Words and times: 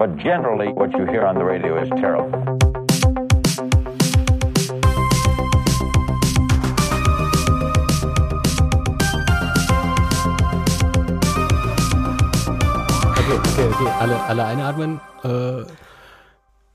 But 0.00 0.16
generally, 0.16 0.72
what 0.72 0.92
you 0.92 1.04
hear 1.04 1.26
on 1.26 1.34
the 1.34 1.44
radio 1.44 1.76
is 1.76 1.90
terrible. 1.90 2.32
Okay, 13.18 13.36
okay, 13.36 13.64
okay. 13.68 13.90
Alle, 14.00 14.18
alle 14.22 14.46
einatmen. 14.46 15.02
Äh, 15.22 15.64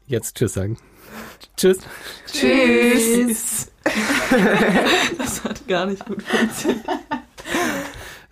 jetzt 0.06 0.38
Tschüss 0.38 0.54
sagen. 0.54 0.78
Tschüss. 1.58 1.80
Tschüss. 2.28 3.72
das 5.18 5.44
hat 5.44 5.68
gar 5.68 5.88
nicht 5.88 6.06
gut 6.06 6.22
funktioniert. 6.22 6.86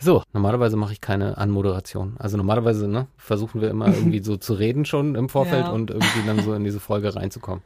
So, 0.03 0.21
normalerweise 0.33 0.75
mache 0.75 0.91
ich 0.93 0.99
keine 1.01 1.37
Anmoderation. 1.37 2.15
Also 2.19 2.35
normalerweise 2.35 2.87
ne, 2.89 3.07
versuchen 3.17 3.61
wir 3.61 3.69
immer 3.69 3.87
irgendwie 3.87 4.19
so 4.23 4.35
zu 4.37 4.53
reden 4.53 4.83
schon 4.85 5.15
im 5.15 5.29
Vorfeld 5.29 5.65
Ja. 5.67 5.71
und 5.71 5.91
irgendwie 5.91 6.25
dann 6.25 6.41
so 6.43 6.53
in 6.53 6.63
diese 6.65 6.79
Folge 6.81 7.15
reinzukommen. 7.15 7.63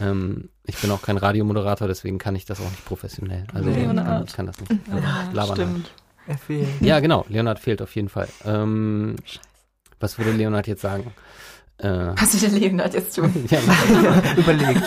Ähm, 0.00 0.48
ich 0.64 0.76
bin 0.78 0.90
auch 0.90 1.02
kein 1.02 1.16
Radiomoderator, 1.16 1.86
deswegen 1.86 2.18
kann 2.18 2.34
ich 2.34 2.44
das 2.44 2.60
auch 2.60 2.68
nicht 2.70 2.84
professionell. 2.84 3.44
Also 3.54 3.70
ich 3.70 3.76
Leonard. 3.76 4.06
kann, 4.06 4.24
ich 4.26 4.32
kann 4.34 4.46
das 4.46 4.60
nicht. 4.60 4.72
Ja, 4.88 5.28
labern 5.32 5.48
halt. 5.58 5.68
stimmt. 5.68 5.90
Er 6.26 6.38
fehlt. 6.38 6.68
Ja, 6.80 7.00
genau. 7.00 7.24
Leonard 7.28 7.58
fehlt 7.60 7.80
auf 7.80 7.94
jeden 7.94 8.08
Fall. 8.08 8.28
Ähm, 8.44 9.16
was 10.00 10.18
würde 10.18 10.32
Leonard 10.32 10.66
jetzt 10.66 10.82
sagen? 10.82 11.12
Äh, 11.78 11.88
Was 12.16 12.38
der 12.40 12.50
Leonard 12.50 12.92
jetzt 12.92 13.14
tun? 13.14 13.32
ja, 13.48 13.58
Überlegt. 14.36 14.82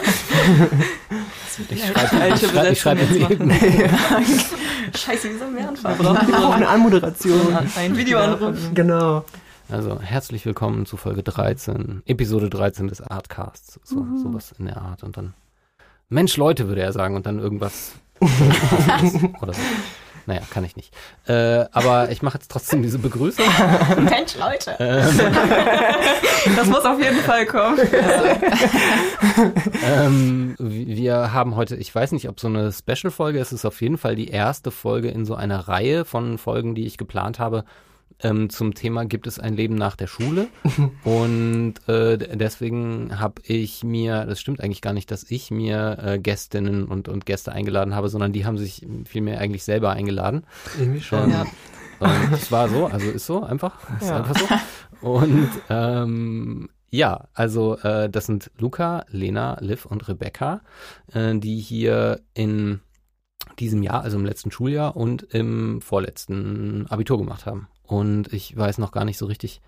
ich 1.70 1.84
schreibe 1.86 2.34
ich 2.36 2.42
schreib, 2.50 2.72
ich 2.72 2.80
schreib 2.82 3.00
Besetzung 3.00 3.30
im 3.40 3.50
jetzt 3.50 3.62
Leben. 3.62 4.61
Scheiße, 4.96 5.30
wie 5.30 5.38
sollen 5.38 5.56
wir 5.56 5.68
anfangen? 5.68 6.00
Wir 6.00 6.36
brauchen 6.36 6.54
eine 6.54 6.68
Anmoderation. 6.68 7.58
ein 7.76 7.96
Videoanruf. 7.96 8.58
Genau. 8.74 9.26
Also 9.70 10.02
herzlich 10.02 10.46
willkommen 10.46 10.86
zu 10.86 10.98
Folge 10.98 11.24
13, 11.24 12.04
Episode 12.06 12.50
13 12.50 12.88
des 12.88 13.02
Artcasts. 13.02 13.80
So, 13.84 14.06
Sowas 14.22 14.54
in 14.58 14.66
der 14.66 14.78
Art. 14.78 15.04
Und 15.04 15.18
dann 15.18 15.34
Mensch, 16.10 16.36
Leute, 16.38 16.68
würde 16.68 16.82
er 16.82 16.92
sagen. 16.94 17.16
Und 17.16 17.26
dann 17.26 17.40
irgendwas. 17.40 17.94
oder 19.42 19.54
so. 19.54 19.62
Naja, 20.28 20.42
kann 20.52 20.64
ich 20.64 20.76
nicht. 20.76 20.94
Äh, 21.28 21.66
aber 21.72 22.12
ich 22.12 22.22
mache 22.22 22.38
jetzt 22.38 22.52
trotzdem 22.52 22.82
diese 22.84 23.00
Begrüßung. 23.00 23.46
Mensch, 23.98 24.36
Leute. 24.38 24.76
Ähm, 24.80 25.20
Das 26.56 26.68
muss 26.68 26.84
auf 26.86 27.00
jeden 27.02 27.18
Fall 27.20 27.46
kommen. 27.46 27.80
ähm, 29.86 30.56
wir 30.60 31.34
haben 31.34 31.56
heute, 31.56 31.76
ich 31.76 31.94
weiß 31.94 32.12
nicht, 32.14 32.28
ob 32.30 32.40
so 32.40 32.48
eine 32.48 32.72
Special-Folge 32.72 33.40
ist, 33.40 33.48
es 33.48 33.60
ist 33.60 33.66
auf 33.66 33.82
jeden 33.82 33.98
Fall 33.98 34.16
die 34.16 34.30
erste 34.30 34.72
Folge 34.72 35.10
in 35.10 35.26
so 35.26 35.36
einer 35.36 35.68
Reihe 35.68 36.06
von 36.06 36.38
Folgen, 36.38 36.76
die 36.76 36.86
ich 36.86 36.98
geplant 36.98 37.40
habe. 37.40 37.64
Ähm, 38.24 38.50
zum 38.50 38.74
Thema 38.74 39.06
gibt 39.06 39.26
es 39.28 39.40
ein 39.40 39.56
Leben 39.56 39.76
nach 39.76 39.96
der 39.96 40.08
Schule 40.08 40.48
und 41.04 41.74
äh, 41.88 42.18
deswegen 42.38 43.20
habe 43.20 43.42
ich 43.46 43.84
mir, 43.84 44.26
das 44.26 44.40
stimmt 44.40 44.62
eigentlich 44.62 44.82
gar 44.82 44.94
nicht, 44.94 45.10
dass 45.12 45.24
ich 45.30 45.52
mir 45.52 45.98
äh, 46.04 46.20
Gästinnen 46.20 46.86
und, 46.86 47.08
und 47.08 47.26
Gäste 47.26 47.52
eingeladen 47.52 47.96
habe, 47.96 48.10
sondern 48.10 48.32
die 48.34 48.46
haben 48.46 48.58
sich 48.58 48.86
vielmehr 49.06 49.40
eigentlich 49.40 49.64
selber 49.64 49.92
eingeladen. 49.92 50.44
Irgendwie 50.80 51.02
schon. 51.02 51.32
Ähm, 51.32 51.48
Und 52.00 52.34
es 52.34 52.52
war 52.52 52.68
so, 52.68 52.88
also 52.88 53.10
ist 53.12 53.26
so 53.28 53.44
einfach, 53.44 53.76
ist 54.00 54.10
Ja. 54.10 54.18
einfach 54.18 54.36
so. 55.02 55.08
Und 55.08 55.50
ähm, 55.70 56.70
ja, 56.90 57.28
also 57.34 57.78
äh, 57.78 58.10
das 58.10 58.26
sind 58.26 58.52
Luca, 58.58 59.06
Lena, 59.10 59.58
Liv 59.62 59.86
und 59.86 60.08
Rebecca, 60.08 60.62
äh, 61.14 61.36
die 61.38 61.60
hier 61.60 62.22
in 62.34 62.82
diesem 63.60 63.84
Jahr, 63.84 64.02
also 64.02 64.18
im 64.18 64.26
letzten 64.26 64.52
Schuljahr 64.52 64.96
und 64.96 65.24
im 65.24 65.82
vorletzten 65.82 66.86
Abitur 66.90 67.18
gemacht 67.18 67.46
haben. 67.46 67.68
Und 67.92 68.32
ich 68.32 68.56
weiß 68.56 68.78
noch 68.78 68.94
gar 68.94 69.04
nicht 69.04 69.18
so 69.18 69.26
richtig, 69.26 69.60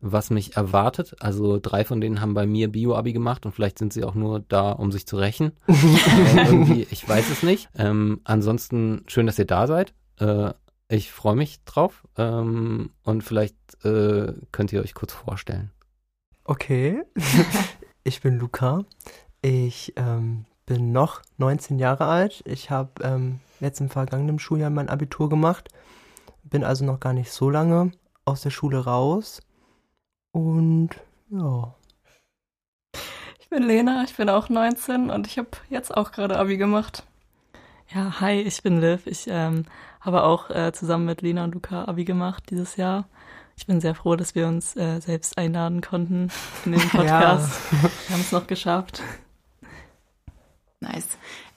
was 0.00 0.30
mich 0.30 0.56
erwartet. 0.56 1.14
Also 1.20 1.58
drei 1.60 1.84
von 1.84 2.00
denen 2.00 2.22
haben 2.22 2.32
bei 2.32 2.46
mir 2.46 2.72
Bio-Abi 2.72 3.12
gemacht 3.12 3.44
und 3.44 3.52
vielleicht 3.52 3.78
sind 3.78 3.92
sie 3.92 4.02
auch 4.02 4.14
nur 4.14 4.40
da, 4.40 4.72
um 4.72 4.90
sich 4.90 5.06
zu 5.06 5.18
rächen. 5.18 5.52
irgendwie, 5.68 6.86
ich 6.90 7.06
weiß 7.06 7.28
es 7.30 7.42
nicht. 7.42 7.68
Ähm, 7.76 8.22
ansonsten 8.24 9.04
schön, 9.08 9.26
dass 9.26 9.38
ihr 9.38 9.44
da 9.44 9.66
seid. 9.66 9.92
Äh, 10.18 10.54
ich 10.88 11.12
freue 11.12 11.36
mich 11.36 11.62
drauf. 11.64 12.02
Ähm, 12.16 12.92
und 13.02 13.22
vielleicht 13.22 13.56
äh, 13.84 14.32
könnt 14.52 14.72
ihr 14.72 14.80
euch 14.80 14.94
kurz 14.94 15.12
vorstellen. 15.12 15.70
Okay. 16.44 17.02
ich 18.04 18.22
bin 18.22 18.38
Luca. 18.38 18.86
Ich 19.42 19.92
ähm, 19.96 20.46
bin 20.64 20.92
noch 20.92 21.20
19 21.36 21.78
Jahre 21.78 22.06
alt. 22.06 22.42
Ich 22.46 22.70
habe 22.70 23.02
ähm, 23.02 23.40
jetzt 23.60 23.82
im 23.82 23.90
vergangenen 23.90 24.38
Schuljahr 24.38 24.70
mein 24.70 24.88
Abitur 24.88 25.28
gemacht. 25.28 25.68
Bin 26.48 26.62
also 26.62 26.84
noch 26.84 27.00
gar 27.00 27.12
nicht 27.12 27.32
so 27.32 27.50
lange 27.50 27.92
aus 28.24 28.42
der 28.42 28.50
Schule 28.50 28.84
raus. 28.84 29.42
Und 30.30 30.90
ja. 31.30 31.74
Ich 33.40 33.48
bin 33.48 33.62
Lena, 33.62 34.04
ich 34.04 34.16
bin 34.16 34.28
auch 34.28 34.48
19 34.48 35.10
und 35.10 35.26
ich 35.26 35.38
habe 35.38 35.48
jetzt 35.70 35.96
auch 35.96 36.12
gerade 36.12 36.38
Abi 36.38 36.56
gemacht. 36.56 37.04
Ja, 37.94 38.20
hi, 38.20 38.40
ich 38.40 38.62
bin 38.62 38.80
Liv. 38.80 39.06
Ich 39.06 39.26
ähm, 39.28 39.64
habe 40.00 40.24
auch 40.24 40.50
äh, 40.50 40.72
zusammen 40.72 41.06
mit 41.06 41.22
Lena 41.22 41.44
und 41.44 41.54
Luca 41.54 41.84
Abi 41.84 42.04
gemacht 42.04 42.44
dieses 42.50 42.76
Jahr. 42.76 43.08
Ich 43.56 43.66
bin 43.66 43.80
sehr 43.80 43.94
froh, 43.94 44.16
dass 44.16 44.34
wir 44.34 44.46
uns 44.46 44.76
äh, 44.76 45.00
selbst 45.00 45.38
einladen 45.38 45.80
konnten 45.80 46.30
in 46.64 46.72
den 46.72 46.80
Podcast. 46.90 47.60
Wir 47.70 48.14
haben 48.14 48.20
es 48.20 48.32
noch 48.32 48.46
geschafft. 48.46 49.02
Nice. 50.80 51.08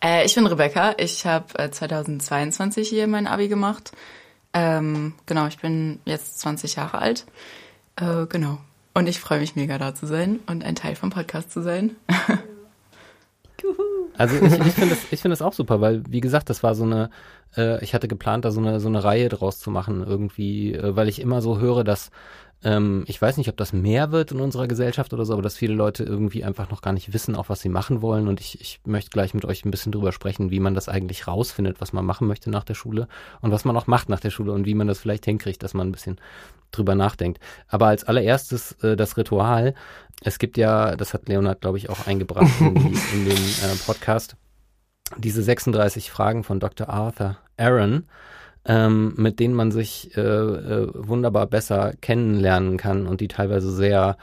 Äh, 0.03 0.25
ich 0.25 0.35
bin 0.35 0.47
Rebecca. 0.47 0.93
Ich 0.97 1.25
habe 1.25 1.59
äh, 1.59 1.69
2022 1.69 2.87
hier 2.87 3.07
mein 3.07 3.27
Abi 3.27 3.49
gemacht. 3.49 3.91
Ähm, 4.53 5.13
genau, 5.25 5.47
ich 5.47 5.59
bin 5.59 5.99
jetzt 6.05 6.39
20 6.39 6.75
Jahre 6.75 6.99
alt. 6.99 7.25
Äh, 7.95 8.25
genau. 8.27 8.59
Und 8.93 9.07
ich 9.07 9.19
freue 9.19 9.39
mich 9.39 9.55
mega 9.55 9.77
da 9.77 9.93
zu 9.93 10.07
sein 10.07 10.39
und 10.47 10.63
ein 10.63 10.75
Teil 10.75 10.95
vom 10.95 11.09
Podcast 11.09 11.51
zu 11.51 11.61
sein. 11.61 11.95
Also 14.17 14.35
ich, 14.35 14.51
ich 14.51 14.73
finde 14.73 14.89
das, 14.89 14.99
ich 15.11 15.21
finde 15.21 15.29
das 15.29 15.41
auch 15.41 15.53
super, 15.53 15.79
weil 15.79 16.03
wie 16.09 16.19
gesagt, 16.19 16.49
das 16.49 16.61
war 16.61 16.75
so 16.75 16.83
eine, 16.83 17.09
äh, 17.55 17.81
ich 17.81 17.93
hatte 17.93 18.09
geplant, 18.09 18.43
da 18.43 18.51
so 18.51 18.59
eine 18.59 18.81
so 18.81 18.89
eine 18.89 19.01
Reihe 19.01 19.29
draus 19.29 19.59
zu 19.59 19.71
machen 19.71 20.03
irgendwie, 20.05 20.73
äh, 20.73 20.93
weil 20.93 21.07
ich 21.07 21.21
immer 21.21 21.41
so 21.41 21.59
höre, 21.59 21.85
dass 21.85 22.11
ähm, 22.61 23.03
ich 23.07 23.21
weiß 23.21 23.37
nicht, 23.37 23.47
ob 23.47 23.55
das 23.55 23.71
mehr 23.71 24.11
wird 24.11 24.31
in 24.31 24.41
unserer 24.41 24.67
Gesellschaft 24.67 25.13
oder 25.13 25.25
so, 25.25 25.33
aber 25.33 25.41
dass 25.41 25.55
viele 25.55 25.73
Leute 25.73 26.03
irgendwie 26.03 26.43
einfach 26.43 26.69
noch 26.69 26.81
gar 26.81 26.91
nicht 26.91 27.13
wissen, 27.13 27.35
auch 27.35 27.47
was 27.47 27.61
sie 27.61 27.69
machen 27.69 28.01
wollen. 28.01 28.27
Und 28.27 28.41
ich, 28.41 28.59
ich 28.59 28.81
möchte 28.85 29.11
gleich 29.11 29.33
mit 29.33 29.45
euch 29.45 29.63
ein 29.63 29.71
bisschen 29.71 29.93
drüber 29.93 30.11
sprechen, 30.11 30.51
wie 30.51 30.59
man 30.59 30.73
das 30.73 30.89
eigentlich 30.89 31.27
rausfindet, 31.27 31.79
was 31.79 31.93
man 31.93 32.05
machen 32.05 32.27
möchte 32.27 32.49
nach 32.49 32.65
der 32.65 32.73
Schule 32.73 33.07
und 33.41 33.51
was 33.51 33.63
man 33.63 33.77
auch 33.77 33.87
macht 33.87 34.09
nach 34.09 34.19
der 34.19 34.29
Schule 34.29 34.51
und 34.51 34.65
wie 34.65 34.73
man 34.73 34.87
das 34.87 34.99
vielleicht 34.99 35.25
hinkriegt, 35.25 35.63
dass 35.63 35.73
man 35.73 35.87
ein 35.87 35.91
bisschen 35.93 36.19
drüber 36.71 36.95
nachdenkt. 36.95 37.39
Aber 37.67 37.87
als 37.87 38.03
allererstes 38.03 38.73
äh, 38.83 38.95
das 38.95 39.15
Ritual. 39.17 39.73
Es 40.21 40.37
gibt 40.37 40.57
ja, 40.57 40.97
das 40.97 41.13
hat 41.13 41.29
Leonard, 41.29 41.61
glaube 41.61 41.77
ich, 41.77 41.89
auch 41.89 42.07
eingebracht 42.07 42.51
in, 42.59 42.75
die, 42.75 42.99
in 43.13 43.25
den 43.25 43.37
äh, 43.37 43.75
Podcast, 43.85 44.35
diese 45.17 45.41
36 45.41 46.11
Fragen 46.11 46.43
von 46.43 46.59
Dr. 46.59 46.89
Arthur 46.89 47.37
Aaron, 47.55 48.05
ähm, 48.65 49.13
mit 49.17 49.39
denen 49.39 49.53
man 49.53 49.71
sich 49.71 50.15
äh, 50.15 50.21
äh, 50.21 50.91
wunderbar 50.93 51.47
besser 51.47 51.93
kennenlernen 52.01 52.77
kann 52.77 53.07
und 53.07 53.21
die 53.21 53.27
teilweise 53.27 53.71
sehr 53.71 54.17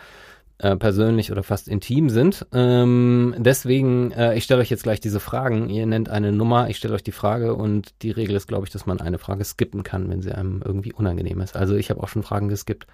äh, 0.58 0.76
persönlich 0.76 1.30
oder 1.30 1.42
fast 1.42 1.68
intim 1.68 2.08
sind. 2.08 2.46
Ähm, 2.52 3.34
deswegen, 3.38 4.12
äh, 4.12 4.34
ich 4.36 4.44
stelle 4.44 4.62
euch 4.62 4.70
jetzt 4.70 4.84
gleich 4.84 5.00
diese 5.00 5.20
Fragen. 5.20 5.68
Ihr 5.68 5.84
nennt 5.86 6.08
eine 6.08 6.32
Nummer, 6.32 6.70
ich 6.70 6.78
stelle 6.78 6.94
euch 6.94 7.02
die 7.02 7.12
Frage 7.12 7.54
und 7.54 7.90
die 8.02 8.10
Regel 8.10 8.36
ist, 8.36 8.46
glaube 8.46 8.66
ich, 8.66 8.72
dass 8.72 8.86
man 8.86 9.00
eine 9.00 9.18
Frage 9.18 9.44
skippen 9.44 9.82
kann, 9.82 10.08
wenn 10.08 10.22
sie 10.22 10.32
einem 10.32 10.62
irgendwie 10.64 10.92
unangenehm 10.92 11.40
ist. 11.40 11.56
Also 11.56 11.74
ich 11.74 11.90
habe 11.90 12.02
auch 12.02 12.08
schon 12.08 12.22
Fragen 12.22 12.48
geskippt. 12.48 12.86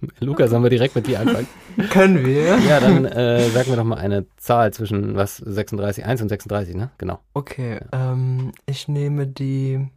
Lukas, 0.20 0.50
sollen 0.50 0.62
wir 0.62 0.70
direkt 0.70 0.94
mit 0.94 1.08
dir 1.08 1.18
anfangen? 1.18 1.48
Können 1.90 2.24
wir? 2.24 2.56
Ja, 2.58 2.78
dann 2.78 3.04
äh, 3.04 3.48
sag 3.48 3.66
mir 3.66 3.74
doch 3.74 3.82
mal 3.82 3.98
eine 3.98 4.26
Zahl 4.36 4.72
zwischen 4.72 5.16
was 5.16 5.38
36, 5.38 6.04
1 6.04 6.22
und 6.22 6.28
36, 6.28 6.76
ne? 6.76 6.90
Genau. 6.98 7.18
Okay, 7.34 7.80
ähm, 7.90 8.52
ich 8.66 8.86
nehme 8.86 9.26
die 9.26 9.88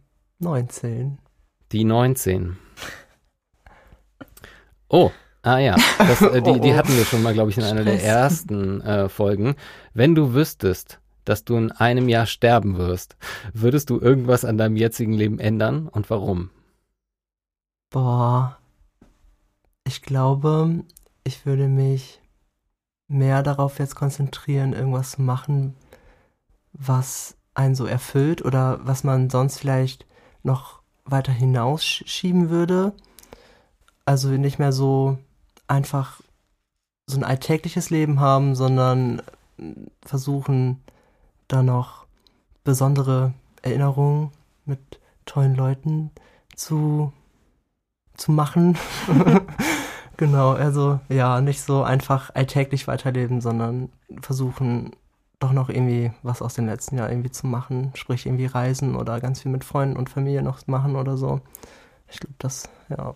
19. 0.42 1.18
Die 1.70 1.84
19. 1.84 2.58
Oh, 4.88 5.10
ah 5.42 5.58
ja, 5.58 5.76
das, 5.98 6.20
äh, 6.20 6.42
die, 6.42 6.50
Oh, 6.50 6.58
die 6.58 6.72
oh. 6.72 6.76
hatten 6.76 6.96
wir 6.96 7.04
schon 7.04 7.22
mal, 7.22 7.32
glaube 7.32 7.50
ich, 7.50 7.58
in 7.58 7.64
einer 7.64 7.84
der 7.84 7.92
Scheiße. 7.92 8.06
ersten 8.06 8.80
äh, 8.82 9.08
Folgen. 9.08 9.54
Wenn 9.94 10.14
du 10.14 10.34
wüsstest, 10.34 11.00
dass 11.24 11.44
du 11.44 11.56
in 11.56 11.70
einem 11.70 12.08
Jahr 12.08 12.26
sterben 12.26 12.76
wirst, 12.76 13.16
würdest 13.52 13.88
du 13.88 14.00
irgendwas 14.00 14.44
an 14.44 14.58
deinem 14.58 14.76
jetzigen 14.76 15.12
Leben 15.12 15.38
ändern 15.38 15.88
und 15.88 16.10
warum? 16.10 16.50
Boah. 17.90 18.58
Ich 19.84 20.02
glaube, 20.02 20.84
ich 21.24 21.46
würde 21.46 21.68
mich 21.68 22.20
mehr 23.06 23.42
darauf 23.42 23.78
jetzt 23.78 23.94
konzentrieren, 23.94 24.72
irgendwas 24.72 25.12
zu 25.12 25.22
machen, 25.22 25.76
was 26.72 27.36
einen 27.54 27.74
so 27.74 27.86
erfüllt 27.86 28.44
oder 28.44 28.80
was 28.82 29.04
man 29.04 29.30
sonst 29.30 29.58
vielleicht 29.58 30.06
noch 30.42 30.80
weiter 31.04 31.32
hinausschieben 31.32 32.50
würde. 32.50 32.92
Also 34.04 34.28
nicht 34.28 34.58
mehr 34.58 34.72
so 34.72 35.18
einfach 35.68 36.20
so 37.06 37.18
ein 37.18 37.24
alltägliches 37.24 37.90
Leben 37.90 38.20
haben, 38.20 38.54
sondern 38.54 39.22
mm, 39.56 39.72
versuchen, 40.04 40.82
da 41.48 41.62
noch 41.62 42.06
besondere 42.64 43.34
Erinnerungen 43.62 44.30
mit 44.64 45.00
tollen 45.26 45.54
Leuten 45.54 46.10
zu, 46.54 47.12
zu 48.16 48.32
machen. 48.32 48.78
Genau, 50.22 50.52
also 50.52 51.00
ja, 51.08 51.40
nicht 51.40 51.62
so 51.62 51.82
einfach 51.82 52.30
alltäglich 52.34 52.86
weiterleben, 52.86 53.40
sondern 53.40 53.90
versuchen 54.20 54.92
doch 55.42 55.52
noch 55.52 55.68
irgendwie 55.68 56.12
was 56.22 56.42
aus 56.42 56.54
den 56.54 56.66
letzten 56.66 56.96
Jahren 56.96 57.10
irgendwie 57.10 57.30
zu 57.30 57.46
machen, 57.46 57.90
sprich 57.94 58.26
irgendwie 58.26 58.46
reisen 58.46 58.96
oder 58.96 59.20
ganz 59.20 59.42
viel 59.42 59.50
mit 59.50 59.64
Freunden 59.64 59.96
und 59.96 60.10
Familie 60.10 60.42
noch 60.42 60.66
machen 60.66 60.96
oder 60.96 61.16
so. 61.16 61.40
Ich 62.08 62.20
glaube, 62.20 62.34
das 62.38 62.68
ja 62.88 63.14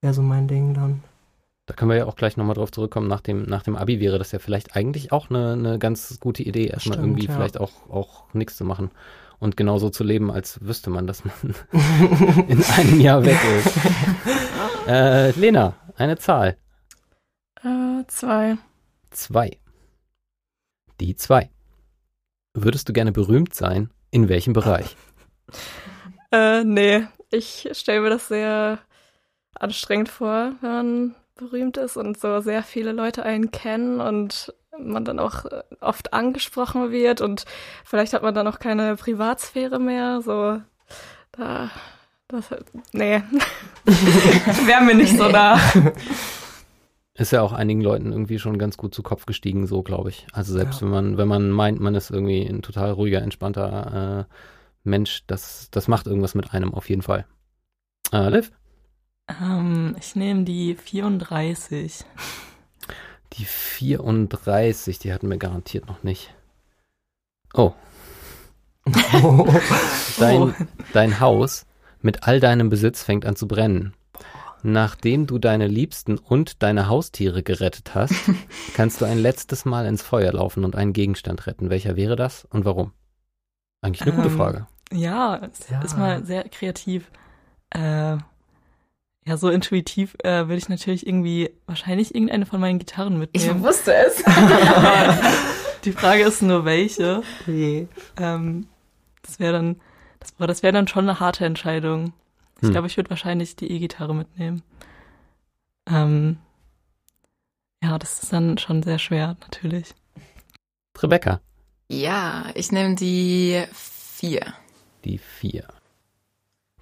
wäre 0.00 0.14
so 0.14 0.22
mein 0.22 0.48
Ding 0.48 0.74
dann. 0.74 1.02
Da 1.66 1.74
können 1.74 1.90
wir 1.90 1.98
ja 1.98 2.06
auch 2.06 2.16
gleich 2.16 2.36
nochmal 2.36 2.54
drauf 2.54 2.72
zurückkommen. 2.72 3.08
Nach 3.08 3.20
dem, 3.20 3.42
nach 3.42 3.62
dem 3.62 3.76
Abi 3.76 4.00
wäre 4.00 4.18
das 4.18 4.32
ja 4.32 4.38
vielleicht 4.38 4.74
eigentlich 4.74 5.12
auch 5.12 5.28
eine, 5.28 5.52
eine 5.52 5.78
ganz 5.78 6.18
gute 6.18 6.42
Idee, 6.42 6.66
erstmal 6.66 6.98
Stimmt, 6.98 7.08
irgendwie 7.08 7.26
ja. 7.26 7.34
vielleicht 7.34 7.60
auch, 7.60 7.90
auch 7.90 8.32
nichts 8.32 8.56
zu 8.56 8.64
machen 8.64 8.90
und 9.38 9.56
genauso 9.56 9.90
zu 9.90 10.02
leben, 10.02 10.30
als 10.30 10.60
wüsste 10.62 10.90
man, 10.90 11.06
dass 11.06 11.24
man 11.24 11.34
in 12.48 12.62
einem 12.64 13.00
Jahr 13.00 13.24
weg 13.24 13.38
ist. 13.58 13.76
äh, 14.88 15.30
Lena, 15.32 15.74
eine 15.96 16.16
Zahl. 16.16 16.56
Äh, 17.62 18.04
zwei. 18.06 18.56
Zwei. 19.10 19.58
Die 21.00 21.14
zwei. 21.16 21.50
Würdest 22.54 22.88
du 22.88 22.92
gerne 22.92 23.12
berühmt 23.12 23.54
sein? 23.54 23.90
In 24.10 24.28
welchem 24.28 24.52
Bereich? 24.52 24.96
Äh, 26.30 26.62
nee, 26.62 27.06
ich 27.30 27.70
stelle 27.72 28.02
mir 28.02 28.10
das 28.10 28.28
sehr 28.28 28.80
anstrengend 29.54 30.10
vor, 30.10 30.52
wenn 30.60 30.70
man 30.70 31.14
berühmt 31.36 31.78
ist 31.78 31.96
und 31.96 32.20
so 32.20 32.40
sehr 32.40 32.62
viele 32.62 32.92
Leute 32.92 33.22
einen 33.22 33.50
kennen 33.50 33.98
und 33.98 34.52
man 34.78 35.06
dann 35.06 35.20
auch 35.20 35.46
äh, 35.46 35.62
oft 35.80 36.12
angesprochen 36.12 36.90
wird 36.90 37.22
und 37.22 37.46
vielleicht 37.82 38.12
hat 38.12 38.22
man 38.22 38.34
dann 38.34 38.46
auch 38.46 38.58
keine 38.58 38.96
Privatsphäre 38.96 39.78
mehr, 39.78 40.20
so 40.20 40.60
da 41.32 41.70
das 42.28 42.44
nee. 42.92 43.22
Wäre 44.66 44.82
mir 44.82 44.94
nicht 44.94 45.16
so 45.16 45.30
da. 45.30 45.58
Ist 47.18 47.32
ja 47.32 47.42
auch 47.42 47.52
einigen 47.52 47.80
Leuten 47.80 48.12
irgendwie 48.12 48.38
schon 48.38 48.58
ganz 48.58 48.76
gut 48.76 48.94
zu 48.94 49.02
Kopf 49.02 49.26
gestiegen, 49.26 49.66
so 49.66 49.82
glaube 49.82 50.08
ich. 50.10 50.26
Also 50.32 50.52
selbst 50.52 50.80
Ja. 50.80 50.86
wenn 50.86 50.90
man, 50.92 51.18
wenn 51.18 51.28
man 51.28 51.50
meint, 51.50 51.80
man 51.80 51.94
ist 51.96 52.10
irgendwie 52.10 52.46
ein 52.46 52.62
total 52.62 52.92
ruhiger, 52.92 53.20
entspannter 53.22 54.26
äh, 54.28 54.34
Mensch, 54.84 55.24
das, 55.26 55.68
das 55.72 55.88
macht 55.88 56.06
irgendwas 56.06 56.34
mit 56.36 56.54
einem 56.54 56.72
auf 56.72 56.88
jeden 56.88 57.02
Fall. 57.02 57.26
Äh, 58.12 58.28
Liv? 58.30 58.52
Ähm, 59.42 59.96
ich 59.98 60.14
nehme 60.16 60.44
die 60.44 60.74
34. 60.76 62.04
Die 63.34 63.44
34, 63.44 64.98
die 65.00 65.12
hatten 65.12 65.28
wir 65.28 65.36
garantiert 65.38 65.86
noch 65.88 66.02
nicht. 66.02 66.32
Oh, 67.54 67.72
dein, 70.18 70.42
Oh. 70.42 70.52
dein 70.92 71.20
Haus 71.20 71.66
mit 72.00 72.22
all 72.26 72.40
deinem 72.40 72.68
Besitz 72.70 73.02
fängt 73.02 73.26
an 73.26 73.36
zu 73.36 73.46
brennen. 73.48 73.92
Nachdem 74.72 75.26
du 75.26 75.38
deine 75.38 75.66
Liebsten 75.66 76.18
und 76.18 76.62
deine 76.62 76.88
Haustiere 76.88 77.42
gerettet 77.42 77.94
hast, 77.94 78.14
kannst 78.74 79.00
du 79.00 79.04
ein 79.04 79.18
letztes 79.18 79.64
Mal 79.64 79.86
ins 79.86 80.02
Feuer 80.02 80.32
laufen 80.32 80.64
und 80.64 80.76
einen 80.76 80.92
Gegenstand 80.92 81.46
retten. 81.46 81.70
Welcher 81.70 81.96
wäre 81.96 82.16
das 82.16 82.44
und 82.50 82.64
warum? 82.64 82.92
Eigentlich 83.80 84.02
eine 84.02 84.12
gute 84.12 84.28
Ähm, 84.28 84.36
Frage. 84.36 84.66
Ja, 84.92 85.36
es 85.52 85.68
Ja. 85.70 85.80
ist 85.82 85.96
mal 85.96 86.24
sehr 86.24 86.48
kreativ. 86.48 87.10
Äh, 87.70 88.16
ja, 89.26 89.36
so 89.36 89.50
intuitiv 89.50 90.16
äh, 90.24 90.46
würde 90.48 90.56
ich 90.56 90.68
natürlich 90.68 91.06
irgendwie 91.06 91.50
wahrscheinlich 91.66 92.14
irgendeine 92.14 92.46
von 92.46 92.60
meinen 92.60 92.78
Gitarren 92.78 93.14
Ich 93.32 93.42
mitnehmen. 93.42 93.62
wusste 93.62 93.94
es. 93.94 94.22
Die 95.84 95.92
Frage 95.92 96.22
ist 96.24 96.42
nur 96.42 96.64
welche. 96.64 97.22
Je. 97.46 97.86
Ähm, 98.18 98.66
das 99.22 99.38
wäre 99.38 99.52
dann, 99.52 99.76
das, 100.20 100.34
das 100.38 100.62
wäre 100.62 100.72
dann 100.72 100.88
schon 100.88 101.08
eine 101.08 101.20
harte 101.20 101.44
Entscheidung. 101.44 102.12
Ich 102.60 102.66
Hm. 102.66 102.72
glaube, 102.72 102.86
ich 102.88 102.96
würde 102.96 103.10
wahrscheinlich 103.10 103.56
die 103.56 103.70
E-Gitarre 103.70 104.14
mitnehmen. 104.14 104.62
Ähm, 105.88 106.38
ja, 107.82 107.98
das 107.98 108.22
ist 108.22 108.32
dann 108.32 108.58
schon 108.58 108.82
sehr 108.82 108.98
schwer, 108.98 109.36
natürlich. 109.40 109.94
Rebecca, 111.00 111.40
Ja, 111.88 112.46
ich 112.54 112.72
nehme 112.72 112.96
die 112.96 113.62
vier. 113.72 114.52
die 115.04 115.18
vier. 115.18 115.68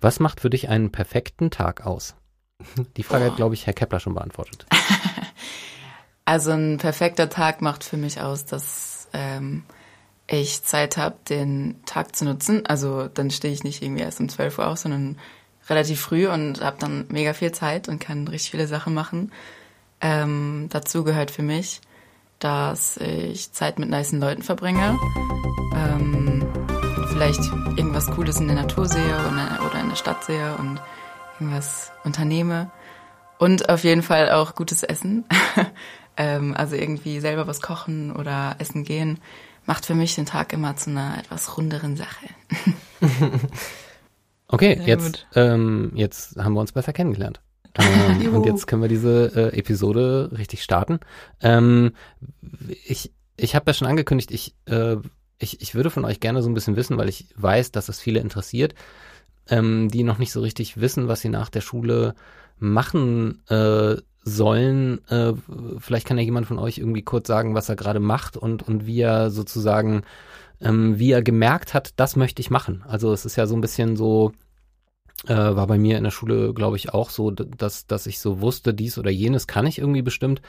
Was 0.00 0.20
macht 0.20 0.40
für 0.40 0.50
dich 0.50 0.68
einen 0.68 0.90
perfekten 0.90 1.50
Tag 1.50 1.84
aus? 1.86 2.14
Die 2.96 3.02
Frage 3.02 3.24
hat, 3.24 3.32
Boah. 3.32 3.36
glaube 3.36 3.54
ich, 3.54 3.66
Herr 3.66 3.74
Kepler 3.74 4.00
schon 4.00 4.14
beantwortet. 4.14 4.66
Also 6.28 6.50
ein 6.50 6.78
perfekter 6.78 7.30
Tag 7.30 7.62
macht 7.62 7.84
für 7.84 7.96
mich 7.96 8.20
aus, 8.20 8.44
dass 8.46 9.06
ähm, 9.12 9.62
ich 10.26 10.64
Zeit 10.64 10.96
habe, 10.96 11.14
den 11.28 11.80
Tag 11.86 12.16
zu 12.16 12.24
nutzen. 12.24 12.66
Also 12.66 13.06
dann 13.06 13.30
stehe 13.30 13.54
ich 13.54 13.62
nicht 13.62 13.80
irgendwie 13.80 14.02
erst 14.02 14.18
um 14.18 14.28
12 14.28 14.58
Uhr 14.58 14.66
auf, 14.66 14.78
sondern 14.78 15.18
relativ 15.68 16.00
früh 16.00 16.28
und 16.28 16.62
habe 16.62 16.76
dann 16.78 17.06
mega 17.08 17.32
viel 17.32 17.52
Zeit 17.52 17.88
und 17.88 17.98
kann 17.98 18.28
richtig 18.28 18.50
viele 18.50 18.66
Sachen 18.66 18.94
machen. 18.94 19.32
Ähm, 20.00 20.68
dazu 20.70 21.04
gehört 21.04 21.30
für 21.30 21.42
mich, 21.42 21.80
dass 22.38 22.96
ich 22.98 23.52
Zeit 23.52 23.78
mit 23.78 23.88
nicen 23.88 24.20
Leuten 24.20 24.42
verbringe. 24.42 24.98
Ähm, 25.74 26.46
vielleicht 27.08 27.40
irgendwas 27.76 28.06
Cooles 28.10 28.38
in 28.38 28.46
der 28.46 28.56
Natur 28.56 28.86
sehe 28.86 29.14
oder, 29.14 29.66
oder 29.66 29.80
in 29.80 29.88
der 29.88 29.96
Stadt 29.96 30.24
sehe 30.24 30.54
und 30.56 30.80
irgendwas 31.40 31.92
unternehme. 32.04 32.70
Und 33.38 33.68
auf 33.68 33.84
jeden 33.84 34.02
Fall 34.02 34.30
auch 34.30 34.54
gutes 34.54 34.82
Essen. 34.82 35.24
ähm, 36.16 36.54
also 36.56 36.76
irgendwie 36.76 37.20
selber 37.20 37.46
was 37.46 37.60
kochen 37.60 38.14
oder 38.14 38.56
essen 38.58 38.84
gehen, 38.84 39.18
macht 39.66 39.84
für 39.84 39.94
mich 39.94 40.14
den 40.14 40.26
Tag 40.26 40.52
immer 40.52 40.76
zu 40.76 40.90
einer 40.90 41.18
etwas 41.18 41.56
runderen 41.56 41.96
Sache. 41.96 42.26
Okay, 44.48 44.76
Sehr 44.76 44.86
jetzt, 44.86 45.26
ähm, 45.34 45.92
jetzt 45.94 46.36
haben 46.36 46.54
wir 46.54 46.60
uns 46.60 46.72
besser 46.72 46.92
kennengelernt. 46.92 47.40
Ähm, 47.78 48.34
und 48.34 48.46
jetzt 48.46 48.66
können 48.66 48.80
wir 48.80 48.88
diese 48.88 49.52
äh, 49.52 49.58
Episode 49.58 50.30
richtig 50.38 50.62
starten. 50.62 50.98
Ähm, 51.42 51.92
ich 52.86 53.12
ich 53.36 53.54
habe 53.54 53.64
ja 53.68 53.74
schon 53.74 53.88
angekündigt, 53.88 54.30
ich, 54.30 54.54
äh, 54.66 54.96
ich, 55.38 55.60
ich 55.60 55.74
würde 55.74 55.90
von 55.90 56.04
euch 56.04 56.20
gerne 56.20 56.42
so 56.42 56.48
ein 56.48 56.54
bisschen 56.54 56.76
wissen, 56.76 56.96
weil 56.96 57.08
ich 57.08 57.28
weiß, 57.36 57.70
dass 57.72 57.88
es 57.88 58.00
viele 58.00 58.20
interessiert, 58.20 58.74
ähm, 59.48 59.88
die 59.88 60.02
noch 60.02 60.18
nicht 60.18 60.32
so 60.32 60.40
richtig 60.40 60.80
wissen, 60.80 61.08
was 61.08 61.20
sie 61.20 61.28
nach 61.28 61.50
der 61.50 61.60
Schule 61.60 62.14
machen 62.58 63.42
äh, 63.48 63.96
sollen. 64.24 65.06
Äh, 65.08 65.34
vielleicht 65.78 66.06
kann 66.06 66.18
ja 66.18 66.24
jemand 66.24 66.46
von 66.46 66.58
euch 66.58 66.78
irgendwie 66.78 67.02
kurz 67.02 67.28
sagen, 67.28 67.54
was 67.54 67.68
er 67.68 67.76
gerade 67.76 68.00
macht 68.00 68.36
und, 68.36 68.62
und 68.62 68.86
wie 68.86 69.00
er 69.00 69.30
sozusagen, 69.30 70.02
ähm, 70.60 70.98
wie 70.98 71.12
er 71.12 71.22
gemerkt 71.22 71.74
hat, 71.74 71.92
das 71.96 72.16
möchte 72.16 72.40
ich 72.40 72.50
machen. 72.50 72.84
Also 72.86 73.12
es 73.12 73.24
ist 73.24 73.36
ja 73.36 73.46
so 73.46 73.54
ein 73.54 73.60
bisschen 73.60 73.96
so, 73.96 74.32
äh, 75.26 75.34
war 75.34 75.66
bei 75.66 75.78
mir 75.78 75.98
in 75.98 76.04
der 76.04 76.10
Schule, 76.10 76.54
glaube 76.54 76.76
ich, 76.76 76.92
auch 76.92 77.10
so, 77.10 77.30
dass, 77.30 77.86
dass 77.86 78.06
ich 78.06 78.18
so 78.18 78.40
wusste, 78.40 78.74
dies 78.74 78.98
oder 78.98 79.10
jenes 79.10 79.46
kann 79.46 79.66
ich 79.66 79.78
irgendwie 79.78 80.02
bestimmt, 80.02 80.42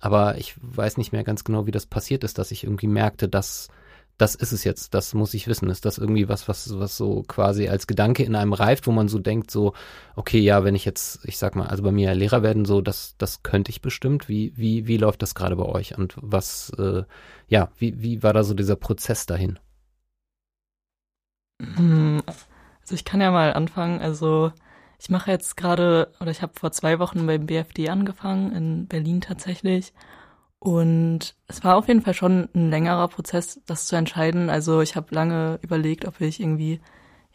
aber 0.00 0.38
ich 0.38 0.54
weiß 0.60 0.96
nicht 0.96 1.12
mehr 1.12 1.24
ganz 1.24 1.44
genau, 1.44 1.66
wie 1.66 1.72
das 1.72 1.86
passiert 1.86 2.24
ist, 2.24 2.38
dass 2.38 2.50
ich 2.50 2.64
irgendwie 2.64 2.86
merkte, 2.86 3.28
dass 3.28 3.68
das 4.18 4.34
ist 4.34 4.52
es 4.52 4.64
jetzt, 4.64 4.94
das 4.94 5.14
muss 5.14 5.34
ich 5.34 5.48
wissen. 5.48 5.70
Ist 5.70 5.84
das 5.84 5.98
irgendwie 5.98 6.28
was, 6.28 6.48
was, 6.48 6.78
was 6.78 6.96
so 6.96 7.22
quasi 7.28 7.68
als 7.68 7.86
Gedanke 7.86 8.24
in 8.24 8.34
einem 8.36 8.52
reift, 8.52 8.86
wo 8.86 8.92
man 8.92 9.08
so 9.08 9.18
denkt, 9.18 9.50
so, 9.50 9.74
okay, 10.16 10.40
ja, 10.40 10.64
wenn 10.64 10.74
ich 10.74 10.84
jetzt, 10.84 11.20
ich 11.24 11.38
sag 11.38 11.56
mal, 11.56 11.68
also 11.68 11.82
bei 11.84 11.92
mir 11.92 12.14
Lehrer 12.14 12.42
werden, 12.42 12.64
so, 12.64 12.80
das, 12.80 13.14
das 13.18 13.42
könnte 13.42 13.70
ich 13.70 13.82
bestimmt. 13.82 14.28
Wie, 14.28 14.52
wie, 14.56 14.86
wie 14.86 14.96
läuft 14.98 15.22
das 15.22 15.34
gerade 15.34 15.56
bei 15.56 15.64
euch? 15.66 15.96
Und 15.96 16.16
was, 16.20 16.70
äh, 16.78 17.04
ja, 17.48 17.70
wie, 17.78 18.02
wie 18.02 18.22
war 18.22 18.32
da 18.32 18.44
so 18.44 18.54
dieser 18.54 18.76
Prozess 18.76 19.26
dahin? 19.26 19.58
Hm, 21.60 22.22
Also 22.82 22.94
ich 22.94 23.04
kann 23.06 23.20
ja 23.20 23.30
mal 23.32 23.52
anfangen. 23.54 24.00
Also 24.00 24.52
ich 25.00 25.10
mache 25.10 25.30
jetzt 25.32 25.56
gerade, 25.56 26.12
oder 26.20 26.30
ich 26.32 26.42
habe 26.42 26.54
vor 26.58 26.72
zwei 26.72 26.98
Wochen 26.98 27.26
beim 27.26 27.46
BFD 27.46 27.90
angefangen, 27.90 28.52
in 28.54 28.88
Berlin 28.88 29.20
tatsächlich. 29.20 29.92
Und 30.60 31.36
es 31.46 31.62
war 31.62 31.76
auf 31.76 31.88
jeden 31.88 32.02
Fall 32.02 32.14
schon 32.14 32.48
ein 32.54 32.70
längerer 32.70 33.08
Prozess, 33.08 33.60
das 33.66 33.86
zu 33.86 33.96
entscheiden. 33.96 34.50
Also 34.50 34.80
ich 34.80 34.96
habe 34.96 35.14
lange 35.14 35.58
überlegt, 35.62 36.04
ob 36.04 36.20
ich 36.20 36.40
irgendwie 36.40 36.80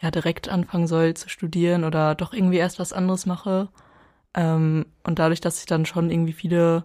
ja 0.01 0.12
direkt 0.12 0.50
anfangen 0.50 0.88
soll 0.88 1.13
zu 1.13 1.30
studieren 1.30 1.86
oder 1.86 2.15
doch 2.15 2.34
irgendwie 2.34 2.58
erst 2.58 2.80
was 2.80 2.92
anderes 2.92 3.25
mache. 3.25 3.70
Ähm, 4.34 4.86
und 5.03 5.20
dadurch, 5.20 5.39
dass 5.42 5.60
ich 5.60 5.65
dann 5.65 5.86
schon 5.86 6.10
irgendwie 6.10 6.34
viele 6.34 6.84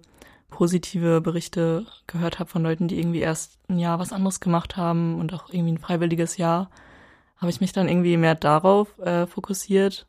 positive 0.51 1.21
Berichte 1.21 1.87
gehört 2.07 2.39
habe 2.39 2.51
von 2.51 2.63
Leuten, 2.63 2.89
die 2.89 2.99
irgendwie 2.99 3.21
erst 3.21 3.59
ein 3.69 3.79
Jahr 3.79 3.99
was 3.99 4.13
anderes 4.13 4.41
gemacht 4.41 4.77
haben 4.77 5.19
und 5.19 5.35
auch 5.35 5.51
irgendwie 5.51 5.73
ein 5.73 5.79
freiwilliges 5.79 6.37
Jahr, 6.37 6.71
habe 7.37 7.51
ich 7.51 7.61
mich 7.61 7.73
dann 7.73 7.89
irgendwie 7.89 8.17
mehr 8.17 8.35
darauf 8.35 8.99
äh, 9.01 9.27
fokussiert. 9.27 10.07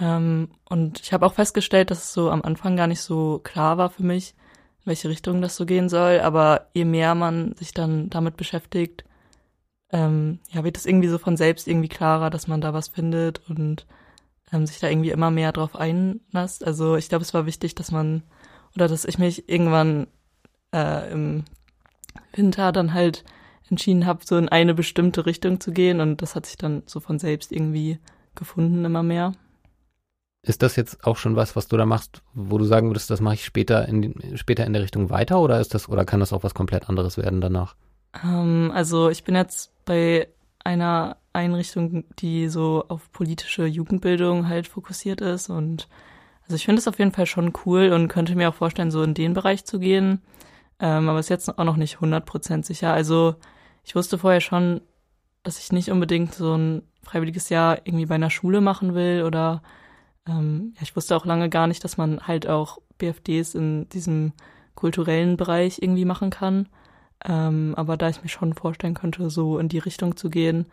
Ähm, 0.00 0.50
und 0.68 1.00
ich 1.00 1.12
habe 1.12 1.26
auch 1.26 1.34
festgestellt, 1.34 1.90
dass 1.90 2.04
es 2.04 2.12
so 2.12 2.30
am 2.30 2.42
Anfang 2.42 2.76
gar 2.76 2.86
nicht 2.86 3.00
so 3.00 3.40
klar 3.42 3.78
war 3.78 3.90
für 3.90 4.02
mich, 4.02 4.34
welche 4.86 5.08
Richtung 5.10 5.42
das 5.42 5.56
so 5.56 5.66
gehen 5.66 5.88
soll. 5.88 6.20
Aber 6.20 6.68
je 6.72 6.86
mehr 6.86 7.14
man 7.14 7.54
sich 7.56 7.74
dann 7.74 8.08
damit 8.08 8.36
beschäftigt, 8.36 9.04
ähm, 9.90 10.40
ja, 10.50 10.64
wird 10.64 10.76
es 10.76 10.86
irgendwie 10.86 11.08
so 11.08 11.18
von 11.18 11.36
selbst 11.36 11.68
irgendwie 11.68 11.88
klarer, 11.88 12.30
dass 12.30 12.48
man 12.48 12.60
da 12.60 12.72
was 12.72 12.88
findet 12.88 13.40
und 13.48 13.86
ähm, 14.52 14.66
sich 14.66 14.78
da 14.80 14.88
irgendwie 14.88 15.10
immer 15.10 15.30
mehr 15.30 15.52
drauf 15.52 15.76
einlasst. 15.76 16.66
Also 16.66 16.96
ich 16.96 17.08
glaube, 17.08 17.22
es 17.22 17.34
war 17.34 17.46
wichtig, 17.46 17.74
dass 17.74 17.90
man 17.90 18.22
oder 18.74 18.88
dass 18.88 19.04
ich 19.04 19.18
mich 19.18 19.48
irgendwann 19.48 20.06
äh, 20.72 21.10
im 21.12 21.44
Winter 22.32 22.72
dann 22.72 22.94
halt 22.94 23.24
entschieden 23.70 24.06
habe, 24.06 24.24
so 24.24 24.36
in 24.36 24.48
eine 24.48 24.74
bestimmte 24.74 25.26
Richtung 25.26 25.60
zu 25.60 25.72
gehen 25.72 26.00
und 26.00 26.22
das 26.22 26.34
hat 26.34 26.46
sich 26.46 26.56
dann 26.56 26.82
so 26.86 27.00
von 27.00 27.18
selbst 27.18 27.52
irgendwie 27.52 27.98
gefunden 28.34 28.84
immer 28.84 29.02
mehr. 29.02 29.32
Ist 30.46 30.62
das 30.62 30.76
jetzt 30.76 31.04
auch 31.04 31.16
schon 31.16 31.36
was, 31.36 31.56
was 31.56 31.68
du 31.68 31.76
da 31.76 31.84
machst, 31.86 32.22
wo 32.32 32.56
du 32.56 32.64
sagen 32.64 32.88
würdest, 32.88 33.10
das 33.10 33.20
mache 33.20 33.34
ich 33.34 33.44
später 33.44 33.86
in, 33.88 34.14
später 34.36 34.64
in 34.64 34.72
der 34.72 34.82
Richtung 34.82 35.10
weiter 35.10 35.40
oder 35.40 35.60
ist 35.60 35.74
das, 35.74 35.88
oder 35.88 36.04
kann 36.04 36.20
das 36.20 36.32
auch 36.32 36.44
was 36.44 36.54
komplett 36.54 36.88
anderes 36.88 37.18
werden 37.18 37.40
danach? 37.40 37.74
Ähm, 38.24 38.70
also 38.72 39.10
ich 39.10 39.24
bin 39.24 39.34
jetzt 39.34 39.72
bei 39.84 40.28
einer 40.64 41.16
Einrichtung, 41.32 42.04
die 42.18 42.48
so 42.48 42.84
auf 42.88 43.10
politische 43.12 43.66
Jugendbildung 43.66 44.48
halt 44.48 44.68
fokussiert 44.68 45.20
ist 45.20 45.50
und 45.50 45.88
also 46.44 46.54
ich 46.54 46.64
finde 46.64 46.78
es 46.78 46.86
auf 46.86 46.98
jeden 47.00 47.12
Fall 47.12 47.26
schon 47.26 47.52
cool 47.64 47.92
und 47.92 48.06
könnte 48.06 48.36
mir 48.36 48.48
auch 48.48 48.54
vorstellen, 48.54 48.92
so 48.92 49.02
in 49.02 49.14
den 49.14 49.34
Bereich 49.34 49.64
zu 49.64 49.80
gehen. 49.80 50.22
Ähm, 50.78 51.08
aber 51.08 51.18
ist 51.18 51.28
jetzt 51.28 51.58
auch 51.58 51.64
noch 51.64 51.76
nicht 51.76 51.96
100% 51.96 52.64
sicher. 52.64 52.92
Also 52.92 53.34
ich 53.82 53.96
wusste 53.96 54.18
vorher 54.18 54.40
schon, 54.40 54.80
dass 55.42 55.58
ich 55.58 55.72
nicht 55.72 55.90
unbedingt 55.90 56.34
so 56.34 56.54
ein 56.54 56.82
freiwilliges 57.02 57.48
Jahr 57.48 57.78
irgendwie 57.84 58.06
bei 58.06 58.14
einer 58.14 58.30
Schule 58.30 58.60
machen 58.60 58.94
will 58.94 59.24
oder 59.24 59.62
ähm, 60.26 60.72
ja, 60.76 60.82
ich 60.82 60.96
wusste 60.96 61.16
auch 61.16 61.24
lange 61.24 61.48
gar 61.48 61.66
nicht, 61.66 61.84
dass 61.84 61.96
man 61.96 62.26
halt 62.26 62.48
auch 62.48 62.78
BFDs 62.98 63.54
in 63.54 63.88
diesem 63.88 64.32
kulturellen 64.74 65.36
Bereich 65.36 65.80
irgendwie 65.80 66.04
machen 66.04 66.30
kann. 66.30 66.68
Ähm, 67.24 67.74
aber 67.76 67.96
da 67.96 68.08
ich 68.08 68.22
mir 68.22 68.28
schon 68.28 68.52
vorstellen 68.52 68.94
könnte, 68.94 69.30
so 69.30 69.58
in 69.58 69.68
die 69.68 69.78
Richtung 69.78 70.16
zu 70.16 70.28
gehen, 70.30 70.66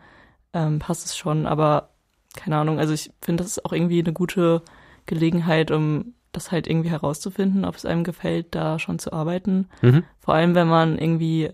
ähm, 0.52 0.78
passt 0.78 1.06
es 1.06 1.16
schon. 1.16 1.46
Aber 1.46 1.90
keine 2.34 2.56
Ahnung, 2.56 2.78
also 2.78 2.92
ich 2.92 3.10
finde, 3.20 3.42
das 3.42 3.52
ist 3.52 3.64
auch 3.64 3.72
irgendwie 3.72 4.00
eine 4.00 4.12
gute 4.12 4.62
Gelegenheit, 5.06 5.70
um 5.70 6.14
das 6.32 6.50
halt 6.50 6.66
irgendwie 6.66 6.90
herauszufinden, 6.90 7.64
ob 7.64 7.76
es 7.76 7.86
einem 7.86 8.04
gefällt, 8.04 8.54
da 8.54 8.78
schon 8.78 8.98
zu 8.98 9.12
arbeiten. 9.12 9.68
Mhm. 9.82 10.04
Vor 10.18 10.34
allem, 10.34 10.54
wenn 10.54 10.68
man 10.68 10.98
irgendwie 10.98 11.50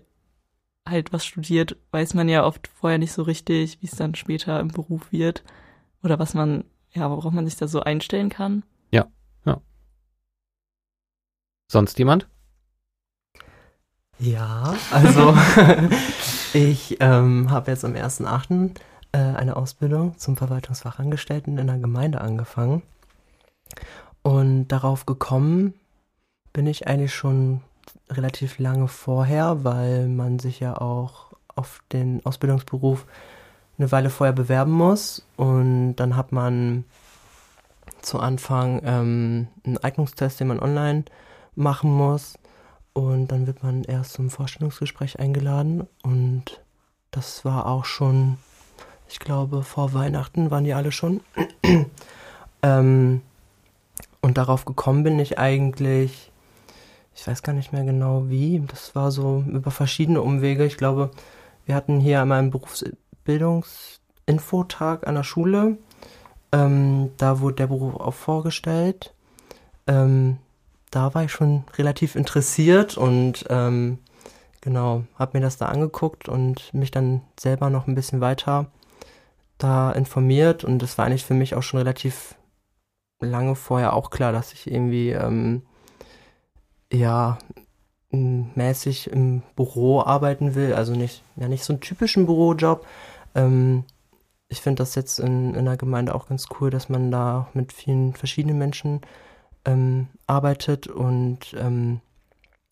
halt 0.87 1.13
was 1.13 1.25
studiert, 1.25 1.77
weiß 1.91 2.15
man 2.15 2.27
ja 2.27 2.43
oft 2.43 2.67
vorher 2.67 2.97
nicht 2.97 3.13
so 3.13 3.21
richtig, 3.21 3.77
wie 3.81 3.85
es 3.85 3.95
dann 3.95 4.15
später 4.15 4.59
im 4.59 4.69
Beruf 4.69 5.11
wird 5.11 5.43
oder 6.03 6.17
was 6.17 6.33
man 6.33 6.63
ja, 6.93 7.09
worauf 7.09 7.33
man 7.33 7.45
sich 7.45 7.55
da 7.55 7.67
so 7.67 7.81
einstellen 7.81 8.29
kann. 8.29 8.63
Ja, 8.91 9.07
ja. 9.45 9.61
Sonst 11.71 11.97
jemand? 11.99 12.27
Ja, 14.19 14.75
also 14.91 15.35
ich 16.53 16.97
ähm, 16.99 17.49
habe 17.49 17.71
jetzt 17.71 17.83
am 17.85 17.93
1.8. 17.93 18.75
Äh, 19.13 19.17
eine 19.17 19.55
Ausbildung 19.55 20.17
zum 20.17 20.37
Verwaltungsfachangestellten 20.37 21.57
in 21.57 21.67
der 21.67 21.79
Gemeinde 21.79 22.21
angefangen. 22.21 22.83
Und 24.21 24.67
darauf 24.67 25.05
gekommen 25.05 25.73
bin 26.53 26.67
ich 26.67 26.87
eigentlich 26.87 27.13
schon 27.13 27.61
relativ 28.09 28.59
lange 28.59 28.87
vorher, 28.87 29.63
weil 29.63 30.07
man 30.07 30.39
sich 30.39 30.59
ja 30.59 30.77
auch 30.77 31.31
auf 31.55 31.81
den 31.91 32.25
Ausbildungsberuf 32.25 33.05
eine 33.81 33.91
Weile 33.91 34.09
vorher 34.11 34.33
bewerben 34.33 34.71
muss 34.71 35.25
und 35.37 35.95
dann 35.95 36.15
hat 36.15 36.31
man 36.31 36.85
zu 38.01 38.19
Anfang 38.19 38.81
ähm, 38.83 39.47
einen 39.65 39.77
Eignungstest, 39.77 40.39
den 40.39 40.47
man 40.47 40.59
online 40.59 41.05
machen 41.55 41.91
muss 41.91 42.37
und 42.93 43.31
dann 43.31 43.47
wird 43.47 43.63
man 43.63 43.83
erst 43.83 44.13
zum 44.13 44.29
Vorstellungsgespräch 44.29 45.19
eingeladen 45.19 45.87
und 46.03 46.61
das 47.09 47.43
war 47.43 47.65
auch 47.65 47.85
schon, 47.85 48.37
ich 49.09 49.19
glaube, 49.19 49.63
vor 49.63 49.93
Weihnachten 49.93 50.51
waren 50.51 50.63
die 50.63 50.73
alle 50.73 50.91
schon. 50.91 51.21
ähm, 52.61 53.21
und 54.21 54.37
darauf 54.37 54.65
gekommen 54.65 55.03
bin 55.03 55.19
ich 55.19 55.39
eigentlich, 55.39 56.31
ich 57.15 57.27
weiß 57.27 57.41
gar 57.41 57.53
nicht 57.53 57.73
mehr 57.73 57.83
genau 57.83 58.29
wie, 58.29 58.63
das 58.67 58.95
war 58.95 59.11
so 59.11 59.43
über 59.47 59.71
verschiedene 59.71 60.21
Umwege. 60.21 60.65
Ich 60.65 60.77
glaube, 60.77 61.11
wir 61.65 61.75
hatten 61.75 61.99
hier 61.99 62.21
einmal 62.21 62.39
einen 62.39 62.51
Berufs 62.51 62.85
Bildungsinfotag 63.23 65.07
an 65.07 65.15
der 65.15 65.23
Schule. 65.23 65.77
Ähm, 66.51 67.11
da 67.17 67.39
wurde 67.39 67.55
der 67.55 67.67
Beruf 67.67 67.95
auch 67.95 68.13
vorgestellt. 68.13 69.13
Ähm, 69.87 70.37
da 70.91 71.13
war 71.13 71.23
ich 71.23 71.31
schon 71.31 71.63
relativ 71.77 72.15
interessiert 72.15 72.97
und 72.97 73.45
ähm, 73.49 73.99
genau, 74.59 75.03
habe 75.17 75.37
mir 75.37 75.41
das 75.41 75.57
da 75.57 75.67
angeguckt 75.67 76.27
und 76.27 76.73
mich 76.73 76.91
dann 76.91 77.21
selber 77.39 77.69
noch 77.69 77.87
ein 77.87 77.95
bisschen 77.95 78.21
weiter 78.21 78.67
da 79.57 79.91
informiert 79.91 80.63
und 80.63 80.79
das 80.81 80.97
war 80.97 81.05
eigentlich 81.05 81.25
für 81.25 81.33
mich 81.33 81.55
auch 81.55 81.63
schon 81.63 81.77
relativ 81.77 82.35
lange 83.21 83.55
vorher 83.55 83.93
auch 83.93 84.09
klar, 84.09 84.31
dass 84.31 84.53
ich 84.53 84.69
irgendwie 84.69 85.11
ähm, 85.11 85.61
ja 86.91 87.37
mäßig 88.09 89.09
im 89.11 89.41
Büro 89.55 90.01
arbeiten 90.01 90.55
will, 90.55 90.73
also 90.73 90.93
nicht 90.93 91.23
ja 91.37 91.47
nicht 91.47 91.63
so 91.63 91.73
einen 91.73 91.79
typischen 91.79 92.25
Bürojob, 92.25 92.85
ähm, 93.35 93.85
ich 94.47 94.61
finde 94.61 94.81
das 94.81 94.95
jetzt 94.95 95.19
in, 95.19 95.55
in 95.55 95.65
der 95.65 95.77
Gemeinde 95.77 96.13
auch 96.13 96.27
ganz 96.27 96.47
cool, 96.59 96.69
dass 96.69 96.89
man 96.89 97.09
da 97.09 97.47
mit 97.53 97.71
vielen 97.71 98.13
verschiedenen 98.13 98.57
Menschen 98.57 99.01
ähm, 99.65 100.07
arbeitet 100.27 100.87
und 100.87 101.55
ähm, 101.57 102.01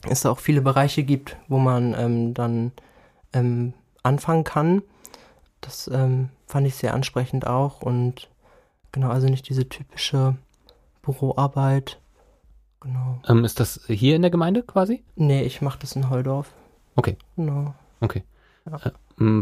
es 0.08 0.22
da 0.22 0.32
auch 0.32 0.40
viele 0.40 0.62
Bereiche 0.62 1.04
gibt, 1.04 1.38
wo 1.48 1.58
man 1.58 1.94
ähm, 1.94 2.34
dann 2.34 2.72
ähm, 3.34 3.74
anfangen 4.04 4.44
kann. 4.44 4.82
Das 5.62 5.88
ähm, 5.88 6.30
fand 6.48 6.68
ich 6.68 6.76
sehr 6.76 6.94
ansprechend 6.94 7.46
auch 7.48 7.82
und 7.82 8.30
genau, 8.92 9.10
also 9.10 9.28
nicht 9.28 9.48
diese 9.50 9.68
typische 9.68 10.36
Büroarbeit. 11.02 12.00
Genau. 12.82 13.22
Ähm, 13.28 13.44
ist 13.44 13.60
das 13.60 13.82
hier 13.88 14.16
in 14.16 14.22
der 14.22 14.32
Gemeinde 14.32 14.64
quasi? 14.64 15.04
Nee, 15.16 15.44
ich 15.44 15.62
mache 15.62 15.80
das 15.80 15.96
in 15.96 16.10
Holdorf. 16.10 16.54
Okay. 16.96 17.18
Genau. 17.36 17.74
Okay. 18.00 18.24
Ja. 18.66 18.78
Äh, 18.78 18.92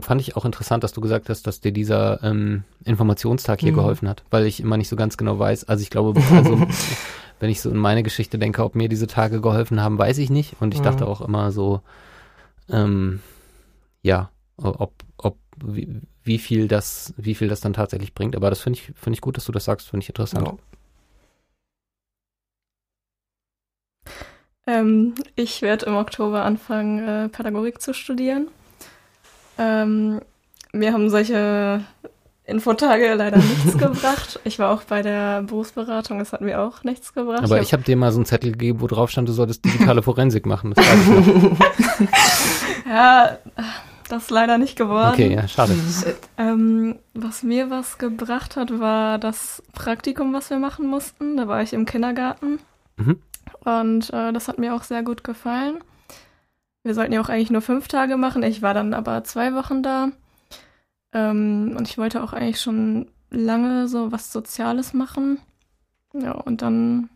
fand 0.02 0.22
ich 0.22 0.36
auch 0.36 0.46
interessant, 0.46 0.84
dass 0.84 0.92
du 0.92 1.02
gesagt 1.02 1.30
hast, 1.30 1.46
dass 1.46 1.62
dir 1.62 1.72
dieser 1.72 2.24
ähm, 2.24 2.64
Informationstag 2.84 3.60
hier 3.60 3.72
mhm. 3.72 3.78
geholfen 3.78 4.10
hat, 4.10 4.24
weil 4.32 4.46
ich 4.48 4.60
immer 4.60 4.76
nicht 4.76 4.90
so 4.90 4.96
ganz 4.96 5.18
genau 5.18 5.38
weiß. 5.38 5.66
Also 5.66 5.84
ich 5.84 5.92
glaube, 5.92 6.20
also, 6.32 6.68
wenn 7.40 7.50
ich 7.50 7.62
so 7.62 7.70
in 7.70 7.78
meine 7.78 8.02
Geschichte 8.02 8.40
denke, 8.40 8.64
ob 8.64 8.74
mir 8.74 8.90
diese 8.90 9.06
Tage 9.06 9.40
geholfen 9.40 9.82
haben, 9.82 10.00
weiß 10.00 10.18
ich 10.18 10.32
nicht. 10.32 10.56
Und 10.60 10.74
ich 10.74 10.80
mhm. 10.80 10.86
dachte 10.86 11.08
auch 11.08 11.22
immer 11.22 11.52
so, 11.52 11.82
ähm, 12.70 13.22
ja, 14.02 14.32
ob, 14.58 14.94
ob 15.18 15.38
wie, 15.64 16.02
wie, 16.24 16.40
viel 16.40 16.68
das, 16.68 17.14
wie 17.18 17.36
viel 17.36 17.48
das 17.48 17.62
dann 17.62 17.74
tatsächlich 17.74 18.16
bringt. 18.16 18.36
Aber 18.36 18.50
das 18.50 18.60
finde 18.62 18.80
ich, 18.80 18.92
finde 18.96 19.16
ich 19.16 19.22
gut, 19.22 19.38
dass 19.38 19.46
du 19.46 19.52
das 19.52 19.66
sagst, 19.66 19.90
finde 19.90 20.04
ich 20.04 20.10
interessant. 20.10 20.48
Ja. 20.48 20.58
Ähm, 24.66 25.14
ich 25.36 25.62
werde 25.62 25.86
im 25.86 25.96
Oktober 25.96 26.44
anfangen, 26.44 27.08
äh, 27.08 27.30
Pädagogik 27.30 27.80
zu 27.80 27.94
studieren. 27.94 28.48
Ähm, 29.58 30.22
mir 30.74 30.94
haben 30.94 31.10
solche 31.10 31.82
Infotage 32.46 33.14
leider 33.16 33.38
nichts 33.38 33.78
gebracht. 33.78 34.40
Ich 34.46 34.58
war 34.58 34.72
auch 34.72 34.84
bei 34.84 35.02
der 35.02 35.42
Berufsberatung, 35.44 36.22
es 36.22 36.32
hat 36.32 36.42
mir 36.42 36.62
auch 36.62 36.84
nichts 36.84 37.14
gebracht. 37.14 37.44
Aber 37.44 37.62
ich 37.62 37.74
habe 37.74 37.82
hab 37.82 37.86
dir 37.86 37.98
mal 37.98 38.12
so 38.12 38.20
einen 38.20 38.26
Zettel 38.26 38.54
gegeben, 38.54 38.80
wo 38.80 38.88
drauf 38.88 39.10
stand, 39.10 39.28
du 39.28 39.34
solltest 39.34 39.66
digitale 39.66 40.02
Forensik 40.02 40.46
machen. 40.46 40.74
Das 40.74 40.86
ja, 42.90 43.38
das 44.08 44.24
ist 44.24 44.32
leider 44.32 44.58
nicht 44.58 44.78
geworden. 44.78 45.12
Okay, 45.12 45.34
ja, 45.34 45.46
schade. 45.48 45.76
Ähm, 46.38 46.96
was 47.14 47.44
mir 47.44 47.70
was 47.70 47.98
gebracht 47.98 48.56
hat, 48.56 48.80
war 48.80 49.18
das 49.18 49.62
Praktikum, 49.74 50.34
was 50.34 50.50
wir 50.50 50.60
machen 50.60 50.88
mussten. 50.88 51.36
Da 51.36 51.50
war 51.50 51.62
ich 51.62 51.74
im 51.74 51.86
Kindergarten. 51.86 52.60
Mhm. 52.96 53.20
Und 53.66 54.14
äh, 54.14 54.32
das 54.32 54.48
hat 54.48 54.58
mir 54.58 54.74
auch 54.74 54.84
sehr 54.84 55.04
gut 55.04 55.26
gefallen. 55.26 55.80
Wir 56.88 56.96
sollten 56.96 57.12
ja 57.12 57.22
auch 57.22 57.30
eigentlich 57.30 57.52
nur 57.52 57.62
fünf 57.62 57.88
Tage 57.88 58.16
machen. 58.16 58.44
Ich 58.44 58.62
war 58.62 58.74
dann 58.74 58.94
aber 58.94 59.24
zwei 59.26 59.54
Wochen 59.54 59.84
da. 59.84 60.10
Ähm, 61.14 61.76
und 61.78 61.88
ich 61.88 61.98
wollte 61.98 62.24
auch 62.24 62.32
eigentlich 62.32 62.62
schon 62.62 63.12
lange 63.30 63.90
so 63.90 64.12
was 64.12 64.32
Soziales 64.32 64.94
machen. 64.94 65.40
Ja, 66.14 66.32
und 66.32 66.62
dann 66.62 67.10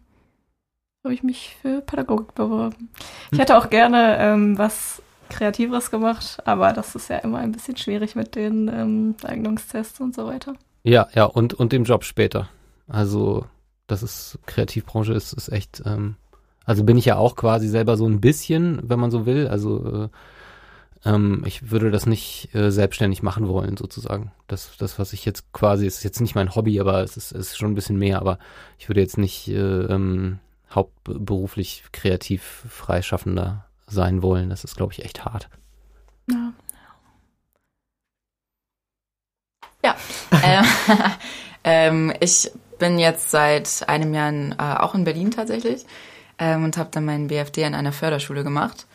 habe 1.03 1.13
ich 1.13 1.23
mich 1.23 1.55
für 1.61 1.81
Pädagogik 1.81 2.35
beworben. 2.35 2.89
Ich 3.31 3.39
hätte 3.39 3.57
auch 3.57 3.69
gerne 3.69 4.17
ähm, 4.19 4.57
was 4.57 5.01
Kreativeres 5.29 5.89
gemacht, 5.89 6.39
aber 6.45 6.73
das 6.73 6.93
ist 6.95 7.09
ja 7.09 7.19
immer 7.19 7.39
ein 7.39 7.53
bisschen 7.53 7.77
schwierig 7.77 8.15
mit 8.15 8.35
den 8.35 8.67
ähm, 8.67 9.15
Eignungstests 9.23 10.01
und 10.01 10.13
so 10.13 10.27
weiter. 10.27 10.53
Ja, 10.83 11.07
ja, 11.13 11.23
und, 11.23 11.53
und 11.53 11.71
dem 11.71 11.85
Job 11.85 12.03
später. 12.03 12.49
Also, 12.87 13.45
das 13.87 14.03
ist, 14.03 14.37
Kreativbranche 14.45 15.13
ist, 15.13 15.31
ist 15.31 15.49
echt 15.49 15.81
ähm, 15.85 16.15
also 16.65 16.84
bin 16.84 16.98
ich 16.98 17.06
ja 17.06 17.18
auch 17.18 17.36
quasi 17.36 17.68
selber 17.68 17.98
so 17.98 18.08
ein 18.08 18.22
bisschen, 18.22 18.80
wenn 18.84 19.00
man 19.00 19.12
so 19.12 19.25
will. 19.25 19.48
Also 19.48 20.03
äh, 20.03 20.10
ähm, 21.03 21.44
ich 21.46 21.72
würde 21.72 21.89
das 21.89 22.06
nicht 22.06 22.53
äh, 22.53 22.72
selbstständig 22.72 23.24
machen 23.24 23.48
wollen, 23.48 23.77
sozusagen. 23.77 24.32
Das, 24.48 24.77
das, 24.77 25.00
was 25.00 25.13
ich 25.13 25.25
jetzt 25.25 25.51
quasi, 25.53 25.88
ist 25.88 26.03
jetzt 26.03 26.22
nicht 26.22 26.36
mein 26.36 26.53
Hobby, 26.53 26.80
aber 26.80 27.01
es 27.01 27.18
ist, 27.18 27.32
ist 27.32 27.58
schon 27.58 27.72
ein 27.72 27.75
bisschen 27.75 27.98
mehr. 27.98 28.20
Aber 28.20 28.38
ich 28.77 28.88
würde 28.89 29.01
jetzt 29.01 29.18
nicht 29.18 29.48
äh, 29.48 29.53
ähm, 29.56 30.39
hauptberuflich 30.74 31.84
kreativ 31.91 32.63
Freischaffender 32.70 33.65
sein 33.88 34.22
wollen. 34.22 34.50
Das 34.50 34.63
ist, 34.63 34.77
glaube 34.77 34.94
ich, 34.94 35.03
echt 35.03 35.25
hart. 35.25 35.50
Ja. 36.30 36.53
Ja. 39.84 39.96
äh, 40.44 40.63
ähm, 41.63 42.13
ich 42.20 42.51
bin 42.77 43.00
jetzt 43.00 43.32
seit 43.32 43.89
einem 43.89 44.13
Jahr 44.13 44.30
in, 44.30 44.51
äh, 44.51 44.75
auch 44.77 44.94
in 44.94 45.03
Berlin 45.03 45.32
tatsächlich 45.32 45.86
ähm, 46.41 46.65
und 46.65 46.75
habe 46.75 46.89
dann 46.91 47.05
meinen 47.05 47.27
BFD 47.27 47.63
an 47.63 47.74
einer 47.75 47.93
Förderschule 47.93 48.43
gemacht. 48.43 48.86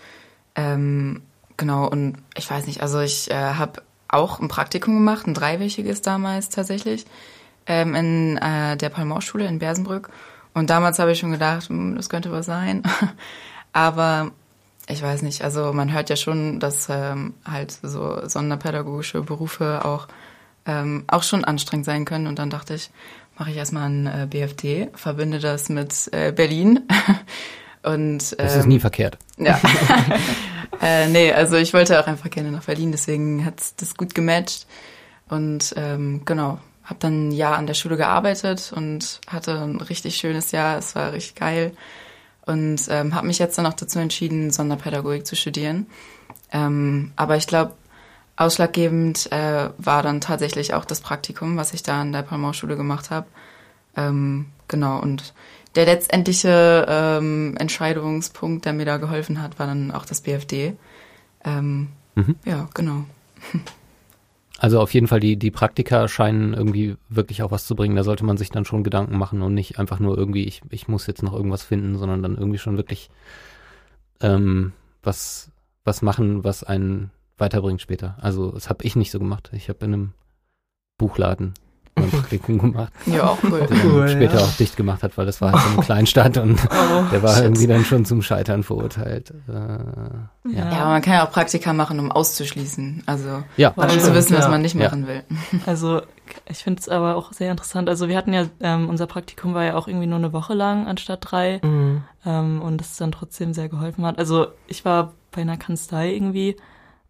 Ähm, 0.54 1.22
genau, 1.56 1.88
und 1.88 2.18
ich 2.36 2.50
weiß 2.50 2.66
nicht, 2.66 2.82
also 2.82 3.00
ich 3.00 3.30
äh, 3.30 3.34
habe 3.34 3.82
auch 4.08 4.40
ein 4.40 4.48
Praktikum 4.48 4.94
gemacht, 4.94 5.26
ein 5.26 5.34
dreiwöchiges 5.34 6.02
damals 6.02 6.50
tatsächlich. 6.50 7.06
ähm, 7.66 7.94
in 7.94 8.36
äh, 8.38 8.76
der 8.76 8.88
Palmor-Schule 8.90 9.46
in 9.46 9.58
Bersenbrück. 9.58 10.10
Und 10.54 10.70
damals 10.70 10.98
habe 10.98 11.12
ich 11.12 11.18
schon 11.18 11.32
gedacht, 11.32 11.68
hm, 11.68 11.96
das 11.96 12.08
könnte 12.08 12.32
was 12.32 12.46
sein. 12.46 12.82
Aber 13.72 14.30
ich 14.88 15.02
weiß 15.02 15.22
nicht, 15.22 15.42
also 15.42 15.72
man 15.72 15.92
hört 15.92 16.08
ja 16.08 16.16
schon, 16.16 16.60
dass 16.60 16.88
ähm, 16.88 17.34
halt 17.44 17.76
so 17.82 18.26
sonderpädagogische 18.26 19.22
Berufe 19.22 19.84
auch, 19.84 20.06
ähm, 20.64 21.04
auch 21.08 21.22
schon 21.22 21.44
anstrengend 21.44 21.86
sein 21.86 22.04
können. 22.04 22.26
Und 22.26 22.38
dann 22.38 22.50
dachte 22.50 22.74
ich, 22.74 22.90
mache 23.38 23.50
ich 23.50 23.56
erstmal 23.56 23.88
ein 23.88 24.06
äh, 24.06 24.26
BFD, 24.28 24.88
verbinde 24.94 25.38
das 25.38 25.68
mit 25.68 26.08
äh, 26.12 26.32
Berlin. 26.32 26.86
Und, 27.82 28.34
ähm, 28.38 28.38
das 28.38 28.56
ist 28.56 28.66
nie 28.66 28.80
verkehrt. 28.80 29.18
Ja. 29.38 29.60
äh, 30.82 31.08
nee, 31.08 31.32
also 31.32 31.56
ich 31.56 31.72
wollte 31.72 32.00
auch 32.00 32.06
einfach 32.06 32.30
gerne 32.30 32.50
nach 32.50 32.64
Berlin, 32.64 32.92
deswegen 32.92 33.44
hat 33.44 33.60
das 33.76 33.96
gut 33.96 34.14
gematcht. 34.14 34.66
Und 35.28 35.74
ähm, 35.76 36.22
genau, 36.24 36.58
habe 36.84 37.00
dann 37.00 37.28
ein 37.28 37.32
Jahr 37.32 37.56
an 37.56 37.66
der 37.66 37.74
Schule 37.74 37.96
gearbeitet 37.96 38.72
und 38.74 39.20
hatte 39.26 39.60
ein 39.60 39.80
richtig 39.80 40.16
schönes 40.16 40.52
Jahr. 40.52 40.78
Es 40.78 40.94
war 40.94 41.12
richtig 41.12 41.34
geil. 41.34 41.72
Und 42.46 42.82
ähm, 42.90 43.14
habe 43.14 43.26
mich 43.26 43.40
jetzt 43.40 43.58
dann 43.58 43.66
auch 43.66 43.74
dazu 43.74 43.98
entschieden, 43.98 44.52
Sonderpädagogik 44.52 45.26
zu 45.26 45.34
studieren. 45.34 45.86
Ähm, 46.52 47.12
aber 47.16 47.36
ich 47.36 47.48
glaube, 47.48 47.72
ausschlaggebend 48.36 49.32
äh, 49.32 49.70
war 49.78 50.02
dann 50.02 50.20
tatsächlich 50.20 50.74
auch 50.74 50.84
das 50.84 51.00
Praktikum, 51.00 51.56
was 51.56 51.72
ich 51.72 51.82
da 51.82 52.02
an 52.02 52.12
der 52.12 52.22
Palmau-Schule 52.22 52.76
gemacht 52.76 53.10
habe. 53.10 53.26
Ähm, 53.96 54.46
genau, 54.68 55.00
und 55.00 55.34
der 55.74 55.86
letztendliche 55.86 56.86
ähm, 56.88 57.54
Entscheidungspunkt, 57.58 58.64
der 58.64 58.72
mir 58.72 58.86
da 58.86 58.98
geholfen 58.98 59.42
hat, 59.42 59.58
war 59.58 59.66
dann 59.66 59.90
auch 59.90 60.04
das 60.04 60.20
BFD. 60.20 60.74
Ähm, 61.44 61.88
mhm. 62.14 62.36
Ja, 62.44 62.68
genau. 62.74 63.04
Also 64.58 64.80
auf 64.80 64.94
jeden 64.94 65.06
Fall, 65.06 65.20
die, 65.20 65.36
die 65.36 65.50
Praktika 65.50 66.08
scheinen 66.08 66.54
irgendwie 66.54 66.96
wirklich 67.10 67.42
auch 67.42 67.50
was 67.50 67.66
zu 67.66 67.76
bringen. 67.76 67.94
Da 67.94 68.04
sollte 68.04 68.24
man 68.24 68.38
sich 68.38 68.48
dann 68.48 68.64
schon 68.64 68.84
Gedanken 68.84 69.18
machen 69.18 69.42
und 69.42 69.52
nicht 69.52 69.78
einfach 69.78 69.98
nur 69.98 70.16
irgendwie, 70.16 70.44
ich, 70.44 70.62
ich 70.70 70.88
muss 70.88 71.06
jetzt 71.06 71.22
noch 71.22 71.34
irgendwas 71.34 71.62
finden, 71.62 71.98
sondern 71.98 72.22
dann 72.22 72.38
irgendwie 72.38 72.58
schon 72.58 72.78
wirklich 72.78 73.10
ähm, 74.20 74.72
was, 75.02 75.50
was 75.84 76.00
machen, 76.00 76.42
was 76.42 76.64
einen 76.64 77.10
weiterbringt 77.38 77.80
später. 77.80 78.16
Also 78.20 78.52
das 78.52 78.68
habe 78.68 78.84
ich 78.84 78.96
nicht 78.96 79.10
so 79.10 79.18
gemacht. 79.18 79.50
Ich 79.52 79.68
habe 79.68 79.84
in 79.84 79.94
einem 79.94 80.12
Buchladen 80.98 81.54
mein 81.98 82.10
Praktikum 82.10 82.58
gemacht. 82.58 82.92
Ja, 83.06 83.24
auch 83.28 83.38
cool. 83.44 83.66
Den 83.66 83.90
cool 83.90 84.08
später 84.08 84.38
ja. 84.38 84.44
auch 84.44 84.56
dicht 84.56 84.76
gemacht 84.76 85.02
hat, 85.02 85.16
weil 85.16 85.26
das 85.26 85.40
war 85.40 85.52
halt 85.52 85.62
so 85.62 85.68
eine 85.70 85.82
Kleinstadt 85.86 86.36
und 86.38 86.58
oh, 86.64 87.04
der 87.10 87.22
war 87.22 87.34
shit. 87.34 87.44
irgendwie 87.44 87.66
dann 87.66 87.84
schon 87.84 88.04
zum 88.04 88.20
Scheitern 88.20 88.62
verurteilt. 88.62 89.32
Äh, 89.48 89.52
ja. 89.52 90.70
ja, 90.70 90.70
aber 90.72 90.90
man 90.90 91.02
kann 91.02 91.14
ja 91.14 91.26
auch 91.26 91.30
Praktika 91.30 91.72
machen, 91.72 91.98
um 91.98 92.10
auszuschließen. 92.10 93.04
Also 93.06 93.42
ja, 93.56 93.70
um 93.70 93.88
zu 93.88 94.14
wissen, 94.14 94.34
ja. 94.34 94.40
was 94.40 94.48
man 94.48 94.62
nicht 94.62 94.74
machen 94.74 95.06
will. 95.06 95.22
Also 95.66 96.02
ich 96.48 96.58
finde 96.58 96.80
es 96.80 96.88
aber 96.88 97.16
auch 97.16 97.32
sehr 97.32 97.50
interessant. 97.50 97.88
Also 97.88 98.08
wir 98.08 98.16
hatten 98.16 98.32
ja, 98.32 98.46
ähm, 98.60 98.88
unser 98.88 99.06
Praktikum 99.06 99.54
war 99.54 99.64
ja 99.64 99.76
auch 99.76 99.88
irgendwie 99.88 100.06
nur 100.06 100.18
eine 100.18 100.32
Woche 100.32 100.54
lang 100.54 100.86
anstatt 100.86 101.20
drei 101.22 101.60
mhm. 101.62 102.02
ähm, 102.24 102.60
und 102.62 102.78
das 102.78 102.96
dann 102.96 103.12
trotzdem 103.12 103.54
sehr 103.54 103.68
geholfen 103.68 104.04
hat. 104.04 104.18
Also 104.18 104.48
ich 104.66 104.84
war 104.84 105.14
bei 105.30 105.42
einer 105.42 105.56
Kanzlei 105.56 106.12
irgendwie 106.12 106.56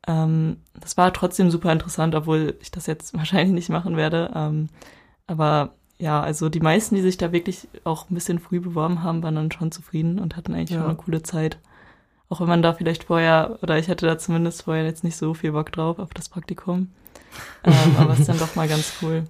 ähm, 0.06 0.58
das 0.78 0.96
war 0.96 1.12
trotzdem 1.12 1.50
super 1.50 1.72
interessant, 1.72 2.14
obwohl 2.14 2.54
ich 2.60 2.70
das 2.70 2.86
jetzt 2.86 3.14
wahrscheinlich 3.16 3.52
nicht 3.52 3.68
machen 3.68 3.96
werde. 3.96 4.30
Ähm, 4.34 4.68
aber 5.26 5.72
ja, 5.98 6.20
also 6.20 6.48
die 6.48 6.60
meisten, 6.60 6.94
die 6.94 7.00
sich 7.00 7.16
da 7.16 7.32
wirklich 7.32 7.68
auch 7.84 8.10
ein 8.10 8.14
bisschen 8.14 8.38
früh 8.38 8.60
beworben 8.60 9.02
haben, 9.02 9.22
waren 9.22 9.34
dann 9.34 9.52
schon 9.52 9.72
zufrieden 9.72 10.18
und 10.18 10.36
hatten 10.36 10.54
eigentlich 10.54 10.70
ja. 10.70 10.78
schon 10.78 10.86
eine 10.86 10.96
coole 10.96 11.22
Zeit. 11.22 11.58
Auch 12.28 12.40
wenn 12.40 12.48
man 12.48 12.62
da 12.62 12.74
vielleicht 12.74 13.04
vorher, 13.04 13.58
oder 13.62 13.78
ich 13.78 13.88
hatte 13.88 14.06
da 14.06 14.18
zumindest 14.18 14.62
vorher 14.62 14.84
jetzt 14.84 15.04
nicht 15.04 15.16
so 15.16 15.32
viel 15.32 15.52
Bock 15.52 15.72
drauf 15.72 15.98
auf 15.98 16.12
das 16.12 16.28
Praktikum. 16.28 16.90
ähm, 17.64 17.96
aber 17.98 18.12
es 18.12 18.20
ist 18.20 18.28
dann 18.28 18.38
doch 18.38 18.54
mal 18.56 18.68
ganz 18.68 18.94
cool. 19.02 19.24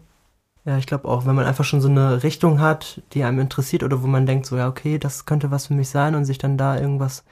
Ja, 0.64 0.78
ich 0.78 0.86
glaube 0.86 1.06
auch, 1.06 1.26
wenn 1.26 1.36
man 1.36 1.46
einfach 1.46 1.64
schon 1.64 1.80
so 1.80 1.88
eine 1.88 2.24
Richtung 2.24 2.60
hat, 2.60 3.00
die 3.12 3.22
einem 3.22 3.38
interessiert 3.38 3.84
oder 3.84 4.02
wo 4.02 4.08
man 4.08 4.26
denkt, 4.26 4.46
so 4.46 4.56
ja, 4.56 4.68
okay, 4.68 4.98
das 4.98 5.24
könnte 5.24 5.52
was 5.52 5.68
für 5.68 5.74
mich 5.74 5.88
sein 5.88 6.16
und 6.16 6.24
sich 6.24 6.38
dann 6.38 6.58
da 6.58 6.76
irgendwas 6.76 7.24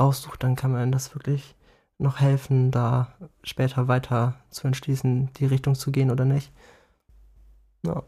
raussucht, 0.00 0.42
dann 0.42 0.56
kann 0.56 0.72
man 0.72 0.90
das 0.90 1.14
wirklich 1.14 1.54
noch 1.98 2.20
helfen, 2.20 2.70
da 2.70 3.12
später 3.42 3.88
weiter 3.88 4.36
zu 4.50 4.66
entschließen, 4.66 5.32
die 5.34 5.46
Richtung 5.46 5.74
zu 5.74 5.90
gehen 5.90 6.10
oder 6.10 6.24
nicht. 6.24 6.52
Ja. 7.84 8.02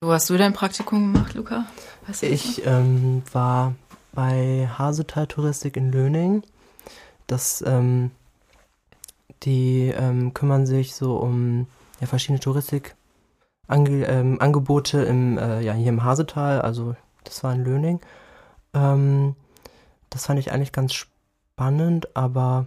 Wo 0.00 0.12
hast 0.12 0.28
du 0.28 0.36
dein 0.36 0.52
Praktikum 0.52 1.12
gemacht, 1.12 1.34
Luca? 1.34 1.66
ich 2.20 2.66
ähm, 2.66 3.22
war 3.32 3.74
bei 4.12 4.68
Hasetal 4.78 5.26
Touristik 5.26 5.76
in 5.76 5.92
Löning. 5.92 6.42
Das, 7.26 7.64
ähm, 7.66 8.10
die 9.44 9.94
ähm, 9.96 10.34
kümmern 10.34 10.66
sich 10.66 10.94
so 10.94 11.16
um 11.16 11.68
ja, 12.00 12.06
verschiedene 12.06 12.40
Touristikangebote 12.40 15.04
ähm, 15.04 15.38
äh, 15.38 15.62
ja, 15.62 15.72
hier 15.72 15.88
im 15.88 16.04
Hasetal, 16.04 16.60
also 16.60 16.94
das 17.24 17.42
war 17.42 17.54
in 17.54 17.64
Löning. 17.64 18.00
Ähm, 18.74 19.36
das 20.14 20.26
fand 20.26 20.38
ich 20.38 20.52
eigentlich 20.52 20.72
ganz 20.72 20.94
spannend, 20.94 22.16
aber. 22.16 22.66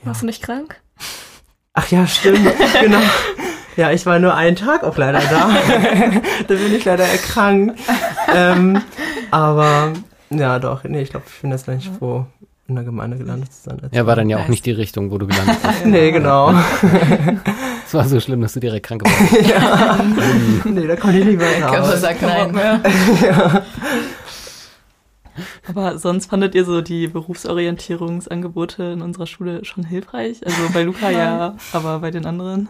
Ja. 0.00 0.06
Warst 0.06 0.22
du 0.22 0.26
nicht 0.26 0.42
krank? 0.42 0.80
Ach 1.74 1.90
ja, 1.90 2.06
stimmt, 2.06 2.38
genau. 2.80 3.00
Ja, 3.76 3.90
ich 3.90 4.06
war 4.06 4.18
nur 4.18 4.34
einen 4.34 4.56
Tag 4.56 4.84
auch 4.84 4.96
leider 4.96 5.20
da. 5.20 5.50
da 6.46 6.54
bin 6.54 6.74
ich 6.74 6.84
leider 6.84 7.04
erkrankt. 7.04 7.80
ähm, 8.32 8.80
aber 9.30 9.92
ja, 10.30 10.58
doch, 10.58 10.84
nee, 10.84 11.02
ich 11.02 11.10
glaube, 11.10 11.26
ich 11.28 11.40
bin 11.40 11.50
jetzt 11.50 11.66
nicht 11.66 11.90
froh, 11.98 12.26
in 12.68 12.76
der 12.76 12.84
Gemeinde 12.84 13.16
gelandet 13.16 13.52
zu 13.52 13.70
sein. 13.70 13.80
Ja, 13.90 14.06
war 14.06 14.14
dann 14.14 14.28
ja 14.30 14.38
auch 14.38 14.48
nicht 14.48 14.64
die 14.64 14.72
Richtung, 14.72 15.10
wo 15.10 15.18
du 15.18 15.26
gelandet 15.26 15.56
bist. 15.62 15.84
nee, 15.86 16.12
genau. 16.12 16.54
Es 17.86 17.94
war 17.94 18.06
so 18.06 18.20
schlimm, 18.20 18.40
dass 18.40 18.52
du 18.52 18.60
direkt 18.60 18.86
krank 18.86 19.02
warst. 19.04 19.48
ja. 19.48 19.98
nee, 20.64 20.86
da 20.86 20.94
konnte 20.94 21.18
ich 21.18 21.24
nicht 21.24 21.38
mehr 21.38 21.64
raus. 21.64 21.72
Körper 21.72 21.96
sagt 21.96 22.22
nein. 22.22 22.52
Mehr. 22.52 22.80
ja. 23.22 23.62
Aber 25.68 25.98
sonst 25.98 26.26
fandet 26.26 26.54
ihr 26.54 26.64
so 26.64 26.80
die 26.80 27.06
Berufsorientierungsangebote 27.06 28.82
in 28.84 29.02
unserer 29.02 29.26
Schule 29.26 29.64
schon 29.64 29.84
hilfreich? 29.84 30.44
Also 30.44 30.70
bei 30.72 30.82
Luca 30.82 31.10
ja, 31.10 31.56
aber 31.72 32.00
bei 32.00 32.10
den 32.10 32.26
anderen? 32.26 32.68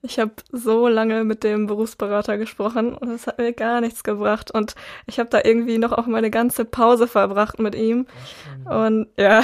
Ich 0.00 0.18
habe 0.18 0.32
so 0.52 0.86
lange 0.86 1.24
mit 1.24 1.42
dem 1.42 1.66
Berufsberater 1.66 2.38
gesprochen 2.38 2.94
und 2.94 3.10
es 3.10 3.26
hat 3.26 3.38
mir 3.38 3.52
gar 3.52 3.80
nichts 3.80 4.04
gebracht. 4.04 4.50
Und 4.52 4.74
ich 5.06 5.18
habe 5.18 5.28
da 5.28 5.40
irgendwie 5.44 5.78
noch 5.78 5.92
auch 5.92 6.06
meine 6.06 6.30
ganze 6.30 6.64
Pause 6.64 7.08
verbracht 7.08 7.58
mit 7.58 7.74
ihm. 7.74 8.06
Und 8.64 9.08
ja. 9.16 9.42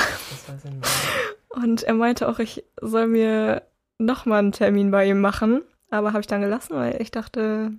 Und 1.49 1.83
er 1.83 1.95
meinte 1.95 2.29
auch, 2.29 2.39
ich 2.39 2.65
soll 2.81 3.09
mir 3.09 3.63
nochmal 3.99 4.41
einen 4.41 4.53
Termin 4.53 4.91
bei 4.91 5.07
ihm 5.07 5.21
machen. 5.21 5.63
Aber 5.91 6.09
habe 6.09 6.21
ich 6.21 6.27
dann 6.27 6.41
gelassen, 6.41 6.77
weil 6.77 7.01
ich 7.01 7.11
dachte, 7.11 7.73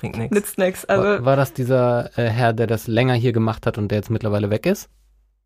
Bringt 0.00 0.16
nichts. 0.16 0.34
Nützt 0.34 0.56
nichts. 0.56 0.84
Also 0.86 1.04
war, 1.04 1.24
war, 1.26 1.36
das 1.36 1.52
dieser 1.52 2.18
äh, 2.18 2.30
Herr, 2.30 2.54
der 2.54 2.66
das 2.66 2.86
länger 2.86 3.12
hier 3.12 3.32
gemacht 3.32 3.66
hat 3.66 3.76
und 3.76 3.88
der 3.88 3.98
jetzt 3.98 4.08
mittlerweile 4.08 4.48
weg 4.48 4.64
ist? 4.64 4.88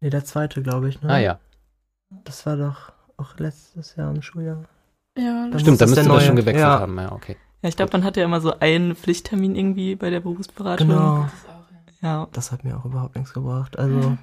Nee, 0.01 0.11
der 0.11 0.25
zweite, 0.25 0.63
glaube 0.63 0.89
ich. 0.89 1.03
Ne? 1.03 1.11
Ah 1.11 1.19
ja. 1.19 1.41
Das 2.25 2.47
war 2.47 2.57
doch 2.57 2.93
auch 3.17 3.37
letztes 3.39 3.97
Jahr 3.97 4.15
im 4.15 4.23
Schuljahr. 4.23 4.65
Ja, 5.19 5.49
das 5.51 5.63
Stimmt, 5.63 5.81
da 5.81 5.87
müsste 5.87 6.05
das 6.05 6.25
schon 6.25 6.37
gewechselt 6.37 6.63
ja. 6.63 6.79
haben. 6.79 6.97
Ja, 6.99 7.11
okay. 7.11 7.37
Ja, 7.63 7.69
ich 7.69 7.77
glaube, 7.77 7.91
man 7.93 8.05
hatte 8.05 8.21
ja 8.21 8.27
immer 8.27 8.41
so 8.41 8.61
einen 8.61 8.95
Pflichttermin 8.95 9.57
irgendwie 9.57 9.97
bei 9.97 10.11
der 10.11 10.21
Berufsberatung. 10.21 10.89
Genau. 10.89 11.27
Ja. 12.01 12.29
Das 12.33 12.53
hat 12.53 12.63
mir 12.63 12.77
auch 12.77 12.85
überhaupt 12.85 13.17
nichts 13.17 13.33
gebracht. 13.33 13.77
Also, 13.77 13.97
mhm. 13.97 14.19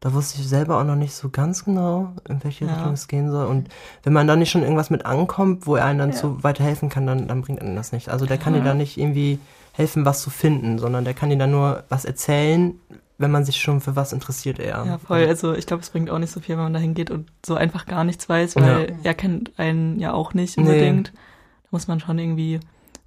da 0.00 0.12
wusste 0.12 0.40
ich 0.40 0.48
selber 0.48 0.78
auch 0.78 0.84
noch 0.84 0.96
nicht 0.96 1.14
so 1.14 1.30
ganz 1.30 1.64
genau, 1.64 2.12
in 2.28 2.44
welche 2.44 2.66
ja. 2.66 2.74
Richtung 2.74 2.92
es 2.92 3.08
gehen 3.08 3.30
soll. 3.30 3.46
Und 3.46 3.68
wenn 4.02 4.12
man 4.12 4.26
da 4.26 4.36
nicht 4.36 4.50
schon 4.50 4.62
irgendwas 4.62 4.90
mit 4.90 5.06
ankommt, 5.06 5.66
wo 5.66 5.76
er 5.76 5.86
einen 5.86 6.00
dann 6.00 6.10
ja. 6.10 6.16
so 6.16 6.42
weiterhelfen 6.42 6.90
kann, 6.90 7.06
dann, 7.06 7.28
dann 7.28 7.40
bringt 7.40 7.62
einen 7.62 7.76
das 7.76 7.92
nicht. 7.92 8.10
Also, 8.10 8.26
der 8.26 8.36
kann 8.36 8.52
dir 8.52 8.62
da 8.62 8.74
nicht 8.74 8.98
irgendwie 8.98 9.38
helfen, 9.80 10.04
was 10.04 10.22
zu 10.22 10.30
finden, 10.30 10.78
sondern 10.78 11.04
der 11.04 11.14
kann 11.14 11.30
dir 11.30 11.38
dann 11.38 11.50
nur 11.50 11.84
was 11.88 12.04
erzählen, 12.04 12.78
wenn 13.18 13.30
man 13.30 13.44
sich 13.44 13.60
schon 13.60 13.80
für 13.80 13.96
was 13.96 14.12
interessiert 14.12 14.58
eher. 14.58 14.82
Ja, 14.86 14.98
voll. 14.98 15.26
Also 15.26 15.52
ich 15.52 15.66
glaube, 15.66 15.82
es 15.82 15.90
bringt 15.90 16.10
auch 16.10 16.18
nicht 16.18 16.32
so 16.32 16.40
viel, 16.40 16.56
wenn 16.56 16.64
man 16.64 16.72
da 16.72 16.78
hingeht 16.78 17.10
und 17.10 17.30
so 17.44 17.54
einfach 17.54 17.84
gar 17.84 18.04
nichts 18.04 18.28
weiß, 18.28 18.56
weil 18.56 18.90
ja. 18.90 18.96
er 19.02 19.14
kennt 19.14 19.58
einen 19.58 19.98
ja 19.98 20.12
auch 20.12 20.32
nicht 20.32 20.56
unbedingt. 20.56 21.12
Nee. 21.12 21.18
Da 21.64 21.68
muss 21.70 21.86
man 21.86 22.00
schon 22.00 22.18
irgendwie 22.18 22.60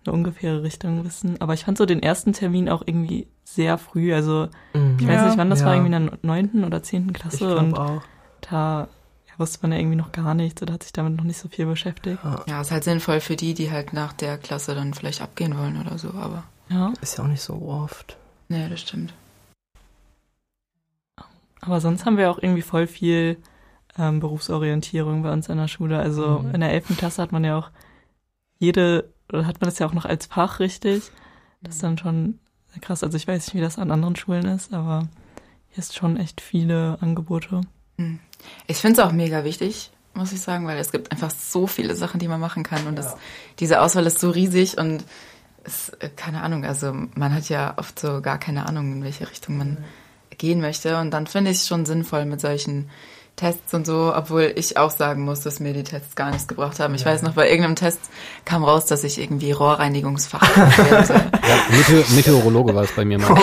eine 0.05 0.13
ungefähre 0.13 0.61
Richtung 0.61 1.03
wissen. 1.03 1.41
Aber 1.41 1.53
ich 1.53 1.65
fand 1.65 1.77
so 1.77 1.85
den 1.85 2.03
ersten 2.03 2.33
Termin 2.33 2.69
auch 2.69 2.83
irgendwie 2.85 3.27
sehr 3.43 3.77
früh. 3.79 4.13
Also 4.13 4.49
mhm. 4.73 4.97
ich 4.99 5.07
weiß 5.07 5.15
ja, 5.15 5.25
nicht, 5.25 5.37
wann 5.37 5.49
das 5.49 5.61
ja. 5.61 5.67
war, 5.67 5.73
irgendwie 5.73 5.95
in 5.95 6.05
der 6.07 6.17
neunten 6.21 6.63
oder 6.63 6.83
zehnten 6.83 7.13
Klasse. 7.13 7.51
Ich 7.51 7.57
und 7.59 7.77
auch. 7.77 8.03
da 8.41 8.87
ja, 9.27 9.39
wusste 9.39 9.59
man 9.63 9.71
ja 9.71 9.79
irgendwie 9.79 9.95
noch 9.97 10.11
gar 10.11 10.35
nichts 10.35 10.61
oder 10.61 10.73
hat 10.73 10.83
sich 10.83 10.93
damit 10.93 11.17
noch 11.17 11.23
nicht 11.23 11.39
so 11.39 11.49
viel 11.49 11.65
beschäftigt. 11.65 12.19
Ja, 12.45 12.61
ist 12.61 12.71
halt 12.71 12.83
sinnvoll 12.83 13.19
für 13.19 13.35
die, 13.35 13.55
die 13.55 13.71
halt 13.71 13.93
nach 13.93 14.13
der 14.13 14.37
Klasse 14.37 14.75
dann 14.75 14.93
vielleicht 14.93 15.21
abgehen 15.21 15.57
wollen 15.57 15.81
oder 15.81 15.97
so, 15.97 16.09
aber. 16.09 16.43
Ja. 16.69 16.93
Ist 17.01 17.17
ja 17.17 17.23
auch 17.23 17.27
nicht 17.27 17.41
so 17.41 17.61
oft. 17.61 18.17
Nee, 18.47 18.69
das 18.69 18.81
stimmt. 18.81 19.13
Aber 21.61 21.79
sonst 21.79 22.05
haben 22.05 22.17
wir 22.17 22.29
auch 22.29 22.39
irgendwie 22.39 22.61
voll 22.61 22.87
viel 22.87 23.37
ähm, 23.97 24.19
Berufsorientierung 24.19 25.23
bei 25.23 25.31
uns 25.31 25.49
an 25.49 25.57
der 25.57 25.67
Schule. 25.67 25.97
Also 25.99 26.39
mhm. 26.39 26.55
in 26.55 26.61
der 26.61 26.71
11. 26.71 26.97
Klasse 26.97 27.21
hat 27.21 27.31
man 27.31 27.43
ja 27.43 27.57
auch 27.57 27.69
jede, 28.59 29.09
oder 29.31 29.45
hat 29.45 29.61
man 29.61 29.69
das 29.69 29.79
ja 29.79 29.87
auch 29.87 29.93
noch 29.93 30.05
als 30.05 30.25
Fach 30.25 30.59
richtig. 30.59 31.03
Das 31.61 31.75
ist 31.75 31.83
dann 31.83 31.97
schon 31.97 32.39
krass. 32.81 33.03
Also 33.03 33.15
ich 33.17 33.27
weiß 33.27 33.47
nicht, 33.47 33.55
wie 33.55 33.61
das 33.61 33.77
an 33.77 33.91
anderen 33.91 34.15
Schulen 34.15 34.45
ist, 34.45 34.73
aber 34.73 35.07
hier 35.69 35.79
ist 35.79 35.95
schon 35.95 36.17
echt 36.17 36.41
viele 36.41 36.97
Angebote. 37.01 37.61
Mhm. 37.97 38.19
Ich 38.67 38.77
finde 38.77 39.01
es 39.01 39.07
auch 39.07 39.11
mega 39.11 39.43
wichtig, 39.43 39.91
muss 40.13 40.33
ich 40.33 40.41
sagen, 40.41 40.67
weil 40.67 40.77
es 40.77 40.91
gibt 40.91 41.11
einfach 41.11 41.31
so 41.31 41.67
viele 41.67 41.95
Sachen, 41.95 42.19
die 42.19 42.27
man 42.27 42.39
machen 42.39 42.63
kann 42.63 42.85
und 42.87 42.97
das, 42.97 43.15
diese 43.59 43.81
Auswahl 43.81 44.05
ist 44.05 44.19
so 44.19 44.29
riesig 44.29 44.77
und 44.77 45.03
es, 45.63 45.89
äh, 45.99 46.09
keine 46.15 46.41
Ahnung, 46.41 46.65
also 46.65 46.93
man 47.15 47.33
hat 47.33 47.49
ja 47.49 47.73
oft 47.77 47.99
so 47.99 48.21
gar 48.21 48.37
keine 48.37 48.67
Ahnung, 48.67 48.93
in 48.93 49.03
welche 49.03 49.29
Richtung 49.29 49.57
man 49.57 49.77
gehen 50.37 50.61
möchte 50.61 50.99
und 50.99 51.11
dann 51.11 51.27
finde 51.27 51.51
ich 51.51 51.57
es 51.57 51.67
schon 51.67 51.85
sinnvoll 51.85 52.25
mit 52.25 52.41
solchen 52.41 52.89
Tests 53.35 53.73
und 53.73 53.85
so, 53.85 54.13
obwohl 54.15 54.53
ich 54.55 54.77
auch 54.77 54.91
sagen 54.91 55.23
muss, 55.23 55.41
dass 55.41 55.59
mir 55.59 55.73
die 55.73 55.83
Tests 55.83 56.15
gar 56.15 56.29
nichts 56.29 56.47
gebracht 56.47 56.79
haben. 56.79 56.93
Ich 56.93 57.01
ja. 57.01 57.07
weiß 57.07 57.23
noch, 57.23 57.33
bei 57.33 57.49
irgendeinem 57.49 57.75
Test 57.75 57.99
kam 58.45 58.63
raus, 58.63 58.85
dass 58.85 59.03
ich 59.03 59.19
irgendwie 59.19 59.51
Rohrreinigungsfach 59.51 60.55
werde. 60.57 61.13
ja, 61.13 61.75
Meteor 61.75 62.03
Meteorologe 62.15 62.75
war 62.75 62.83
es 62.83 62.91
bei 62.91 63.05
mir 63.05 63.17
mal. 63.17 63.29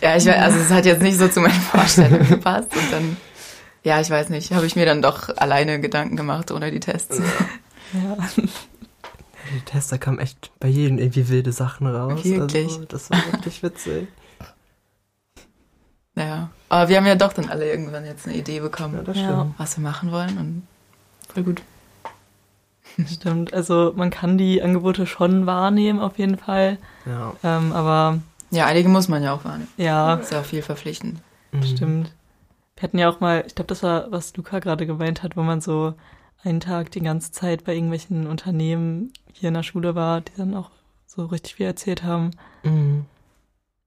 ja, 0.00 0.16
ich 0.16 0.24
weiß, 0.24 0.42
also 0.42 0.58
es 0.58 0.70
hat 0.70 0.86
jetzt 0.86 1.02
nicht 1.02 1.18
so 1.18 1.28
zu 1.28 1.40
meinen 1.40 1.60
Vorstellungen 1.60 2.28
gepasst 2.28 2.74
und 2.74 2.92
dann, 2.92 3.16
ja, 3.84 4.00
ich 4.00 4.08
weiß 4.08 4.30
nicht, 4.30 4.52
habe 4.52 4.64
ich 4.64 4.74
mir 4.74 4.86
dann 4.86 5.02
doch 5.02 5.36
alleine 5.36 5.78
Gedanken 5.78 6.16
gemacht 6.16 6.50
ohne 6.50 6.70
die 6.70 6.80
Tests. 6.80 7.20
Ja. 7.92 8.16
Die 9.54 9.60
Tester 9.64 9.98
kamen 9.98 10.18
echt 10.18 10.50
bei 10.60 10.68
jedem 10.68 10.98
irgendwie 10.98 11.28
wilde 11.28 11.52
Sachen 11.52 11.86
raus. 11.86 12.24
Wirklich? 12.24 12.66
Also, 12.66 12.84
das 12.84 13.10
war 13.10 13.18
wirklich 13.32 13.62
witzig. 13.62 14.08
Ja, 16.18 16.48
aber 16.70 16.88
wir 16.88 16.96
haben 16.96 17.04
ja 17.04 17.14
doch 17.14 17.34
dann 17.34 17.50
alle 17.50 17.68
irgendwann 17.70 18.06
jetzt 18.06 18.26
eine 18.26 18.36
Idee 18.36 18.60
bekommen, 18.60 19.04
ja, 19.12 19.52
was 19.58 19.76
wir 19.76 19.82
machen 19.82 20.10
wollen 20.12 20.38
und 20.38 20.66
voll 21.28 21.42
gut. 21.42 21.62
Stimmt, 23.06 23.52
also 23.52 23.92
man 23.94 24.08
kann 24.08 24.38
die 24.38 24.62
Angebote 24.62 25.06
schon 25.06 25.44
wahrnehmen 25.44 26.00
auf 26.00 26.18
jeden 26.18 26.38
Fall. 26.38 26.78
Ja. 27.04 27.34
Ähm, 27.44 27.72
aber 27.72 28.20
ja, 28.50 28.64
einige 28.64 28.88
muss 28.88 29.08
man 29.08 29.22
ja 29.22 29.34
auch 29.34 29.44
wahrnehmen. 29.44 29.68
Ja. 29.76 30.14
ist 30.14 30.32
ja 30.32 30.40
auch 30.40 30.44
viel 30.44 30.62
verpflichtend. 30.62 31.20
Mhm. 31.52 31.62
Stimmt. 31.64 32.12
Wir 32.76 32.82
hatten 32.82 32.98
ja 32.98 33.10
auch 33.10 33.20
mal, 33.20 33.44
ich 33.46 33.54
glaube, 33.54 33.68
das 33.68 33.82
war, 33.82 34.10
was 34.10 34.34
Luca 34.36 34.58
gerade 34.58 34.86
gemeint 34.86 35.22
hat, 35.22 35.36
wo 35.36 35.42
man 35.42 35.60
so 35.60 35.94
einen 36.42 36.60
Tag 36.60 36.90
die 36.92 37.00
ganze 37.00 37.32
Zeit 37.32 37.64
bei 37.64 37.74
irgendwelchen 37.74 38.26
Unternehmen 38.26 39.12
hier 39.32 39.48
in 39.48 39.54
der 39.54 39.62
Schule 39.62 39.94
war, 39.94 40.20
die 40.20 40.34
dann 40.36 40.54
auch 40.54 40.70
so 41.06 41.26
richtig 41.26 41.56
viel 41.56 41.66
erzählt 41.66 42.02
haben. 42.02 42.30
Mhm 42.62 43.06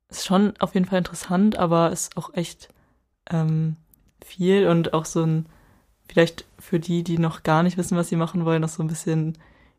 ist 0.10 0.26
schon 0.26 0.54
auf 0.60 0.74
jeden 0.74 0.86
Fall 0.86 0.98
interessant, 0.98 1.58
aber 1.58 1.92
ist 1.92 2.18
auch 2.18 2.34
echt 2.34 2.70
ähm, 3.30 3.76
viel 4.24 4.68
und 4.68 4.94
auch 4.94 5.06
so 5.06 5.24
ein, 5.24 5.46
vielleicht 6.08 6.46
für 6.58 6.80
die, 6.80 7.04
die 7.04 7.20
noch 7.20 7.44
gar 7.44 7.64
nicht 7.64 7.78
wissen, 7.78 7.98
was 7.98 8.10
sie 8.10 8.16
machen 8.16 8.44
wollen, 8.46 8.64
auch 8.64 8.70
so 8.70 8.84
ein 8.84 8.88
bisschen 8.88 9.38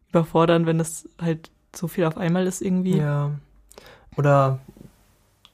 überfordern, 0.09 0.66
wenn 0.66 0.78
das 0.78 1.09
halt 1.20 1.50
so 1.74 1.88
viel 1.88 2.04
auf 2.04 2.16
einmal 2.16 2.46
ist 2.46 2.62
irgendwie. 2.62 2.96
Ja. 2.96 3.33
Oder 4.16 4.61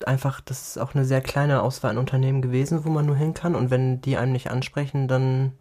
einfach, 0.04 0.40
das 0.40 0.68
ist 0.68 0.78
auch 0.78 0.94
eine 0.94 1.04
sehr 1.04 1.22
kleine 1.22 1.62
Auswahl 1.62 1.92
an 1.92 1.98
Unternehmen 1.98 2.42
gewesen, 2.42 2.84
wo 2.84 2.90
man 2.90 3.06
nur 3.06 3.16
hin 3.16 3.34
kann. 3.34 3.54
Und 3.54 3.70
wenn 3.70 4.00
die 4.02 4.16
einem 4.16 4.32
nicht 4.32 4.50
ansprechen, 4.50 5.08
dann 5.08 5.52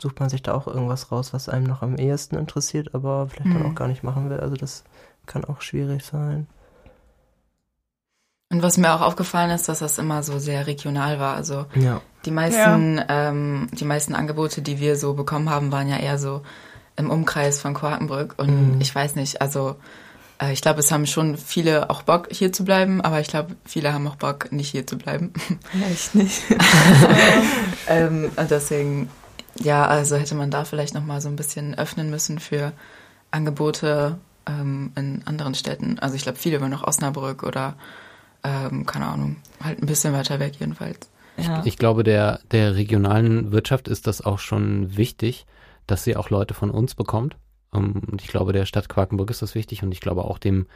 sucht 0.00 0.20
man 0.20 0.28
sich 0.28 0.42
da 0.42 0.54
auch 0.54 0.66
irgendwas 0.66 1.10
raus, 1.10 1.32
was 1.32 1.48
einem 1.48 1.64
noch 1.64 1.82
am 1.82 1.96
ehesten 1.96 2.36
interessiert, 2.36 2.94
aber 2.94 3.28
vielleicht 3.28 3.46
mhm. 3.46 3.54
dann 3.54 3.72
auch 3.72 3.74
gar 3.74 3.88
nicht 3.88 4.02
machen 4.02 4.30
will. 4.30 4.40
Also 4.40 4.56
das 4.56 4.84
kann 5.26 5.44
auch 5.44 5.62
schwierig 5.62 6.04
sein. 6.04 6.46
Und 8.48 8.62
was 8.62 8.76
mir 8.76 8.94
auch 8.94 9.00
aufgefallen 9.00 9.50
ist, 9.50 9.68
dass 9.68 9.80
das 9.80 9.98
immer 9.98 10.22
so 10.22 10.38
sehr 10.38 10.66
regional 10.66 11.18
war. 11.18 11.34
Also 11.34 11.66
ja. 11.74 12.00
die 12.24 12.30
meisten, 12.30 12.98
ja. 12.98 13.04
ähm, 13.08 13.68
die 13.72 13.84
meisten 13.84 14.14
Angebote, 14.14 14.62
die 14.62 14.78
wir 14.78 14.96
so 14.96 15.14
bekommen 15.14 15.50
haben, 15.50 15.72
waren 15.72 15.88
ja 15.88 15.96
eher 15.96 16.18
so 16.18 16.42
im 16.96 17.10
Umkreis 17.10 17.60
von 17.60 17.74
Quakenbrück. 17.74 18.34
Und 18.38 18.74
mhm. 18.74 18.80
ich 18.80 18.94
weiß 18.94 19.16
nicht, 19.16 19.42
also 19.42 19.76
äh, 20.40 20.52
ich 20.52 20.62
glaube, 20.62 20.78
es 20.78 20.92
haben 20.92 21.06
schon 21.06 21.36
viele 21.36 21.90
auch 21.90 22.02
Bock, 22.02 22.28
hier 22.30 22.52
zu 22.52 22.64
bleiben, 22.64 23.00
aber 23.00 23.20
ich 23.20 23.28
glaube, 23.28 23.56
viele 23.64 23.92
haben 23.92 24.06
auch 24.06 24.16
Bock, 24.16 24.52
nicht 24.52 24.70
hier 24.70 24.86
zu 24.86 24.96
bleiben. 24.96 25.32
Ich 25.92 26.14
nicht. 26.14 26.42
ähm, 27.88 28.30
und 28.36 28.50
deswegen, 28.50 29.10
ja, 29.60 29.86
also 29.86 30.16
hätte 30.16 30.34
man 30.34 30.50
da 30.50 30.64
vielleicht 30.64 30.94
nochmal 30.94 31.20
so 31.20 31.28
ein 31.28 31.36
bisschen 31.36 31.76
öffnen 31.76 32.10
müssen 32.10 32.38
für 32.38 32.72
Angebote 33.30 34.18
ähm, 34.46 34.92
in 34.96 35.22
anderen 35.26 35.54
Städten. 35.54 35.98
Also 35.98 36.16
ich 36.16 36.22
glaube, 36.22 36.38
viele 36.38 36.60
wollen 36.60 36.70
noch 36.70 36.86
Osnabrück 36.86 37.42
oder 37.42 37.76
ähm, 38.44 38.86
keine 38.86 39.06
Ahnung, 39.06 39.36
halt 39.62 39.82
ein 39.82 39.86
bisschen 39.86 40.12
weiter 40.12 40.38
weg 40.38 40.54
jedenfalls. 40.58 41.10
Ja. 41.36 41.60
Ich, 41.60 41.66
ich 41.66 41.78
glaube, 41.78 42.04
der, 42.04 42.40
der 42.50 42.76
regionalen 42.76 43.52
Wirtschaft 43.52 43.88
ist 43.88 44.06
das 44.06 44.20
auch 44.24 44.38
schon 44.38 44.96
wichtig, 44.96 45.46
dass 45.86 46.04
sie 46.04 46.16
auch 46.16 46.30
Leute 46.30 46.54
von 46.54 46.70
uns 46.70 46.94
bekommt. 46.94 47.36
Ähm, 47.74 48.02
und 48.10 48.22
ich 48.22 48.28
glaube, 48.28 48.52
der 48.52 48.66
Stadt 48.66 48.88
Quakenbrück 48.88 49.30
ist 49.30 49.42
das 49.42 49.54
wichtig 49.54 49.82
und 49.82 49.92
ich 49.92 50.00
glaube 50.00 50.24
auch 50.24 50.38
dem, 50.38 50.66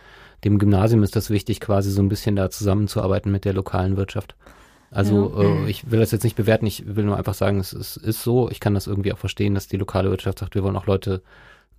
dem 0.44 0.58
Gymnasium 0.58 1.02
ist 1.02 1.16
das 1.16 1.30
wichtig, 1.30 1.60
quasi 1.60 1.90
so 1.90 2.02
ein 2.02 2.08
bisschen 2.08 2.36
da 2.36 2.50
zusammenzuarbeiten 2.50 3.30
mit 3.30 3.44
der 3.44 3.54
lokalen 3.54 3.96
Wirtschaft. 3.96 4.34
Also 4.90 5.32
ja. 5.36 5.64
äh, 5.64 5.70
ich 5.70 5.90
will 5.90 6.00
das 6.00 6.10
jetzt 6.10 6.24
nicht 6.24 6.36
bewerten, 6.36 6.66
ich 6.66 6.96
will 6.96 7.04
nur 7.04 7.16
einfach 7.16 7.34
sagen, 7.34 7.60
es 7.60 7.72
ist, 7.72 7.96
ist 7.96 8.22
so, 8.22 8.50
ich 8.50 8.60
kann 8.60 8.74
das 8.74 8.86
irgendwie 8.86 9.12
auch 9.12 9.18
verstehen, 9.18 9.54
dass 9.54 9.68
die 9.68 9.76
lokale 9.76 10.10
Wirtschaft 10.10 10.40
sagt, 10.40 10.54
wir 10.54 10.64
wollen 10.64 10.76
auch 10.76 10.86
Leute 10.86 11.22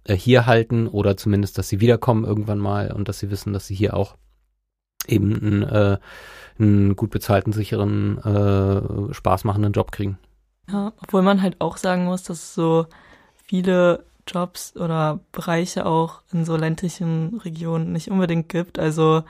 äh, 0.05 0.15
hier 0.15 0.45
halten 0.45 0.87
oder 0.87 1.17
zumindest, 1.17 1.57
dass 1.57 1.69
sie 1.69 1.81
wiederkommen 1.81 2.23
irgendwann 2.23 2.59
mal 2.59 2.91
und 2.91 3.09
dass 3.09 3.19
sie 3.19 3.29
wissen, 3.29 3.53
dass 3.53 3.67
sie 3.67 3.75
hier 3.75 3.95
auch 3.95 4.15
eben 5.07 5.35
einen, 5.35 5.63
äh, 5.63 5.97
einen 6.59 6.95
gut 6.95 7.11
bezahlten, 7.11 7.53
sicheren, 7.53 8.17
äh, 8.19 9.13
spaßmachenden 9.13 9.73
Job 9.73 9.91
kriegen. 9.91 10.17
Ja, 10.71 10.93
obwohl 11.01 11.21
man 11.21 11.41
halt 11.41 11.59
auch 11.59 11.77
sagen 11.77 12.05
muss, 12.05 12.23
dass 12.23 12.37
es 12.37 12.53
so 12.53 12.85
viele 13.33 14.05
Jobs 14.27 14.75
oder 14.77 15.19
Bereiche 15.31 15.85
auch 15.85 16.21
in 16.31 16.45
so 16.45 16.55
ländlichen 16.55 17.39
Regionen 17.43 17.91
nicht 17.91 18.09
unbedingt 18.09 18.49
gibt. 18.49 18.79
Also, 18.79 19.23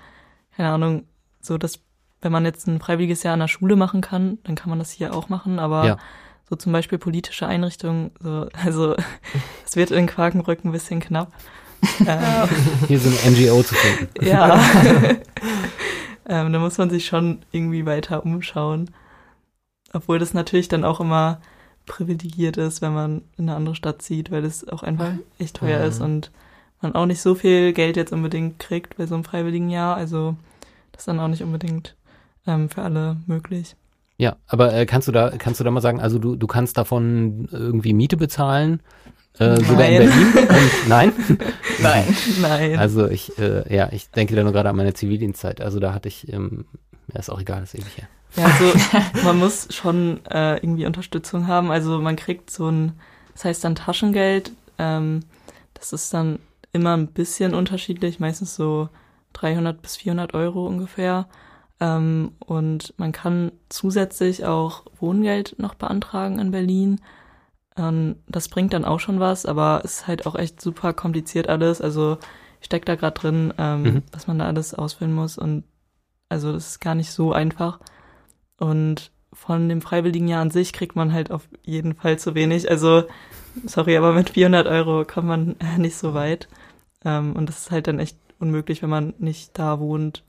keine 0.55 0.69
Ahnung, 0.69 1.05
so 1.39 1.57
dass, 1.57 1.79
wenn 2.21 2.31
man 2.31 2.45
jetzt 2.45 2.67
ein 2.67 2.79
freiwilliges 2.79 3.23
Jahr 3.23 3.33
an 3.33 3.39
der 3.39 3.47
Schule 3.47 3.75
machen 3.75 4.01
kann, 4.01 4.37
dann 4.43 4.55
kann 4.55 4.69
man 4.69 4.79
das 4.79 4.91
hier 4.91 5.13
auch 5.13 5.29
machen, 5.29 5.59
aber 5.59 5.85
ja. 5.85 5.97
so 6.49 6.55
zum 6.55 6.71
Beispiel 6.71 6.97
politische 6.97 7.47
Einrichtungen, 7.47 8.11
so, 8.19 8.47
also 8.63 8.95
es 9.65 9.75
wird 9.75 9.91
in 9.91 10.07
Quakenbrück 10.07 10.63
ein 10.63 10.71
bisschen 10.71 10.99
knapp. 10.99 11.31
Ähm, 12.05 12.47
Hier 12.87 12.99
so 12.99 13.09
ein 13.09 13.33
NGO 13.33 13.63
zu 13.63 13.73
finden. 13.73 14.25
Ja. 14.25 14.59
ähm, 16.29 16.53
da 16.53 16.59
muss 16.59 16.77
man 16.77 16.89
sich 16.89 17.05
schon 17.05 17.39
irgendwie 17.51 17.85
weiter 17.85 18.23
umschauen. 18.23 18.91
Obwohl 19.93 20.19
das 20.19 20.33
natürlich 20.33 20.67
dann 20.67 20.85
auch 20.85 20.99
immer 20.99 21.41
privilegiert 21.85 22.57
ist, 22.57 22.81
wenn 22.81 22.93
man 22.93 23.21
in 23.37 23.49
eine 23.49 23.55
andere 23.55 23.75
Stadt 23.75 24.01
zieht, 24.01 24.31
weil 24.31 24.45
es 24.45 24.67
auch 24.67 24.83
einfach 24.83 25.13
echt 25.39 25.57
teuer 25.57 25.79
mhm. 25.79 25.85
ist 25.85 26.01
und 26.01 26.31
man 26.81 26.95
auch 26.95 27.05
nicht 27.05 27.21
so 27.21 27.35
viel 27.35 27.73
Geld 27.73 27.97
jetzt 27.97 28.13
unbedingt 28.13 28.59
kriegt 28.59 28.97
bei 28.97 29.05
so 29.05 29.15
einem 29.15 29.23
freiwilligen 29.23 29.69
Jahr. 29.69 29.95
Also 29.95 30.35
das 30.91 31.01
ist 31.01 31.07
dann 31.07 31.19
auch 31.19 31.27
nicht 31.27 31.43
unbedingt 31.43 31.95
ähm, 32.47 32.69
für 32.69 32.81
alle 32.81 33.17
möglich. 33.27 33.75
Ja, 34.17 34.35
aber 34.47 34.73
äh, 34.73 34.85
kannst 34.85 35.07
du 35.07 35.11
da 35.11 35.31
kannst 35.31 35.59
du 35.59 35.63
da 35.63 35.71
mal 35.71 35.81
sagen, 35.81 35.99
also 35.99 36.19
du 36.19 36.35
du 36.35 36.47
kannst 36.47 36.77
davon 36.77 37.47
irgendwie 37.51 37.93
Miete 37.93 38.17
bezahlen 38.17 38.81
äh, 39.39 39.63
sogar 39.63 39.85
in 39.87 39.97
Berlin? 39.97 40.33
Und, 40.35 40.87
nein? 40.89 41.13
nein. 41.81 42.15
Nein. 42.41 42.77
Also 42.77 43.07
ich, 43.07 43.37
äh, 43.39 43.73
ja, 43.73 43.89
ich 43.91 44.09
denke 44.11 44.35
da 44.35 44.43
nur 44.43 44.51
gerade 44.51 44.69
an 44.69 44.75
meine 44.75 44.93
Zivildienstzeit. 44.93 45.61
Also 45.61 45.79
da 45.79 45.93
hatte 45.93 46.07
ich, 46.07 46.31
ähm, 46.31 46.65
ja, 47.11 47.19
ist 47.19 47.29
auch 47.29 47.39
egal, 47.39 47.63
ist 47.63 47.73
ewig 47.73 47.97
her. 47.97 48.07
Ja, 48.35 48.45
also 48.45 48.73
man 49.23 49.37
muss 49.39 49.67
schon 49.73 50.25
äh, 50.25 50.55
irgendwie 50.57 50.85
Unterstützung 50.85 51.47
haben. 51.47 51.71
Also 51.71 51.99
man 51.99 52.15
kriegt 52.15 52.49
so 52.49 52.69
ein, 52.69 52.93
das 53.33 53.45
heißt 53.45 53.63
dann 53.63 53.75
Taschengeld. 53.75 54.51
Ähm, 54.77 55.21
das 55.73 55.93
ist 55.93 56.13
dann 56.13 56.39
immer 56.73 56.95
ein 56.95 57.07
bisschen 57.07 57.53
unterschiedlich, 57.53 58.19
meistens 58.19 58.55
so 58.55 58.89
300 59.33 59.81
bis 59.81 59.95
400 59.97 60.33
Euro 60.33 60.67
ungefähr. 60.67 61.27
Ähm, 61.81 62.33
und 62.39 62.93
man 62.97 63.11
kann 63.11 63.51
zusätzlich 63.67 64.45
auch 64.45 64.85
Wohngeld 64.99 65.55
noch 65.57 65.73
beantragen 65.73 66.37
in 66.37 66.51
Berlin. 66.51 67.01
Ähm, 67.75 68.17
das 68.27 68.49
bringt 68.49 68.73
dann 68.73 68.85
auch 68.85 68.99
schon 68.99 69.19
was, 69.19 69.47
aber 69.47 69.81
es 69.83 69.93
ist 69.93 70.07
halt 70.07 70.27
auch 70.27 70.35
echt 70.35 70.61
super 70.61 70.93
kompliziert 70.93 71.49
alles. 71.49 71.81
Also 71.81 72.19
ich 72.59 72.67
stecke 72.67 72.85
da 72.85 72.95
gerade 72.95 73.19
drin, 73.19 73.53
ähm, 73.57 73.83
mhm. 73.83 74.03
was 74.11 74.27
man 74.27 74.37
da 74.37 74.45
alles 74.45 74.75
ausfüllen 74.75 75.13
muss 75.13 75.39
und 75.39 75.63
also 76.29 76.53
das 76.53 76.67
ist 76.67 76.79
gar 76.81 76.95
nicht 76.95 77.11
so 77.11 77.33
einfach. 77.33 77.79
Und 78.59 79.11
von 79.33 79.67
dem 79.67 79.81
freiwilligen 79.81 80.27
Jahr 80.27 80.41
an 80.41 80.51
sich 80.51 80.73
kriegt 80.73 80.95
man 80.95 81.11
halt 81.11 81.31
auf 81.31 81.49
jeden 81.63 81.95
Fall 81.95 82.19
zu 82.19 82.35
wenig. 82.35 82.69
Also 82.69 83.05
sorry, 83.65 83.97
aber 83.97 84.13
mit 84.13 84.29
400 84.29 84.67
Euro 84.67 85.03
kommt 85.03 85.27
man 85.27 85.55
nicht 85.77 85.97
so 85.97 86.13
weit. 86.13 86.47
Ähm, 87.03 87.35
und 87.35 87.49
das 87.49 87.63
ist 87.63 87.71
halt 87.71 87.87
dann 87.87 87.97
echt 87.97 88.17
unmöglich, 88.37 88.83
wenn 88.83 88.89
man 88.91 89.15
nicht 89.17 89.57
da 89.57 89.79
wohnt 89.79 90.23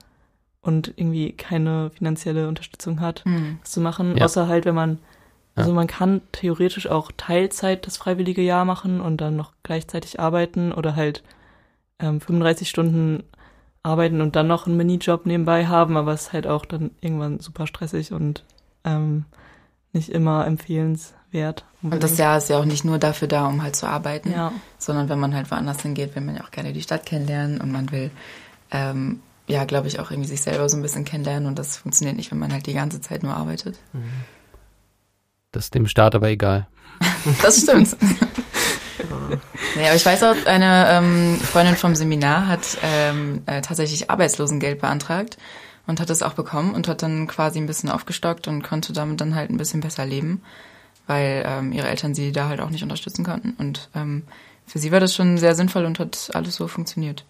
und 0.62 0.94
irgendwie 0.96 1.33
keine 1.33 1.90
finanzielle 1.90 2.48
Unterstützung 2.48 3.01
hat, 3.01 3.22
mhm. 3.27 3.59
das 3.62 3.72
zu 3.72 3.81
machen. 3.81 4.16
Ja. 4.16 4.25
Außer 4.25 4.48
halt, 4.48 4.64
wenn 4.64 4.75
man 4.75 4.98
also 5.55 5.75
man 5.75 5.87
kann 5.87 6.22
theoretisch 6.33 6.87
auch 6.87 7.12
Teilzeit 7.16 7.87
das 7.87 7.98
freiwillige 7.98 8.42
Jahr 8.42 8.64
machen 8.64 9.01
und 9.01 9.20
dann 9.20 9.37
noch 9.37 9.53
gleichzeitig 9.62 10.18
arbeiten 10.18 10.72
oder 10.72 10.96
halt 10.96 11.22
ähm, 11.98 12.20
35 12.20 12.68
Stunden 12.68 13.22
arbeiten 13.83 14.20
und 14.20 14.37
dann 14.37 14.46
noch 14.46 14.66
einen 14.66 14.77
Minijob 14.77 15.27
nebenbei 15.27 15.66
haben, 15.66 15.96
aber 15.96 16.12
es 16.12 16.22
ist 16.22 16.33
halt 16.33 16.46
auch 16.46 16.64
dann 16.64 16.92
irgendwann 17.01 17.40
super 17.40 17.66
stressig 17.66 18.12
und 18.12 18.44
ähm, 18.85 19.25
nicht 19.92 20.09
immer 20.09 20.46
empfehlenswert. 20.46 21.64
Unbedingt. 21.83 22.03
Und 22.05 22.11
das 22.11 22.18
Jahr 22.18 22.38
ist 22.38 22.48
ja 22.48 22.59
auch 22.59 22.64
nicht 22.64 22.85
nur 22.85 22.98
dafür 22.98 23.29
da, 23.29 23.46
um 23.46 23.62
halt 23.62 23.77
zu 23.77 23.87
arbeiten, 23.87 24.31
ja. 24.31 24.53
sondern 24.79 25.09
wenn 25.09 25.18
man 25.18 25.35
halt 25.35 25.51
woanders 25.51 25.83
hingeht, 25.83 26.14
will 26.14 26.22
man 26.22 26.37
ja 26.37 26.44
auch 26.44 26.51
gerne 26.51 26.72
die 26.72 26.81
Stadt 26.81 27.05
kennenlernen 27.05 27.61
und 27.61 27.72
man 27.72 27.90
will, 27.90 28.11
ähm, 28.70 29.20
ja, 29.46 29.64
glaube 29.64 29.88
ich, 29.88 30.00
auch 30.00 30.11
irgendwie 30.11 30.28
sich 30.28 30.42
selber 30.42 30.68
so 30.68 30.76
ein 30.76 30.83
bisschen 30.83 31.05
kennenlernen 31.05 31.48
und 31.48 31.59
das 31.59 31.76
funktioniert 31.76 32.16
nicht, 32.16 32.31
wenn 32.31 32.38
man 32.38 32.52
halt 32.52 32.66
die 32.66 32.74
ganze 32.74 33.00
Zeit 33.00 33.22
nur 33.22 33.35
arbeitet. 33.35 33.78
Mhm. 33.92 34.11
Das 35.50 35.64
ist 35.64 35.74
dem 35.74 35.87
Staat 35.87 36.14
aber 36.14 36.28
egal. 36.28 36.66
Das 37.42 37.61
stimmt. 37.61 37.96
naja, 39.76 39.88
aber 39.88 39.96
ich 39.96 40.05
weiß 40.05 40.22
auch, 40.24 40.46
eine 40.46 40.87
ähm, 40.90 41.38
Freundin 41.40 41.76
vom 41.76 41.94
Seminar 41.94 42.48
hat 42.48 42.78
ähm, 42.83 43.42
äh, 43.46 43.61
tatsächlich 43.61 44.11
Arbeitslosengeld 44.11 44.81
beantragt 44.81 45.38
und 45.87 46.00
hat 46.00 46.11
es 46.11 46.22
auch 46.22 46.35
bekommen 46.35 46.74
und 46.74 46.88
hat 46.88 47.02
dann 47.02 47.26
quasi 47.26 47.59
ein 47.59 47.66
bisschen 47.66 47.90
aufgestockt 47.90 48.48
und 48.48 48.62
konnte 48.62 48.92
damit 48.92 49.20
dann 49.20 49.35
halt 49.35 49.50
ein 49.50 49.57
bisschen 49.57 49.81
besser 49.81 50.05
leben, 50.05 50.42
weil 51.07 51.44
ähm, 51.46 51.72
ihre 51.72 51.88
Eltern 51.88 52.14
sie 52.14 52.33
da 52.33 52.48
halt 52.48 52.61
auch 52.61 52.70
nicht 52.70 52.83
unterstützen 52.83 53.24
konnten. 53.24 53.55
Und 53.59 53.88
ähm, 53.94 54.22
für 54.66 54.78
sie 54.78 54.92
war 54.92 55.00
das 55.00 55.14
schon 55.14 55.38
sehr 55.38 55.55
sinnvoll 55.55 55.85
und 55.85 55.98
hat 55.98 56.31
alles 56.35 56.57
so 56.57 56.68
funktioniert. 56.68 57.24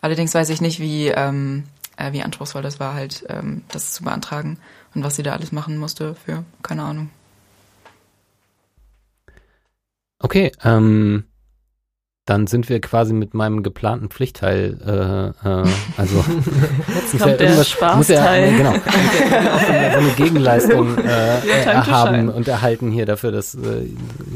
Allerdings 0.00 0.34
weiß 0.34 0.48
ich 0.50 0.60
nicht, 0.60 0.80
wie, 0.80 1.08
ähm, 1.08 1.64
äh, 1.96 2.12
wie 2.12 2.22
anspruchsvoll 2.22 2.62
das 2.62 2.80
war, 2.80 2.94
halt 2.94 3.24
ähm, 3.28 3.62
das 3.68 3.92
zu 3.92 4.04
beantragen 4.04 4.58
und 4.94 5.04
was 5.04 5.16
sie 5.16 5.22
da 5.22 5.32
alles 5.32 5.52
machen 5.52 5.76
musste 5.76 6.14
für, 6.14 6.44
keine 6.62 6.82
Ahnung. 6.82 7.10
Okay, 10.20 10.50
ähm, 10.64 11.24
dann 12.28 12.46
sind 12.46 12.68
wir 12.68 12.80
quasi 12.80 13.14
mit 13.14 13.32
meinem 13.32 13.62
geplanten 13.62 14.10
Pflichtteil, 14.10 14.76
äh, 14.84 15.48
äh, 15.48 15.64
also 15.96 16.24
Jetzt 16.94 17.18
kommt 17.18 17.40
ja 17.40 17.54
der 17.54 17.64
Spaßteil. 17.64 18.50
Ja, 18.50 18.56
genau, 18.56 18.72
muss 18.72 18.82
ja 18.82 19.62
so, 19.66 19.72
eine, 19.72 19.92
so 19.92 19.98
eine 19.98 20.08
Gegenleistung 20.16 20.98
äh, 20.98 21.40
haben 21.64 22.28
und 22.28 22.46
erhalten 22.46 22.90
hier 22.90 23.06
dafür, 23.06 23.32
dass 23.32 23.54
äh, 23.54 23.86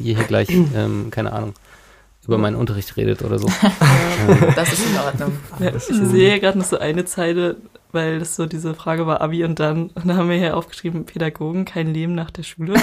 ihr 0.02 0.16
hier 0.16 0.24
gleich, 0.24 0.48
ähm, 0.50 1.08
keine 1.10 1.32
Ahnung, 1.32 1.54
über 2.26 2.38
meinen 2.38 2.56
Unterricht 2.56 2.96
redet 2.96 3.22
oder 3.22 3.38
so. 3.38 3.48
das 4.56 4.72
ist 4.72 4.86
in 4.86 4.98
Ordnung. 4.98 5.32
Ja, 5.58 5.74
ich 5.74 5.82
sehe 5.82 6.38
gerade 6.38 6.58
noch 6.58 6.64
so 6.64 6.78
eine 6.78 7.04
Zeile, 7.04 7.56
weil 7.90 8.20
das 8.20 8.36
so 8.36 8.46
diese 8.46 8.74
Frage 8.74 9.06
war 9.06 9.20
Abi 9.20 9.44
und 9.44 9.58
dann, 9.58 9.90
und 9.90 10.06
da 10.06 10.16
haben 10.16 10.28
wir 10.28 10.36
hier 10.36 10.56
aufgeschrieben, 10.56 11.04
Pädagogen, 11.04 11.64
kein 11.64 11.92
Leben 11.92 12.14
nach 12.14 12.30
der 12.30 12.44
Schule, 12.44 12.74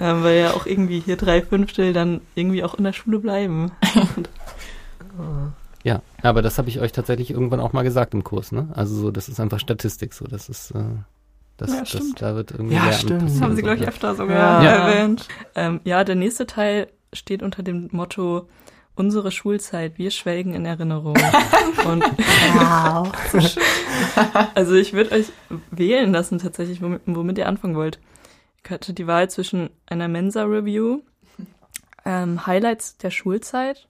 ähm, 0.00 0.22
weil 0.22 0.40
ja 0.40 0.50
auch 0.52 0.66
irgendwie 0.66 1.00
hier 1.00 1.16
drei 1.16 1.40
Fünftel 1.40 1.94
dann 1.94 2.20
irgendwie 2.34 2.62
auch 2.62 2.74
in 2.74 2.84
der 2.84 2.92
Schule 2.92 3.18
bleiben. 3.18 3.72
ja, 5.82 6.02
aber 6.22 6.42
das 6.42 6.58
habe 6.58 6.68
ich 6.68 6.80
euch 6.80 6.92
tatsächlich 6.92 7.30
irgendwann 7.30 7.60
auch 7.60 7.72
mal 7.72 7.84
gesagt 7.84 8.12
im 8.12 8.22
Kurs, 8.22 8.52
ne? 8.52 8.68
Also 8.74 8.94
so, 8.96 9.10
das 9.10 9.30
ist 9.30 9.40
einfach 9.40 9.60
Statistik, 9.60 10.12
so, 10.12 10.26
das 10.26 10.50
ist, 10.50 10.72
äh, 10.72 10.84
das, 11.60 11.72
ja, 11.72 11.98
das, 11.98 12.12
da 12.16 12.34
wird 12.34 12.52
irgendwie 12.52 12.74
ja, 12.74 12.92
stimmt. 12.92 13.22
Das 13.22 13.40
haben 13.40 13.54
sie, 13.54 13.62
glaube 13.62 13.78
ich, 13.78 13.88
öfter 13.88 14.14
sogar 14.14 14.62
ja. 14.62 14.88
erwähnt. 14.88 15.28
Ähm, 15.54 15.80
ja, 15.84 16.04
der 16.04 16.14
nächste 16.14 16.46
Teil 16.46 16.88
steht 17.12 17.42
unter 17.42 17.62
dem 17.62 17.88
Motto 17.92 18.48
Unsere 19.00 19.30
Schulzeit, 19.30 19.96
wir 19.96 20.10
schwelgen 20.10 20.52
in 20.52 20.66
Erinnerung. 20.66 21.14
Und 21.86 22.02
wow. 22.02 23.10
also 24.54 24.74
ich 24.74 24.92
würde 24.92 25.12
euch 25.12 25.32
wählen 25.70 26.12
lassen 26.12 26.38
tatsächlich, 26.38 26.82
womit, 26.82 27.00
womit 27.06 27.38
ihr 27.38 27.48
anfangen 27.48 27.76
wollt. 27.76 27.98
Ich 28.62 28.70
hatte 28.70 28.92
die 28.92 29.06
Wahl 29.06 29.30
zwischen 29.30 29.70
einer 29.86 30.06
Mensa-Review, 30.08 31.00
ähm, 32.04 32.46
Highlights 32.46 32.98
der 32.98 33.10
Schulzeit, 33.10 33.88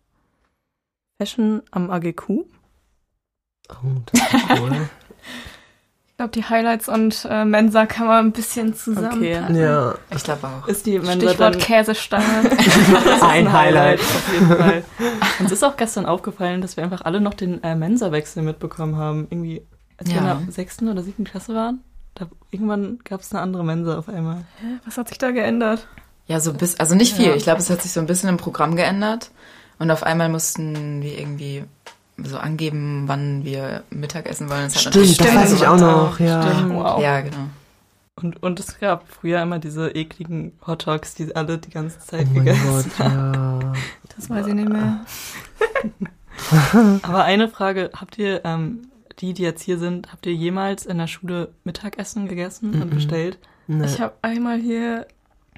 Fashion 1.18 1.62
am 1.72 1.90
AGQ. 1.90 2.28
Oh, 2.30 2.44
das 4.12 4.20
ist 4.20 4.61
cool. 4.61 4.88
ich 6.20 6.22
glaube, 6.22 6.33
die 6.33 6.44
Highlights 6.44 6.87
und 6.87 7.26
äh, 7.30 7.46
Mensa 7.46 7.87
kann 7.87 8.06
man 8.06 8.26
ein 8.26 8.33
bisschen 8.33 8.74
zusammen. 8.74 9.20
Okay. 9.20 9.40
Ja. 9.54 9.94
Ich 10.14 10.22
glaube 10.22 10.48
auch. 10.48 10.68
Ist 10.68 10.85
die 10.85 10.98
Mensa 10.98 11.28
Stichwort 11.28 11.59
Käsestange. 11.59 12.50
ein, 13.22 13.22
ein 13.22 13.52
Highlight. 13.54 14.00
Auf 14.00 14.33
jeden 14.35 14.48
Fall. 14.48 14.85
Uns 15.40 15.50
ist 15.50 15.64
auch 15.64 15.78
gestern 15.78 16.04
aufgefallen, 16.04 16.61
dass 16.61 16.76
wir 16.76 16.85
einfach 16.85 17.00
alle 17.06 17.22
noch 17.22 17.33
den 17.33 17.64
äh, 17.64 17.74
Mensa-Wechsel 17.74 18.42
mitbekommen 18.42 18.96
haben. 18.96 19.28
Irgendwie, 19.30 19.62
als 19.96 20.11
ja. 20.11 20.16
wir 20.16 20.33
in 20.33 20.44
der 20.44 20.52
sechsten 20.52 20.88
oder 20.90 21.02
siebten 21.02 21.24
Klasse 21.24 21.54
waren. 21.54 21.80
Da, 22.12 22.26
irgendwann 22.50 22.98
gab 23.04 23.22
es 23.22 23.33
eine 23.33 23.40
andere 23.40 23.64
Mensa 23.64 23.98
auf 23.98 24.11
einmal. 24.11 24.44
Hä? 24.61 24.78
Was 24.85 24.98
hat 24.98 25.09
sich 25.09 25.16
da 25.16 25.30
geändert? 25.30 25.87
Ja, 26.26 26.38
so 26.38 26.52
bis, 26.52 26.78
also 26.78 26.96
nicht 26.96 27.16
viel. 27.16 27.28
Ja. 27.28 27.35
Ich 27.35 27.44
glaube, 27.44 27.61
es 27.61 27.70
hat 27.70 27.80
sich 27.80 27.92
so 27.92 28.00
ein 28.00 28.06
bisschen 28.06 28.28
im 28.28 28.37
Programm 28.37 28.76
geändert. 28.76 29.30
Und 29.78 29.90
auf 29.90 30.02
einmal 30.02 30.28
mussten 30.28 31.00
wir 31.00 31.18
irgendwie 31.18 31.64
so 32.24 32.38
angeben, 32.38 33.04
wann 33.06 33.44
wir 33.44 33.85
Mittagessen 33.90 34.48
wollen. 34.48 34.64
Das 34.64 34.80
stimmt, 34.80 35.20
das 35.20 35.35
weiß 35.35 35.52
ich 35.54 35.66
auch 35.66 35.78
noch, 35.78 36.20
ja. 36.20 36.42
Stimmt. 36.42 36.74
Wow. 36.74 37.02
Ja, 37.02 37.20
genau. 37.20 37.48
Und, 38.16 38.42
und 38.42 38.61
es 38.61 38.78
gab 38.78 39.09
früher 39.09 39.40
immer 39.42 39.59
diese 39.59 39.90
ekligen 39.90 40.52
Hot 40.66 40.87
Dogs, 40.87 41.14
die 41.14 41.35
alle 41.35 41.59
die 41.59 41.70
ganze 41.70 42.00
Zeit 42.00 42.26
oh 42.30 42.35
gegessen 42.35 42.66
Gott, 42.68 42.98
haben. 42.98 43.61
Ja. 43.62 43.72
Das 44.16 44.28
weiß 44.28 44.46
ich 44.46 44.54
nicht 44.54 44.68
mehr. 44.68 45.04
Aber 47.02 47.24
eine 47.24 47.48
Frage, 47.48 47.90
habt 47.94 48.18
ihr 48.18 48.44
ähm, 48.44 48.88
die, 49.20 49.35
die 49.35 49.42
jetzt 49.42 49.62
hier 49.62 49.78
sind, 49.78 50.12
habt 50.12 50.26
ihr 50.26 50.35
jemals 50.35 50.87
in 50.87 50.98
der 50.98 51.06
Schule 51.06 51.52
Mittagessen 51.64 52.28
gegessen 52.28 52.70
mm 52.70 52.74
-mm. 52.74 52.83
und 52.83 52.90
bestellt? 52.90 53.38
Nee. 53.66 53.85
Ich 53.85 54.00
habe 54.00 54.14
einmal 54.22 54.59
hier 54.59 55.06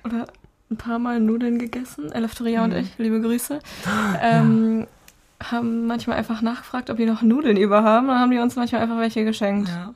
oder 0.05 0.27
ein 0.71 0.77
paar 0.77 0.99
Mal 0.99 1.21
Nudeln 1.21 1.59
gegessen. 1.59 2.11
Eleftheria 2.13 2.61
mm. 2.61 2.65
und 2.65 2.75
ich, 2.75 2.99
liebe 2.99 3.21
Grüße. 3.21 3.61
Ähm, 4.21 4.81
ja. 4.81 4.87
Haben 5.51 5.87
manchmal 5.87 6.17
einfach 6.17 6.43
nachgefragt, 6.43 6.91
ob 6.91 6.97
die 6.97 7.07
noch 7.07 7.23
Nudeln 7.23 7.57
über 7.57 7.83
haben. 7.83 8.09
Dann 8.09 8.19
haben 8.19 8.31
die 8.31 8.39
uns 8.39 8.57
manchmal 8.57 8.83
einfach 8.83 8.99
welche 8.99 9.25
geschenkt. 9.25 9.69
Ja. 9.69 9.95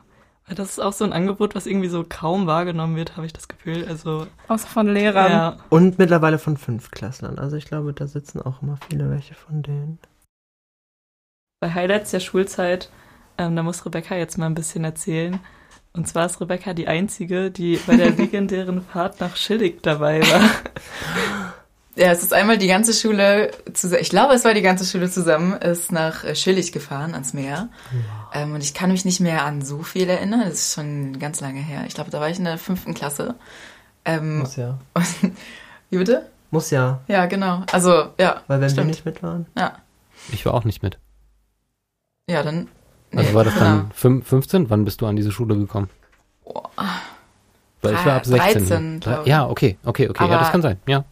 Das 0.54 0.70
ist 0.70 0.78
auch 0.78 0.92
so 0.92 1.04
ein 1.04 1.12
Angebot, 1.12 1.54
was 1.56 1.66
irgendwie 1.66 1.88
so 1.88 2.04
kaum 2.08 2.46
wahrgenommen 2.46 2.94
wird, 2.94 3.16
habe 3.16 3.26
ich 3.26 3.32
das 3.32 3.48
Gefühl. 3.48 3.84
Also 3.88 4.28
Außer 4.46 4.68
von 4.68 4.86
Lehrern. 4.86 5.32
Ja. 5.32 5.56
Und 5.70 5.98
mittlerweile 5.98 6.38
von 6.38 6.56
Fünfklässlern. 6.56 7.38
Also 7.38 7.56
ich 7.56 7.66
glaube, 7.66 7.92
da 7.92 8.06
sitzen 8.06 8.40
auch 8.40 8.62
immer 8.62 8.78
viele 8.88 9.10
welche 9.10 9.34
von 9.34 9.62
denen. 9.62 9.98
Bei 11.60 11.72
Highlights 11.72 12.12
der 12.12 12.20
Schulzeit 12.20 12.90
ähm, 13.38 13.56
da 13.56 13.62
muss 13.62 13.84
Rebecca 13.84 14.14
jetzt 14.16 14.38
mal 14.38 14.46
ein 14.46 14.54
bisschen 14.54 14.84
erzählen. 14.84 15.40
Und 15.92 16.06
zwar 16.08 16.26
ist 16.26 16.40
Rebecca 16.40 16.74
die 16.74 16.88
Einzige, 16.88 17.50
die 17.50 17.78
bei 17.86 17.96
der 17.96 18.10
legendären 18.16 18.82
Fahrt 18.82 19.20
nach 19.20 19.36
Schillig 19.36 19.82
dabei 19.82 20.20
war. 20.20 20.50
Ja, 21.96 22.12
es 22.12 22.22
ist 22.22 22.34
einmal 22.34 22.58
die 22.58 22.66
ganze 22.66 22.92
Schule 22.92 23.52
zusammen, 23.72 24.02
ich 24.02 24.10
glaube, 24.10 24.34
es 24.34 24.44
war 24.44 24.52
die 24.52 24.62
ganze 24.62 24.84
Schule 24.84 25.10
zusammen, 25.10 25.54
ist 25.54 25.90
nach 25.90 26.24
äh, 26.24 26.34
Schillig 26.34 26.72
gefahren, 26.72 27.14
ans 27.14 27.32
Meer. 27.32 27.70
Ja. 28.34 28.42
Ähm, 28.42 28.52
und 28.52 28.62
ich 28.62 28.74
kann 28.74 28.92
mich 28.92 29.06
nicht 29.06 29.20
mehr 29.20 29.46
an 29.46 29.62
so 29.62 29.82
viel 29.82 30.08
erinnern, 30.08 30.42
das 30.44 30.54
ist 30.54 30.74
schon 30.74 31.18
ganz 31.18 31.40
lange 31.40 31.60
her. 31.60 31.84
Ich 31.86 31.94
glaube, 31.94 32.10
da 32.10 32.20
war 32.20 32.28
ich 32.28 32.38
in 32.38 32.44
der 32.44 32.58
fünften 32.58 32.92
Klasse. 32.92 33.34
Ähm, 34.04 34.40
Muss 34.40 34.56
ja. 34.56 34.78
Und, 34.92 35.06
wie 35.90 35.96
bitte? 35.96 36.26
Muss 36.50 36.70
ja. 36.70 37.00
Ja, 37.08 37.24
genau. 37.26 37.62
Also, 37.72 38.10
ja. 38.20 38.42
Weil 38.46 38.60
wenn 38.60 38.68
stimmt. 38.68 38.88
wir 38.88 38.90
nicht 38.90 39.04
mit 39.06 39.22
waren. 39.22 39.46
Ja. 39.56 39.78
Ich 40.32 40.44
war 40.44 40.52
auch 40.52 40.64
nicht 40.64 40.82
mit. 40.82 40.98
Ja, 42.28 42.42
dann 42.42 42.68
also 43.14 43.34
war 43.34 43.44
das 43.44 43.54
dann 43.58 43.90
genau. 44.00 44.22
15? 44.22 44.68
Wann 44.68 44.84
bist 44.84 45.00
du 45.00 45.06
an 45.06 45.16
diese 45.16 45.32
Schule 45.32 45.56
gekommen? 45.56 45.88
Boah. 46.44 46.70
Weil 47.82 47.94
ich 47.94 48.04
war 48.04 48.16
ab 48.16 48.26
16. 48.26 49.00
13, 49.00 49.26
ja, 49.26 49.48
okay, 49.48 49.78
okay, 49.84 50.08
okay. 50.08 50.24
Aber, 50.24 50.32
ja, 50.32 50.38
das 50.40 50.50
kann 50.50 50.62
sein, 50.62 50.78
ja. 50.86 51.04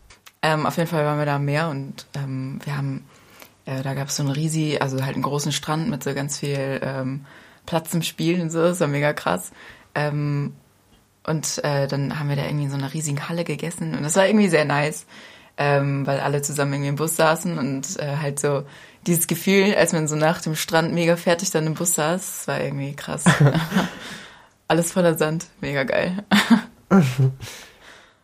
Ähm, 0.44 0.66
auf 0.66 0.76
jeden 0.76 0.90
Fall 0.90 1.06
waren 1.06 1.18
wir 1.18 1.24
da 1.24 1.36
am 1.36 1.46
Meer 1.46 1.70
und 1.70 2.04
ähm, 2.12 2.58
wir 2.64 2.76
haben, 2.76 3.06
äh, 3.64 3.82
da 3.82 3.94
gab 3.94 4.08
es 4.08 4.16
so 4.16 4.22
einen 4.22 4.30
riesig, 4.30 4.82
also 4.82 5.02
halt 5.02 5.14
einen 5.14 5.22
großen 5.22 5.52
Strand 5.52 5.88
mit 5.88 6.04
so 6.04 6.12
ganz 6.12 6.38
viel 6.38 6.80
ähm, 6.82 7.24
Platz 7.64 7.88
zum 7.88 8.02
Spielen 8.02 8.42
und 8.42 8.50
so, 8.50 8.60
das 8.60 8.78
war 8.78 8.86
mega 8.86 9.14
krass. 9.14 9.52
Ähm, 9.94 10.52
und 11.26 11.64
äh, 11.64 11.88
dann 11.88 12.18
haben 12.18 12.28
wir 12.28 12.36
da 12.36 12.44
irgendwie 12.44 12.64
in 12.64 12.70
so 12.70 12.76
einer 12.76 12.92
riesigen 12.92 13.26
Halle 13.26 13.44
gegessen 13.44 13.94
und 13.94 14.02
das 14.02 14.16
war 14.16 14.26
irgendwie 14.26 14.50
sehr 14.50 14.66
nice, 14.66 15.06
ähm, 15.56 16.06
weil 16.06 16.20
alle 16.20 16.42
zusammen 16.42 16.74
irgendwie 16.74 16.90
im 16.90 16.96
Bus 16.96 17.16
saßen 17.16 17.56
und 17.56 17.98
äh, 17.98 18.18
halt 18.20 18.38
so 18.38 18.64
dieses 19.06 19.26
Gefühl, 19.26 19.74
als 19.74 19.94
man 19.94 20.08
so 20.08 20.14
nach 20.14 20.42
dem 20.42 20.56
Strand 20.56 20.92
mega 20.92 21.16
fertig 21.16 21.52
dann 21.52 21.66
im 21.66 21.72
Bus 21.72 21.94
saß, 21.94 22.48
war 22.48 22.60
irgendwie 22.60 22.94
krass. 22.94 23.24
Alles 24.68 24.92
voller 24.92 25.16
Sand, 25.16 25.46
mega 25.62 25.84
geil. 25.84 26.22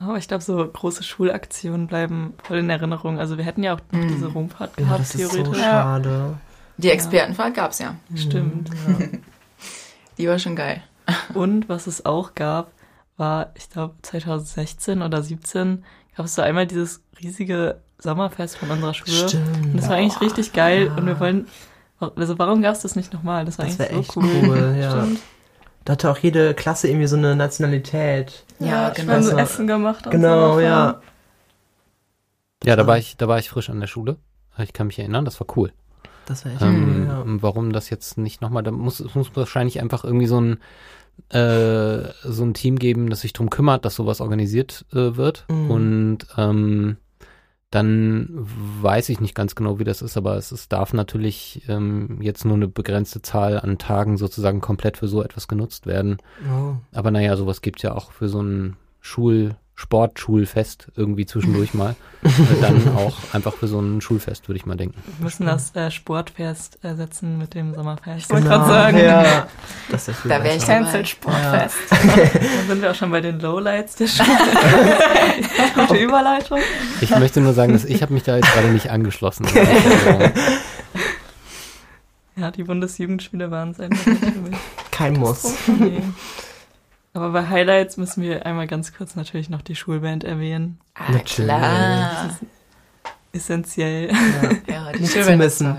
Aber 0.00 0.16
ich 0.16 0.28
glaube, 0.28 0.42
so 0.42 0.66
große 0.66 1.02
Schulaktionen 1.02 1.86
bleiben 1.86 2.32
voll 2.42 2.58
in 2.58 2.70
Erinnerung. 2.70 3.18
Also 3.18 3.36
wir 3.36 3.44
hätten 3.44 3.62
ja 3.62 3.74
auch 3.74 3.80
noch 3.92 4.00
mm. 4.00 4.08
diese 4.08 4.28
Rumfahrt 4.28 4.76
gehabt, 4.76 4.92
ja, 4.92 4.98
das 4.98 5.10
theoretisch. 5.10 5.40
Ist 5.40 5.46
so 5.46 5.54
schade. 5.54 6.38
Die 6.78 6.90
Expertenfahrt 6.90 7.54
gab's 7.54 7.78
ja. 7.80 7.96
Stimmt. 8.14 8.70
Ja. 8.70 9.06
Die 10.18 10.26
war 10.26 10.38
schon 10.38 10.56
geil. 10.56 10.82
Und 11.34 11.68
was 11.68 11.86
es 11.86 12.06
auch 12.06 12.34
gab, 12.34 12.72
war, 13.18 13.52
ich 13.54 13.68
glaube, 13.68 13.94
2016 14.02 15.02
oder 15.02 15.22
17 15.22 15.84
gab 16.16 16.26
es 16.26 16.34
so 16.34 16.42
einmal 16.42 16.66
dieses 16.66 17.02
riesige 17.22 17.80
Sommerfest 17.98 18.56
von 18.56 18.70
unserer 18.70 18.94
Schule. 18.94 19.28
Stimmt. 19.28 19.66
Und 19.66 19.76
das 19.76 19.88
war 19.88 19.96
eigentlich 19.96 20.20
richtig 20.22 20.54
geil 20.54 20.86
ja. 20.86 20.94
und 20.94 21.06
wir 21.06 21.20
wollen, 21.20 21.46
also 21.98 22.38
warum 22.38 22.62
gab 22.62 22.74
es 22.74 22.80
das 22.80 22.96
nicht 22.96 23.12
nochmal? 23.12 23.44
Das 23.44 23.58
war 23.58 23.66
das 23.66 23.78
eigentlich 23.80 24.06
so 24.06 24.20
cool. 24.20 24.30
cool 24.44 24.76
ja. 24.80 24.90
Stimmt. 24.90 25.20
Da 25.90 25.94
hatte 25.94 26.10
auch 26.12 26.18
jede 26.18 26.54
Klasse 26.54 26.86
irgendwie 26.86 27.08
so 27.08 27.16
eine 27.16 27.34
Nationalität. 27.34 28.44
Ja, 28.60 28.66
ja 28.66 28.88
genau. 28.90 29.14
Wir 29.14 29.22
so 29.24 29.36
Essen 29.36 29.66
gemacht. 29.66 30.08
Genau, 30.08 30.54
so. 30.54 30.60
ja. 30.60 31.00
Ja, 32.62 32.76
da 32.76 32.86
war 32.86 32.96
ich, 32.96 33.16
da 33.16 33.26
war 33.26 33.40
ich 33.40 33.50
frisch 33.50 33.70
an 33.70 33.80
der 33.80 33.88
Schule. 33.88 34.16
Ich 34.58 34.72
kann 34.72 34.86
mich 34.86 35.00
erinnern, 35.00 35.24
das 35.24 35.40
war 35.40 35.48
cool. 35.56 35.72
Das 36.26 36.44
war 36.44 36.52
echt 36.52 36.62
ähm, 36.62 36.84
cool, 36.86 37.06
ja. 37.08 37.42
Warum 37.42 37.72
das 37.72 37.90
jetzt 37.90 38.18
nicht 38.18 38.40
nochmal, 38.40 38.62
da 38.62 38.70
muss, 38.70 39.00
es 39.00 39.16
muss 39.16 39.34
wahrscheinlich 39.34 39.80
einfach 39.80 40.04
irgendwie 40.04 40.28
so 40.28 40.40
ein, 40.40 40.58
äh, 41.30 42.08
so 42.22 42.44
ein 42.44 42.54
Team 42.54 42.78
geben, 42.78 43.10
das 43.10 43.22
sich 43.22 43.32
darum 43.32 43.50
kümmert, 43.50 43.84
dass 43.84 43.96
sowas 43.96 44.20
organisiert 44.20 44.84
äh, 44.92 45.16
wird. 45.16 45.44
Mhm. 45.48 45.70
Und 45.72 46.18
ähm, 46.38 46.98
dann 47.70 48.28
weiß 48.32 49.08
ich 49.10 49.20
nicht 49.20 49.34
ganz 49.34 49.54
genau, 49.54 49.78
wie 49.78 49.84
das 49.84 50.02
ist, 50.02 50.16
aber 50.16 50.36
es, 50.36 50.50
es 50.50 50.68
darf 50.68 50.92
natürlich 50.92 51.62
ähm, 51.68 52.20
jetzt 52.20 52.44
nur 52.44 52.56
eine 52.56 52.66
begrenzte 52.66 53.22
Zahl 53.22 53.60
an 53.60 53.78
Tagen 53.78 54.16
sozusagen 54.16 54.60
komplett 54.60 54.96
für 54.96 55.06
so 55.06 55.22
etwas 55.22 55.46
genutzt 55.46 55.86
werden. 55.86 56.18
Oh. 56.52 56.74
Aber 56.92 57.12
naja, 57.12 57.36
sowas 57.36 57.62
gibt's 57.62 57.82
ja 57.82 57.94
auch 57.94 58.10
für 58.10 58.28
so 58.28 58.42
ein 58.42 58.76
Schul, 59.00 59.54
Sportschulfest 59.80 60.88
irgendwie 60.94 61.24
zwischendurch 61.24 61.72
mal. 61.72 61.96
äh, 62.22 62.28
dann 62.60 62.94
auch 62.96 63.16
einfach 63.32 63.54
für 63.54 63.66
so 63.66 63.80
ein 63.80 64.02
Schulfest, 64.02 64.46
würde 64.46 64.58
ich 64.58 64.66
mal 64.66 64.76
denken. 64.76 65.02
Wir 65.16 65.24
müssen 65.24 65.46
das 65.46 65.74
äh, 65.74 65.90
Sportfest 65.90 66.78
ersetzen 66.82 67.38
mit 67.38 67.54
dem 67.54 67.74
Sommerfest. 67.74 68.30
wollte 68.30 68.46
grad 68.46 68.66
sagen. 68.66 68.98
Ja, 68.98 69.48
das 69.90 70.08
ist 70.08 70.18
Da 70.24 70.44
wäre 70.44 70.56
ich. 70.56 70.66
Cancel 70.66 71.06
Sportfest. 71.06 71.78
Dann 71.90 72.66
sind 72.68 72.82
wir 72.82 72.90
auch 72.90 72.94
schon 72.94 73.10
bei 73.10 73.22
den 73.22 73.40
Lowlights 73.40 73.96
der 73.96 74.06
Schule. 74.08 74.28
Gute 75.74 75.96
Überleitung. 75.96 76.58
Ich 77.00 77.10
möchte 77.18 77.40
nur 77.40 77.54
sagen, 77.54 77.72
dass 77.72 77.86
ich 77.86 78.02
habe 78.02 78.12
mich 78.12 78.22
da 78.24 78.36
jetzt 78.36 78.52
gerade 78.52 78.68
nicht 78.68 78.90
angeschlossen. 78.90 79.46
Ja, 82.36 82.50
die 82.50 82.64
Bundesjugendspiele 82.64 83.50
waren 83.50 83.70
es 83.70 83.80
einfach 83.80 84.06
nicht. 84.06 84.58
Kein 84.90 85.14
Muss. 85.14 85.54
Nee. 85.66 86.02
Aber 87.12 87.30
bei 87.30 87.48
Highlights 87.48 87.96
müssen 87.96 88.22
wir 88.22 88.46
einmal 88.46 88.66
ganz 88.68 88.94
kurz 88.94 89.16
natürlich 89.16 89.50
noch 89.50 89.62
die 89.62 89.74
Schulband 89.74 90.22
erwähnen. 90.24 90.78
Ah, 90.94 91.10
Natürlich. 91.10 91.34
klar. 91.46 92.38
Essentiell. 93.32 94.10
Ja, 94.68 94.92
die 94.92 95.00
Nicht 95.00 95.12
zu 95.12 95.18
Schulband 95.18 95.38
missen. 95.38 95.76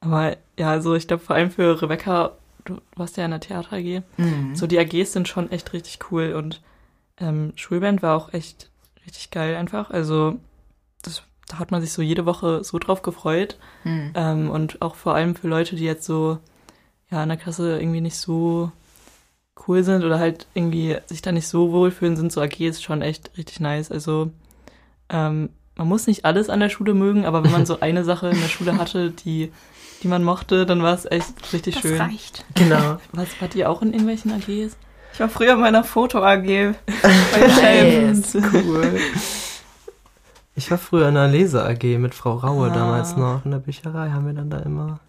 Aber 0.00 0.36
ja, 0.58 0.70
also 0.70 0.94
ich 0.94 1.06
glaube 1.06 1.22
vor 1.22 1.36
allem 1.36 1.50
für 1.50 1.80
Rebecca, 1.80 2.32
du 2.64 2.80
warst 2.96 3.16
ja 3.16 3.24
in 3.24 3.30
der 3.30 3.40
Theater 3.40 3.76
AG, 3.76 4.02
Mhm. 4.16 4.54
so 4.56 4.66
die 4.66 4.78
AGs 4.78 5.12
sind 5.12 5.28
schon 5.28 5.50
echt 5.52 5.72
richtig 5.72 5.98
cool 6.10 6.32
und 6.32 6.60
ähm, 7.18 7.52
Schulband 7.56 8.02
war 8.02 8.16
auch 8.16 8.32
echt 8.32 8.70
richtig 9.06 9.30
geil 9.30 9.56
einfach. 9.56 9.90
Also 9.90 10.38
das, 11.02 11.22
da 11.48 11.58
hat 11.58 11.70
man 11.70 11.80
sich 11.80 11.92
so 11.92 12.02
jede 12.02 12.26
Woche 12.26 12.64
so 12.64 12.78
drauf 12.78 13.02
gefreut. 13.02 13.58
Mhm. 13.84 14.12
Ähm, 14.14 14.50
und 14.50 14.82
auch 14.82 14.94
vor 14.96 15.14
allem 15.14 15.34
für 15.36 15.48
Leute, 15.48 15.76
die 15.76 15.84
jetzt 15.84 16.04
so 16.04 16.38
ja 17.10 17.22
in 17.22 17.28
der 17.28 17.38
Klasse 17.38 17.78
irgendwie 17.78 18.00
nicht 18.00 18.16
so 18.16 18.72
cool 19.68 19.84
sind 19.84 20.04
oder 20.04 20.18
halt 20.18 20.46
irgendwie 20.54 20.96
sich 21.06 21.22
da 21.22 21.30
nicht 21.32 21.46
so 21.46 21.72
wohlfühlen, 21.72 22.16
sind 22.16 22.32
so 22.32 22.40
AGs 22.40 22.82
schon 22.82 23.02
echt 23.02 23.30
richtig 23.36 23.60
nice. 23.60 23.90
Also 23.92 24.30
ähm, 25.08 25.50
man 25.76 25.88
muss 25.88 26.06
nicht 26.06 26.24
alles 26.24 26.50
an 26.50 26.60
der 26.60 26.68
Schule 26.68 26.94
mögen, 26.94 27.24
aber 27.26 27.44
wenn 27.44 27.50
man 27.52 27.66
so 27.66 27.80
eine 27.80 28.04
Sache 28.04 28.28
in 28.30 28.40
der 28.40 28.48
Schule 28.48 28.76
hatte, 28.78 29.10
die, 29.10 29.52
die 30.02 30.08
man 30.08 30.24
mochte, 30.24 30.66
dann 30.66 30.82
war 30.82 30.94
es 30.94 31.04
echt 31.10 31.52
richtig 31.52 31.74
Das 31.74 31.82
schön. 31.82 32.00
reicht. 32.00 32.44
Genau. 32.54 32.98
Was 33.12 33.28
wart 33.40 33.54
ihr 33.54 33.70
auch 33.70 33.82
in 33.82 33.88
irgendwelchen 33.92 34.32
AGs? 34.32 34.76
Ich 35.14 35.20
war 35.20 35.28
früher 35.28 35.52
in 35.54 35.60
meiner 35.60 35.84
Foto-AG 35.84 36.42
bei 36.46 36.72
Nice. 38.10 38.34
Cool. 38.34 38.98
Ich 40.54 40.70
war 40.70 40.76
früher 40.78 41.08
in 41.08 41.16
einer 41.16 41.32
Lese-AG 41.32 41.82
mit 41.98 42.14
Frau 42.14 42.34
Raue 42.34 42.70
Ah. 42.70 42.74
damals 42.74 43.16
noch. 43.16 43.42
In 43.46 43.52
der 43.52 43.58
Bücherei 43.58 44.10
haben 44.10 44.26
wir 44.26 44.34
dann 44.34 44.50
da 44.50 44.58
immer. 44.58 45.00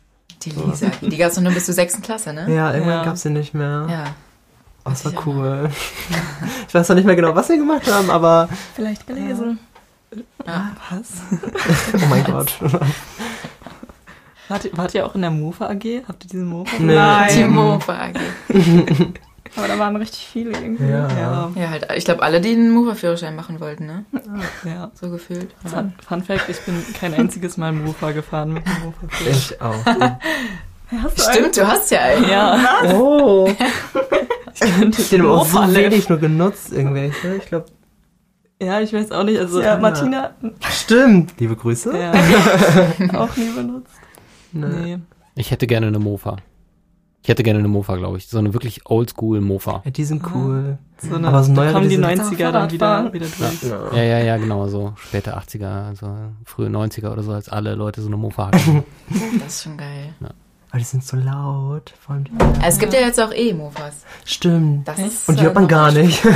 Die 0.42 0.52
Lisa. 0.52 0.88
Die 1.02 1.18
gab 1.18 1.32
es 1.32 1.36
noch 1.36 1.44
nur 1.44 1.52
bis 1.52 1.66
zur 1.66 1.74
sechsten 1.74 2.02
Klasse, 2.02 2.32
ne? 2.34 2.46
Ja, 2.54 2.72
irgendwann 2.74 3.00
Ja. 3.00 3.04
gab's 3.04 3.24
sie 3.24 3.30
nicht 3.30 3.54
mehr. 3.54 3.86
Ja. 3.90 4.04
Oh, 4.86 4.90
das 4.90 5.06
war 5.06 5.14
cool. 5.26 5.70
Ich 6.68 6.74
weiß 6.74 6.90
noch 6.90 6.96
nicht 6.96 7.06
mehr 7.06 7.16
genau, 7.16 7.36
was 7.36 7.50
wir 7.50 7.58
gemacht 7.58 7.90
haben, 7.92 8.10
aber 8.10 8.50
Vielleicht 8.76 9.06
gelesen. 9.08 9.60
ja. 10.46 10.72
Was? 10.90 11.22
oh 12.04 12.06
mein 12.10 12.24
Gott. 12.24 12.54
Wart 14.50 14.66
ihr, 14.66 14.72
wart 14.78 14.94
ihr 14.94 15.06
auch 15.06 15.16
in 15.16 15.22
der 15.22 15.32
Mofa 15.32 15.68
AG? 15.68 16.04
Habt 16.08 16.26
ihr 16.26 16.30
diesen 16.32 16.46
Mofa? 16.48 16.76
Nee. 16.78 16.96
Nein. 16.96 17.30
Timo 17.30 17.80
frage. 17.80 18.20
Aber 19.56 19.68
da 19.68 19.80
waren 19.80 19.96
richtig 19.96 20.28
viele 20.32 20.52
irgendwie. 20.52 20.84
Ja. 20.84 21.08
Ja. 21.18 21.52
Ja, 21.56 21.70
halt, 21.70 21.88
ich 21.96 22.04
glaube, 22.06 22.24
alle, 22.24 22.42
die 22.42 22.52
einen 22.52 22.72
Mofa-Führerschein 22.72 23.36
machen 23.38 23.60
wollten, 23.62 23.86
ne? 23.86 24.06
ja. 24.66 24.92
So 25.00 25.10
gefühlt. 25.10 25.50
Ja. 25.72 25.86
Fun, 26.06 26.24
Fact, 26.24 26.50
ich 26.50 26.60
bin 26.62 26.84
kein 27.00 27.14
einziges 27.14 27.56
Mal 27.58 27.72
Mofa 27.72 28.12
gefahren 28.12 28.52
mit 28.54 28.66
dem 28.66 28.74
Mofa. 28.84 29.08
Ich 29.30 29.62
auch. 29.62 29.86
Hast 31.02 31.18
du 31.18 31.24
Stimmt, 31.32 31.58
du 31.58 31.68
hast 31.68 31.90
ja 31.92 32.00
einen. 32.02 32.30
Ja, 32.30 32.60
Oh. 32.94 33.50
Den 35.12 35.22
haben 35.22 35.30
auch 35.30 35.46
so 35.46 35.60
Mofa 35.62 35.74
wenig 35.74 36.10
nur 36.10 36.18
genutzt, 36.20 36.72
irgendwelche. 36.74 37.36
Ich 37.36 37.46
glaube, 37.48 37.66
Ja, 38.62 38.80
ich 38.82 38.94
weiß 38.94 39.12
auch 39.12 39.24
nicht. 39.24 39.40
Also, 39.40 39.62
Ja, 39.62 39.78
Martina 39.78 40.32
stimmt. 40.70 41.34
Liebe 41.40 41.56
Grüße. 41.56 41.98
Ja, 41.98 42.12
auch 43.20 43.36
nie 43.36 43.50
benutzt. 43.56 43.92
Nee. 44.52 45.00
ich 45.36 45.52
hätte 45.52 45.66
gerne 45.68 45.88
eine 45.88 46.00
Mofa. 46.00 46.38
Ich 47.24 47.30
hätte 47.30 47.42
gerne 47.42 47.60
eine 47.60 47.70
Mofa, 47.70 47.96
glaube 47.96 48.18
ich. 48.18 48.28
So 48.28 48.38
eine 48.38 48.54
wirklich 48.54 48.82
oldschool 48.86 49.40
Mofa. 49.40 49.82
Ja, 49.86 49.92
die 49.92 50.04
sind 50.04 50.24
cool. 50.36 50.78
So 50.98 51.16
eine, 51.16 51.30
Aber 51.30 51.42
so 51.44 51.54
da 51.54 51.72
kommen 51.72 51.88
die 51.90 51.96
diese- 51.96 52.02
90er 52.06 52.52
dann 52.52 52.70
wieder, 52.70 53.14
wieder 53.14 53.26
durch. 53.26 53.64
Ja, 53.96 54.04
ja, 54.04 54.20
ja, 54.20 54.38
genau, 54.38 54.68
so 54.68 54.94
späte 54.98 55.36
80er, 55.38 55.88
also 55.88 56.14
frühe 56.44 56.68
90er 56.68 57.12
oder 57.14 57.24
so, 57.24 57.32
als 57.32 57.48
alle 57.48 57.76
Leute 57.76 58.02
so 58.02 58.08
eine 58.08 58.18
Mofa 58.18 58.48
hatten. 58.48 58.84
Das 59.40 59.56
ist 59.56 59.64
schon 59.64 59.78
geil. 59.78 60.14
Aber 60.74 60.80
die 60.80 60.86
sind 60.86 61.06
so 61.06 61.16
laut. 61.16 61.94
Vor 62.02 62.16
allem 62.16 62.24
die 62.24 62.32
Es 62.66 62.80
gibt 62.80 62.94
ja 62.94 63.00
jetzt 63.02 63.20
auch 63.22 63.32
E-Mofas. 63.32 64.06
Stimmt. 64.26 64.88
Das 64.88 64.98
ist, 64.98 65.30
Und 65.30 65.40
die 65.40 65.44
hört 65.44 65.54
man 65.56 65.68
gar 65.68 65.92
nicht. 65.92 66.22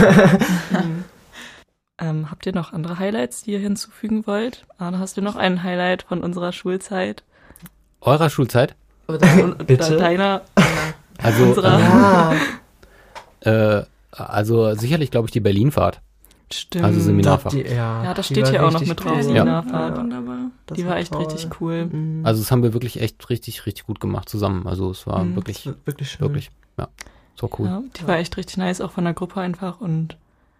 Ähm, 1.99 2.29
habt 2.29 2.45
ihr 2.45 2.53
noch 2.53 2.73
andere 2.73 2.99
Highlights, 2.99 3.41
die 3.41 3.53
ihr 3.53 3.59
hinzufügen 3.59 4.27
wollt? 4.27 4.67
Arne, 4.77 4.99
hast 4.99 5.17
du 5.17 5.21
noch 5.23 5.35
ein 5.35 5.63
Highlight 5.63 6.03
von 6.03 6.21
unserer 6.23 6.51
Schulzeit? 6.51 7.23
Eurer 8.01 8.29
Schulzeit? 8.29 8.75
Oder, 9.07 9.25
Bitte? 9.65 9.97
deiner? 9.97 10.41
Also, 11.17 11.45
Unserer- 11.45 12.31
ähm, 12.33 12.37
Ja, 13.43 13.79
äh, 13.79 13.85
also 14.11 14.75
sicherlich, 14.75 15.09
glaube 15.09 15.25
ich, 15.25 15.31
die 15.31 15.39
Berlinfahrt. 15.39 16.01
Stimmt. 16.53 16.85
Also 16.85 16.99
Seminarfach. 17.01 17.51
die, 17.51 17.61
ja, 17.63 18.03
Ja, 18.05 18.13
das 18.13 18.27
steht 18.27 18.43
war 18.43 18.49
hier 18.51 18.65
auch 18.65 18.71
noch 18.71 18.79
mit 18.85 18.97
drauf, 19.03 19.11
cool. 19.11 19.17
Ja. 19.17 19.23
Seminarfahrt. 19.23 19.97
Ja, 19.97 20.75
die 20.75 20.85
war 20.85 20.95
echt 20.97 21.11
toll. 21.11 21.23
richtig 21.25 21.49
cool. 21.59 21.85
Mhm. 21.87 22.25
Also 22.25 22.41
das 22.41 22.51
haben 22.51 22.63
wir 22.63 22.73
wirklich 22.73 23.01
echt 23.01 23.29
richtig, 23.29 23.65
richtig 23.65 23.85
gut 23.85 23.99
gemacht 23.99 24.29
zusammen. 24.29 24.65
Also 24.67 24.89
es 24.91 25.05
war 25.07 25.23
Mhm. 25.25 25.35
wirklich, 25.35 25.65
war 25.65 25.75
wirklich 25.85 26.11
schön. 26.11 26.21
wirklich, 26.21 26.49
ja, 26.77 26.87
so 27.35 27.49
cool. 27.59 27.67
Ja, 27.67 27.81
die 27.99 28.07
war 28.07 28.17
echt 28.17 28.37
richtig 28.37 28.57
nice, 28.57 28.79
auch 28.81 28.91
von 28.91 29.03
der 29.03 29.13
Gruppe 29.13 29.41
einfach. 29.41 29.81
Und 29.81 30.15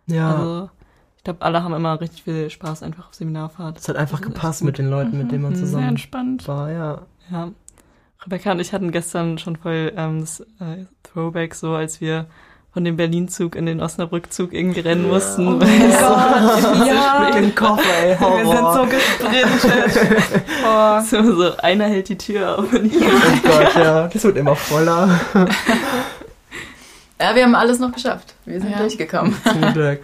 Ja, 0.08 0.36
also, 0.36 0.69
ich 1.17 1.23
glaube, 1.23 1.41
alle 1.41 1.63
haben 1.63 1.73
immer 1.73 2.00
richtig 2.02 2.23
viel 2.23 2.50
Spaß 2.50 2.84
einfach 2.84 3.08
auf 3.08 3.13
Seminarfahrt. 3.13 3.78
es 3.80 3.88
hat 3.88 3.95
einfach 3.95 4.19
das 4.19 4.28
ist 4.28 4.34
gepasst 4.34 4.63
mit 4.63 4.78
den 4.78 4.89
Leuten, 4.89 5.17
mit 5.17 5.32
denen 5.32 5.43
man 5.43 5.52
Mhm. 5.54 5.56
Sehr 5.58 5.65
zusammen 5.67 5.88
entspannt. 5.89 6.47
war, 6.50 6.69
ja. 6.71 7.02
Ja. 7.32 7.52
Rebecca 8.26 8.52
und 8.52 8.60
ich 8.60 8.73
hatten 8.73 8.91
gestern 8.91 9.38
schon 9.38 9.56
voll 9.56 9.93
ähm, 9.95 10.19
das 10.21 10.39
äh, 10.60 10.86
Throwback, 11.04 11.54
so 11.56 11.73
als 11.73 12.02
wir 12.02 12.26
von 12.77 12.85
dem 12.85 12.95
Berlin-Zug 12.95 13.55
in 13.55 13.65
den 13.65 13.81
Osnabrück-Zug 13.81 14.53
irgendwie 14.53 14.81
rennen 14.81 15.07
mussten. 15.07 15.47
Oh 15.47 15.59
weil 15.59 15.67
mein 15.79 15.89
es 15.89 15.99
Gott, 15.99 16.87
ja. 16.87 17.31
Den 17.31 17.55
Koffer, 17.55 17.81
ey, 18.03 18.15
Horror. 18.19 18.37
Wir 18.37 18.45
sind 18.45 18.73
so 18.73 18.85
gesprintet. 19.65 20.43
Boah. 20.61 21.03
so, 21.09 21.35
so, 21.35 21.57
einer 21.57 21.85
hält 21.85 22.09
die 22.09 22.19
Tür 22.19 22.59
auf 22.59 22.71
und 22.71 22.85
ich 22.85 23.01
Oh 23.01 23.09
Gott, 23.47 23.75
ja. 23.75 24.07
Das 24.07 24.23
wird 24.23 24.37
immer 24.37 24.55
voller. 24.55 25.19
ja, 27.19 27.33
wir 27.35 27.43
haben 27.45 27.55
alles 27.55 27.79
noch 27.79 27.91
geschafft. 27.91 28.35
Wir 28.45 28.61
sind 28.61 28.69
Ja. 28.69 28.77
durchgekommen. 28.77 29.35
Zum 29.43 29.73
Glück. 29.73 30.01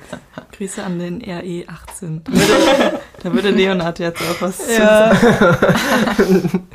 Grüße 0.57 0.81
an 0.83 0.97
den 0.97 1.21
RE 1.23 1.65
18. 1.67 2.23
Da 3.21 3.31
würde, 3.33 3.51
Leonard 3.51 3.99
jetzt 3.99 4.19
auch 4.19 4.41
was 4.41 4.57
zu 4.57 4.73
Ja. 4.73 5.13
sagen. 5.13 6.67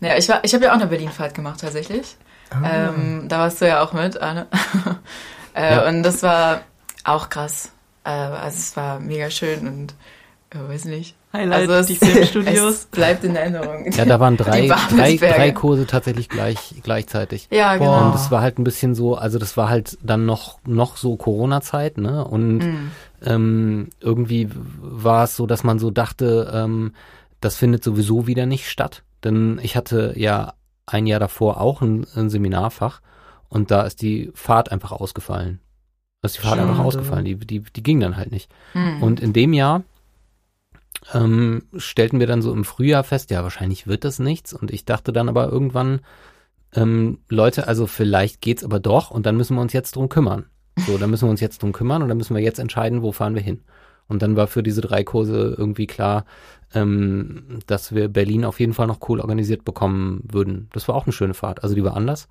Ja, 0.00 0.16
ich, 0.16 0.28
war- 0.28 0.40
ich 0.42 0.52
habe 0.54 0.64
ja 0.64 0.70
auch 0.72 0.74
eine 0.76 0.88
Berlin-Fahrt 0.88 1.34
gemacht, 1.34 1.60
tatsächlich. 1.60 2.16
Ah. 2.50 2.88
Ähm, 2.88 3.24
da 3.28 3.40
warst 3.40 3.60
du 3.60 3.66
ja 3.68 3.82
auch 3.82 3.92
mit, 3.92 4.20
Arne. 4.20 4.46
äh, 5.54 5.74
Ja. 5.74 5.88
Und 5.88 6.02
das 6.02 6.22
war 6.22 6.62
auch 7.04 7.28
krass. 7.28 7.72
Äh, 8.04 8.10
also 8.10 8.56
es 8.58 8.76
war 8.76 9.00
mega 9.00 9.30
schön 9.30 9.66
und 9.66 9.94
äh, 10.50 10.68
weiß 10.68 10.86
nicht. 10.86 11.14
Highlight, 11.30 11.60
Also 11.68 11.72
es- 11.74 11.86
die 11.88 11.96
Filmstudios. 11.96 12.56
Es 12.74 12.86
bleibt 12.86 13.22
in 13.22 13.36
Erinnerung. 13.36 13.90
Ja, 13.92 14.06
da 14.06 14.18
waren 14.18 14.38
drei, 14.38 14.66
drei, 14.90 15.16
drei 15.16 15.50
Kurse 15.52 15.86
tatsächlich 15.86 16.30
gleich, 16.30 16.74
gleichzeitig. 16.82 17.48
Ja, 17.50 17.76
Boah. 17.76 17.78
genau. 17.78 18.06
Und 18.06 18.14
es 18.14 18.30
war 18.30 18.40
halt 18.40 18.58
ein 18.58 18.64
bisschen 18.64 18.94
so, 18.94 19.14
also 19.14 19.38
das 19.38 19.58
war 19.58 19.68
halt 19.68 19.98
dann 20.02 20.24
noch, 20.24 20.58
noch 20.66 20.96
so 20.96 21.16
Corona-Zeit, 21.16 21.98
ne? 21.98 22.24
Und 22.24 22.58
Mhm. 22.60 22.90
ähm, 23.22 23.88
irgendwie 24.00 24.48
war 24.80 25.24
es 25.24 25.36
so, 25.36 25.46
dass 25.46 25.64
man 25.64 25.78
so 25.78 25.90
dachte, 25.90 26.50
ähm, 26.54 26.94
das 27.42 27.56
findet 27.56 27.84
sowieso 27.84 28.26
wieder 28.26 28.46
nicht 28.46 28.70
statt. 28.70 29.02
Denn 29.24 29.60
ich 29.62 29.76
hatte 29.76 30.14
ja 30.16 30.54
ein 30.88 31.06
Jahr 31.06 31.20
davor 31.20 31.60
auch 31.60 31.82
ein, 31.82 32.06
ein 32.14 32.30
Seminarfach 32.30 33.00
und 33.48 33.70
da 33.70 33.82
ist 33.82 34.02
die 34.02 34.30
Fahrt 34.34 34.70
einfach 34.72 34.92
ausgefallen. 34.92 35.60
Da 36.20 36.26
ist 36.26 36.36
die 36.36 36.40
Fahrt 36.40 36.58
Schade. 36.58 36.68
einfach 36.68 36.84
ausgefallen, 36.84 37.24
die, 37.24 37.36
die, 37.36 37.60
die 37.60 37.82
ging 37.82 38.00
dann 38.00 38.16
halt 38.16 38.32
nicht. 38.32 38.50
Mhm. 38.74 39.02
Und 39.02 39.20
in 39.20 39.32
dem 39.32 39.52
Jahr 39.52 39.84
ähm, 41.14 41.62
stellten 41.76 42.20
wir 42.20 42.26
dann 42.26 42.42
so 42.42 42.52
im 42.52 42.64
Frühjahr 42.64 43.04
fest, 43.04 43.30
ja, 43.30 43.42
wahrscheinlich 43.42 43.86
wird 43.86 44.04
das 44.04 44.18
nichts. 44.18 44.52
Und 44.52 44.70
ich 44.70 44.84
dachte 44.84 45.12
dann 45.12 45.28
aber 45.28 45.48
irgendwann, 45.48 46.00
ähm, 46.74 47.18
Leute, 47.28 47.68
also 47.68 47.86
vielleicht 47.86 48.40
geht's 48.40 48.64
aber 48.64 48.80
doch 48.80 49.10
und 49.10 49.26
dann 49.26 49.36
müssen 49.36 49.54
wir 49.54 49.62
uns 49.62 49.72
jetzt 49.72 49.96
drum 49.96 50.08
kümmern. 50.08 50.46
So, 50.86 50.98
dann 50.98 51.10
müssen 51.10 51.26
wir 51.26 51.30
uns 51.30 51.40
jetzt 51.40 51.62
drum 51.62 51.72
kümmern 51.72 52.02
und 52.02 52.08
dann 52.08 52.18
müssen 52.18 52.36
wir 52.36 52.42
jetzt 52.42 52.58
entscheiden, 52.58 53.02
wo 53.02 53.12
fahren 53.12 53.34
wir 53.34 53.42
hin. 53.42 53.62
Und 54.08 54.22
dann 54.22 54.36
war 54.36 54.46
für 54.46 54.62
diese 54.62 54.80
drei 54.80 55.04
Kurse 55.04 55.54
irgendwie 55.56 55.86
klar, 55.86 56.24
ähm, 56.74 57.60
dass 57.66 57.94
wir 57.94 58.08
Berlin 58.08 58.44
auf 58.44 58.60
jeden 58.60 58.74
Fall 58.74 58.86
noch 58.86 59.08
cool 59.08 59.20
organisiert 59.20 59.64
bekommen 59.64 60.22
würden. 60.24 60.68
Das 60.72 60.88
war 60.88 60.94
auch 60.94 61.06
eine 61.06 61.12
schöne 61.12 61.34
Fahrt. 61.34 61.62
Also 61.62 61.74
die 61.74 61.84
war 61.84 61.96
anders. 61.96 62.28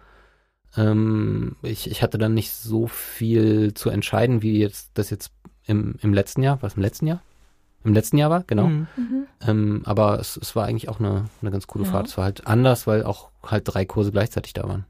Ähm, 0.75 1.55
ich, 1.61 1.89
ich 1.89 2.01
hatte 2.01 2.17
dann 2.17 2.33
nicht 2.33 2.51
so 2.51 2.87
viel 2.87 3.73
zu 3.73 3.89
entscheiden, 3.89 4.41
wie 4.41 4.59
jetzt 4.59 4.91
das 4.95 5.09
jetzt 5.09 5.31
im, 5.65 5.95
im 6.01 6.13
letzten 6.13 6.43
Jahr. 6.43 6.61
Was 6.61 6.75
im 6.75 6.81
letzten 6.81 7.07
Jahr? 7.07 7.21
im 7.87 7.93
letzten 7.93 8.17
Jahr 8.17 8.29
war, 8.29 8.43
genau. 8.43 8.67
Mhm. 8.67 8.87
mhm. 8.95 9.27
Ähm, 9.47 9.81
aber 9.85 10.19
es, 10.19 10.37
es 10.37 10.55
war 10.55 10.65
eigentlich 10.65 10.89
auch 10.89 10.99
eine, 10.99 11.25
eine 11.41 11.51
ganz 11.51 11.67
coole 11.67 11.85
ja. 11.85 11.91
Fahrt. 11.91 12.07
Es 12.07 12.17
war 12.17 12.25
halt 12.25 12.45
anders, 12.45 12.85
weil 12.85 13.03
auch 13.03 13.29
halt 13.43 13.63
drei 13.65 13.85
Kurse 13.85 14.11
gleichzeitig 14.11 14.53
da 14.53 14.67
waren. 14.67 14.85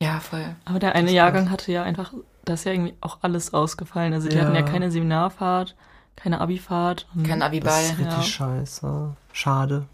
Ja, 0.00 0.20
voll. 0.20 0.44
Aber 0.64 0.78
der 0.78 0.94
eine 0.94 1.12
Jahrgang 1.12 1.50
hatte 1.50 1.72
ja 1.72 1.82
einfach, 1.82 2.14
da 2.48 2.54
ist 2.54 2.64
ja 2.64 2.72
irgendwie 2.72 2.94
auch 3.00 3.18
alles 3.22 3.52
ausgefallen. 3.52 4.14
Also 4.14 4.28
die 4.28 4.36
ja. 4.36 4.44
hatten 4.44 4.54
ja 4.54 4.62
keine 4.62 4.90
Seminarfahrt, 4.90 5.76
keine 6.16 6.40
Abifahrt. 6.40 7.06
Kein 7.26 7.42
Abiball. 7.42 7.70
Das 7.70 7.90
ist 7.92 7.98
richtig 7.98 8.16
ja. 8.16 8.22
scheiße. 8.22 9.16
Schade. 9.32 9.86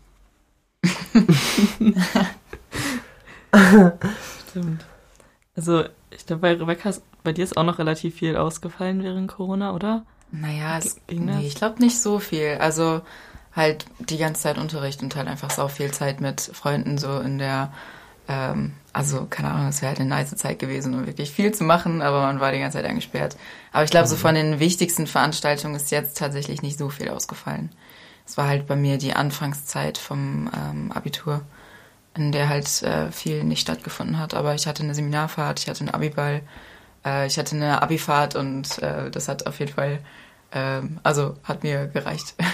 Stimmt. 4.48 4.84
Also 5.56 5.84
ich 6.10 6.26
glaube, 6.26 6.42
bei 6.42 6.54
Rebecca, 6.54 6.92
bei 7.22 7.32
dir 7.32 7.44
ist 7.44 7.56
auch 7.56 7.64
noch 7.64 7.78
relativ 7.78 8.16
viel 8.16 8.36
ausgefallen 8.36 9.02
während 9.02 9.28
Corona, 9.28 9.72
oder? 9.72 10.04
Naja, 10.30 10.78
es, 10.78 11.00
nee, 11.10 11.46
ich 11.46 11.54
glaube 11.54 11.82
nicht 11.82 12.00
so 12.00 12.18
viel. 12.18 12.58
Also 12.60 13.02
halt 13.54 13.86
die 13.98 14.18
ganze 14.18 14.42
Zeit 14.42 14.58
Unterricht 14.58 15.02
und 15.02 15.14
halt 15.16 15.28
einfach 15.28 15.50
so 15.50 15.68
viel 15.68 15.92
Zeit 15.92 16.20
mit 16.20 16.40
Freunden 16.40 16.98
so 16.98 17.20
in 17.20 17.38
der, 17.38 17.72
ähm, 18.28 18.72
also 18.92 19.26
keine 19.28 19.50
Ahnung, 19.50 19.68
es 19.68 19.82
wäre 19.82 19.90
halt 19.90 20.00
eine 20.00 20.08
nice 20.08 20.34
Zeit 20.36 20.58
gewesen, 20.58 20.94
um 20.94 21.06
wirklich 21.06 21.30
viel 21.30 21.52
zu 21.52 21.64
machen, 21.64 22.02
aber 22.02 22.22
man 22.22 22.40
war 22.40 22.52
die 22.52 22.60
ganze 22.60 22.78
Zeit 22.78 22.86
eingesperrt. 22.86 23.36
Aber 23.72 23.84
ich 23.84 23.90
glaube, 23.90 24.06
so 24.06 24.14
mhm. 24.16 24.20
von 24.20 24.34
den 24.34 24.60
wichtigsten 24.60 25.06
Veranstaltungen 25.06 25.74
ist 25.74 25.90
jetzt 25.90 26.18
tatsächlich 26.18 26.62
nicht 26.62 26.78
so 26.78 26.88
viel 26.88 27.08
ausgefallen. 27.08 27.70
Es 28.26 28.36
war 28.36 28.48
halt 28.48 28.66
bei 28.66 28.76
mir 28.76 28.98
die 28.98 29.14
Anfangszeit 29.14 29.98
vom 29.98 30.50
ähm, 30.56 30.92
Abitur, 30.92 31.42
in 32.16 32.32
der 32.32 32.48
halt 32.48 32.82
äh, 32.82 33.10
viel 33.12 33.44
nicht 33.44 33.60
stattgefunden 33.60 34.18
hat. 34.18 34.34
Aber 34.34 34.54
ich 34.54 34.66
hatte 34.66 34.82
eine 34.82 34.94
Seminarfahrt, 34.94 35.60
ich 35.60 35.68
hatte 35.68 35.80
einen 35.80 35.90
Abiball, 35.90 36.42
äh, 37.04 37.26
ich 37.26 37.38
hatte 37.38 37.56
eine 37.56 37.82
Abifahrt 37.82 38.36
und 38.36 38.78
äh, 38.82 39.10
das 39.10 39.28
hat 39.28 39.46
auf 39.46 39.58
jeden 39.58 39.72
Fall 39.72 39.98
ähm, 40.54 41.00
also 41.02 41.36
hat 41.42 41.62
mir 41.64 41.88
gereicht. 41.88 42.34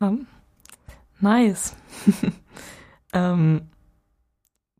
nice. 1.20 1.74
ähm, 3.12 3.62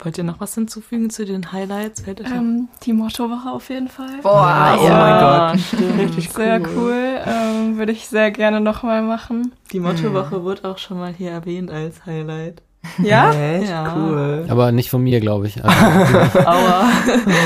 wollt 0.00 0.16
ihr 0.16 0.24
noch 0.24 0.38
was 0.38 0.54
hinzufügen 0.54 1.10
zu 1.10 1.24
den 1.24 1.50
Highlights? 1.50 2.02
Fällt 2.02 2.20
euch 2.20 2.30
ähm, 2.30 2.68
die 2.84 2.92
Mottowoche 2.92 3.50
auf 3.50 3.68
jeden 3.68 3.88
Fall. 3.88 4.20
Boah, 4.22 4.78
ja, 4.80 5.54
oh 5.54 5.54
mein 5.58 5.58
Gott. 5.58 6.06
Richtig 6.06 6.30
sehr 6.34 6.60
cool. 6.60 6.68
cool. 6.76 7.20
Ähm, 7.26 7.78
Würde 7.78 7.92
ich 7.92 8.06
sehr 8.06 8.30
gerne 8.30 8.60
nochmal 8.60 9.02
machen. 9.02 9.52
Die 9.72 9.80
Mottowoche 9.80 10.38
mhm. 10.38 10.44
wurde 10.44 10.68
auch 10.68 10.78
schon 10.78 10.98
mal 10.98 11.12
hier 11.12 11.32
erwähnt 11.32 11.70
als 11.72 12.06
Highlight. 12.06 12.62
Ja? 13.02 13.32
Echt? 13.56 13.70
Ja. 13.70 13.96
Cool. 13.96 14.46
Aber 14.48 14.70
nicht 14.70 14.88
von 14.88 15.02
mir, 15.02 15.18
glaube 15.20 15.48
ich. 15.48 15.60
Also, 15.64 16.38
Aua. 16.38 16.92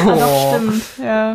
oh. 0.04 0.10
ah, 0.10 0.16
doch, 0.16 0.54
stimmt. 0.54 0.82
Ja. 1.02 1.34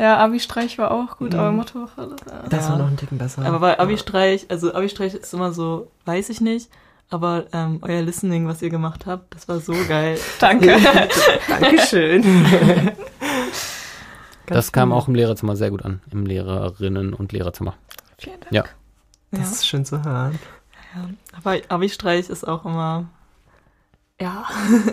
Ja, 0.00 0.18
Abi-Streich 0.18 0.78
war 0.78 0.92
auch 0.92 1.18
gut, 1.18 1.32
mhm. 1.32 1.40
aber 1.40 1.50
Mottowoche. 1.50 2.10
Das, 2.24 2.48
das 2.48 2.70
war 2.70 2.78
noch 2.78 2.86
ein 2.86 2.96
Ticken 2.96 3.18
besser. 3.18 3.44
Aber 3.44 3.58
bei 3.58 3.80
Abi-Streich, 3.80 4.46
also 4.48 4.72
Abi-Streich 4.72 5.14
ist 5.14 5.34
immer 5.34 5.52
so, 5.52 5.90
weiß 6.04 6.28
ich 6.28 6.40
nicht, 6.40 6.70
aber 7.10 7.46
ähm, 7.52 7.78
euer 7.82 8.02
Listening, 8.02 8.46
was 8.46 8.62
ihr 8.62 8.70
gemacht 8.70 9.06
habt, 9.06 9.34
das 9.34 9.48
war 9.48 9.60
so 9.60 9.72
geil. 9.88 10.18
Danke. 10.40 10.76
Dankeschön. 11.48 12.24
das 14.46 14.72
kam 14.72 14.92
auch 14.92 15.08
im 15.08 15.14
Lehrerzimmer 15.14 15.56
sehr 15.56 15.70
gut 15.70 15.84
an, 15.84 16.00
im 16.10 16.26
Lehrerinnen- 16.26 17.14
und 17.14 17.32
Lehrerzimmer. 17.32 17.74
Vielen 18.18 18.40
Dank. 18.40 18.52
Ja. 18.52 18.64
Das 19.30 19.40
ja. 19.40 19.46
ist 19.46 19.66
schön 19.66 19.84
zu 19.84 20.04
hören. 20.04 20.38
Ja, 20.94 21.10
aber 21.36 21.60
Abi-Streich 21.68 22.28
ist 22.30 22.46
auch 22.46 22.64
immer 22.64 23.08
ja. 24.20 24.46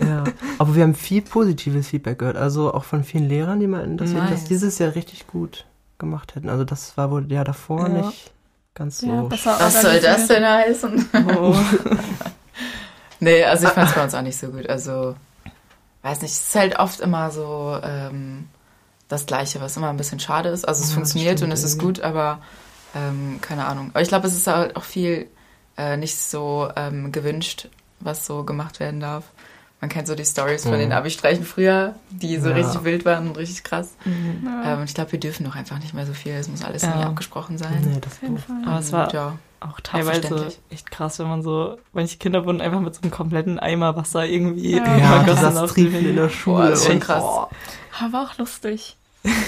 ja. 0.06 0.24
Aber 0.58 0.76
wir 0.76 0.84
haben 0.84 0.94
viel 0.94 1.22
positives 1.22 1.88
Feedback 1.88 2.20
gehört. 2.20 2.36
Also 2.36 2.72
auch 2.72 2.84
von 2.84 3.02
vielen 3.02 3.28
Lehrern, 3.28 3.58
die 3.58 3.66
meinten, 3.66 3.96
dass 3.96 4.12
nice. 4.12 4.22
wir 4.22 4.30
das 4.30 4.44
dieses 4.44 4.78
Jahr 4.78 4.94
richtig 4.94 5.26
gut 5.26 5.66
gemacht 5.98 6.34
hätten. 6.36 6.48
Also 6.48 6.64
das 6.64 6.96
war 6.96 7.10
wohl 7.10 7.30
ja 7.32 7.42
davor 7.42 7.88
ja. 7.88 8.06
nicht 8.06 8.32
ganz 8.76 8.98
so. 8.98 9.08
Ja, 9.08 9.28
Was 9.30 9.82
soll 9.82 9.98
das 10.00 10.28
denn 10.28 10.46
heißen? 10.46 11.08
Oh. 11.36 11.56
nee, 13.20 13.42
also 13.44 13.66
ich 13.66 13.72
fand 13.72 13.88
es 13.88 13.94
bei 13.96 14.04
uns 14.04 14.14
auch 14.14 14.22
nicht 14.22 14.38
so 14.38 14.48
gut. 14.48 14.68
Also, 14.68 15.16
weiß 16.02 16.22
nicht, 16.22 16.32
es 16.32 16.48
ist 16.48 16.54
halt 16.54 16.78
oft 16.78 17.00
immer 17.00 17.32
so 17.32 17.80
ähm, 17.82 18.48
das 19.08 19.26
Gleiche, 19.26 19.60
was 19.60 19.76
immer 19.76 19.90
ein 19.90 19.96
bisschen 19.96 20.20
schade 20.20 20.50
ist. 20.50 20.68
Also 20.68 20.84
es 20.84 20.90
ja, 20.90 20.94
funktioniert 20.94 21.42
und 21.42 21.50
es 21.50 21.64
ist 21.64 21.78
gut, 21.78 22.00
aber 22.00 22.40
ähm, 22.94 23.40
keine 23.40 23.66
Ahnung. 23.66 23.90
Aber 23.92 24.02
ich 24.02 24.08
glaube, 24.08 24.28
es 24.28 24.36
ist 24.36 24.46
halt 24.46 24.76
auch 24.76 24.84
viel 24.84 25.28
äh, 25.76 25.96
nicht 25.96 26.16
so 26.16 26.70
ähm, 26.76 27.10
gewünscht 27.10 27.68
was 28.00 28.26
so 28.26 28.44
gemacht 28.44 28.80
werden 28.80 29.00
darf. 29.00 29.24
Man 29.80 29.90
kennt 29.90 30.06
so 30.06 30.14
die 30.14 30.24
Stories 30.24 30.62
von 30.62 30.72
mhm. 30.72 30.78
den 30.78 30.92
Abi-Streichen 30.92 31.44
früher, 31.44 31.94
die 32.10 32.38
so 32.38 32.48
ja. 32.48 32.54
richtig 32.54 32.84
wild 32.84 33.04
waren 33.04 33.28
und 33.28 33.36
richtig 33.36 33.62
krass. 33.62 33.94
Mhm. 34.04 34.46
Ja. 34.46 34.74
Ähm, 34.74 34.84
ich 34.84 34.94
glaube, 34.94 35.12
wir 35.12 35.20
dürfen 35.20 35.44
doch 35.44 35.54
einfach 35.54 35.78
nicht 35.78 35.92
mehr 35.92 36.06
so 36.06 36.14
viel. 36.14 36.32
Es 36.32 36.48
muss 36.48 36.64
alles 36.64 36.82
ja. 36.82 36.96
nie 36.96 37.02
abgesprochen 37.04 37.58
sein. 37.58 37.86
Nee, 37.92 38.00
das 38.00 38.18
Aber 38.64 38.78
es 38.78 38.90
war 38.92 39.12
ja, 39.12 39.38
auch 39.60 39.78
teilweise 39.80 40.48
echt 40.70 40.90
krass, 40.90 41.18
wenn 41.18 41.28
man 41.28 41.42
so, 41.42 41.78
manche 41.92 42.16
Kinder 42.16 42.46
wurden 42.46 42.62
einfach 42.62 42.80
mit 42.80 42.94
so 42.94 43.02
einem 43.02 43.10
kompletten 43.10 43.58
Eimer 43.58 43.96
Wasser 43.96 44.24
irgendwie 44.26 44.76
ja, 44.76 44.96
ja 44.96 45.22
das 45.24 45.56
auf 45.56 45.76
in 45.76 46.16
der 46.16 46.30
Schule. 46.30 46.56
Boah, 46.56 46.70
das 46.70 46.80
ist 46.80 46.86
schon 46.86 47.00
krass. 47.00 47.22
Boah. 47.22 47.50
Aber 48.00 48.22
auch 48.22 48.38
lustig. 48.38 48.96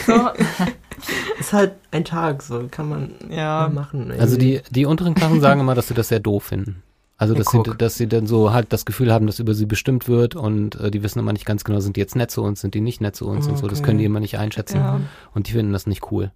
So. 0.07 0.31
ist 1.41 1.53
halt 1.53 1.73
ein 1.91 2.05
Tag, 2.05 2.43
so 2.43 2.69
kann 2.71 2.89
man 2.89 3.15
ja. 3.31 3.71
machen. 3.73 4.07
Irgendwie. 4.07 4.21
Also 4.21 4.37
die, 4.37 4.61
die 4.71 4.85
unteren 4.85 5.15
Klassen 5.15 5.41
sagen 5.41 5.61
immer, 5.61 5.75
dass 5.75 5.89
sie 5.89 5.95
das 5.95 6.09
sehr 6.09 6.21
doof 6.21 6.45
finden. 6.45 6.83
Also 7.19 7.35
dass, 7.35 7.49
sie, 7.49 7.63
dass 7.77 7.97
sie 7.97 8.07
dann 8.07 8.29
so 8.29 8.53
halt 8.53 8.73
das 8.73 8.87
Gefühl 8.87 9.13
haben, 9.13 9.27
dass 9.27 9.41
über 9.41 9.53
sie 9.53 9.67
bestimmt 9.67 10.07
wird 10.07 10.37
und 10.37 10.77
äh, 10.77 10.91
die 10.93 11.03
wissen 11.03 11.19
immer 11.19 11.33
nicht 11.33 11.47
ganz 11.47 11.65
genau, 11.65 11.81
sind 11.81 11.97
die 11.97 12.01
jetzt 12.01 12.15
nett 12.15 12.31
zu 12.31 12.45
uns, 12.45 12.61
sind 12.61 12.75
die 12.75 12.81
nicht 12.81 13.01
nett 13.01 13.17
zu 13.17 13.27
uns 13.27 13.47
okay. 13.47 13.55
und 13.55 13.59
so. 13.59 13.67
Das 13.67 13.83
können 13.83 13.99
die 13.99 14.05
immer 14.05 14.21
nicht 14.21 14.39
einschätzen. 14.39 14.77
Ja. 14.77 15.01
Und 15.35 15.49
die 15.49 15.53
finden 15.53 15.73
das 15.73 15.89
nicht 15.89 16.13
cool. 16.13 16.31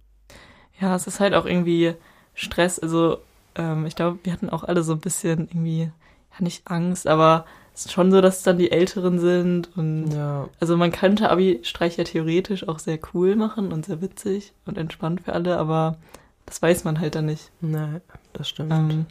Ja, 0.81 0.93
es 0.93 1.07
ist 1.07 1.21
halt 1.21 1.35
auch 1.35 1.45
irgendwie 1.45 1.93
Stress. 2.33 2.79
Also 2.79 3.19
ähm, 3.55 3.85
ich 3.85 3.95
glaube, 3.95 4.19
wir 4.23 4.33
hatten 4.33 4.49
auch 4.49 4.65
alle 4.65 4.83
so 4.83 4.91
ein 4.91 4.99
bisschen 4.99 5.47
irgendwie, 5.47 5.83
ja 5.83 6.39
nicht 6.39 6.67
Angst, 6.69 7.07
aber 7.07 7.45
es 7.73 7.85
ist 7.85 7.93
schon 7.93 8.11
so, 8.11 8.19
dass 8.19 8.39
es 8.39 8.43
dann 8.43 8.57
die 8.57 8.71
Älteren 8.71 9.19
sind 9.19 9.75
und 9.77 10.11
ja. 10.11 10.49
also 10.59 10.77
man 10.77 10.91
könnte 10.91 11.29
Abi-Streich 11.29 11.97
ja 11.97 12.03
theoretisch 12.03 12.67
auch 12.67 12.79
sehr 12.79 12.99
cool 13.13 13.35
machen 13.35 13.71
und 13.71 13.85
sehr 13.85 14.01
witzig 14.01 14.53
und 14.65 14.77
entspannt 14.77 15.21
für 15.21 15.33
alle, 15.33 15.57
aber 15.57 15.97
das 16.45 16.61
weiß 16.61 16.83
man 16.83 16.99
halt 16.99 17.15
dann 17.15 17.27
nicht. 17.27 17.51
Nein, 17.61 18.01
das 18.33 18.49
stimmt. 18.49 18.73
Ähm, 18.73 19.05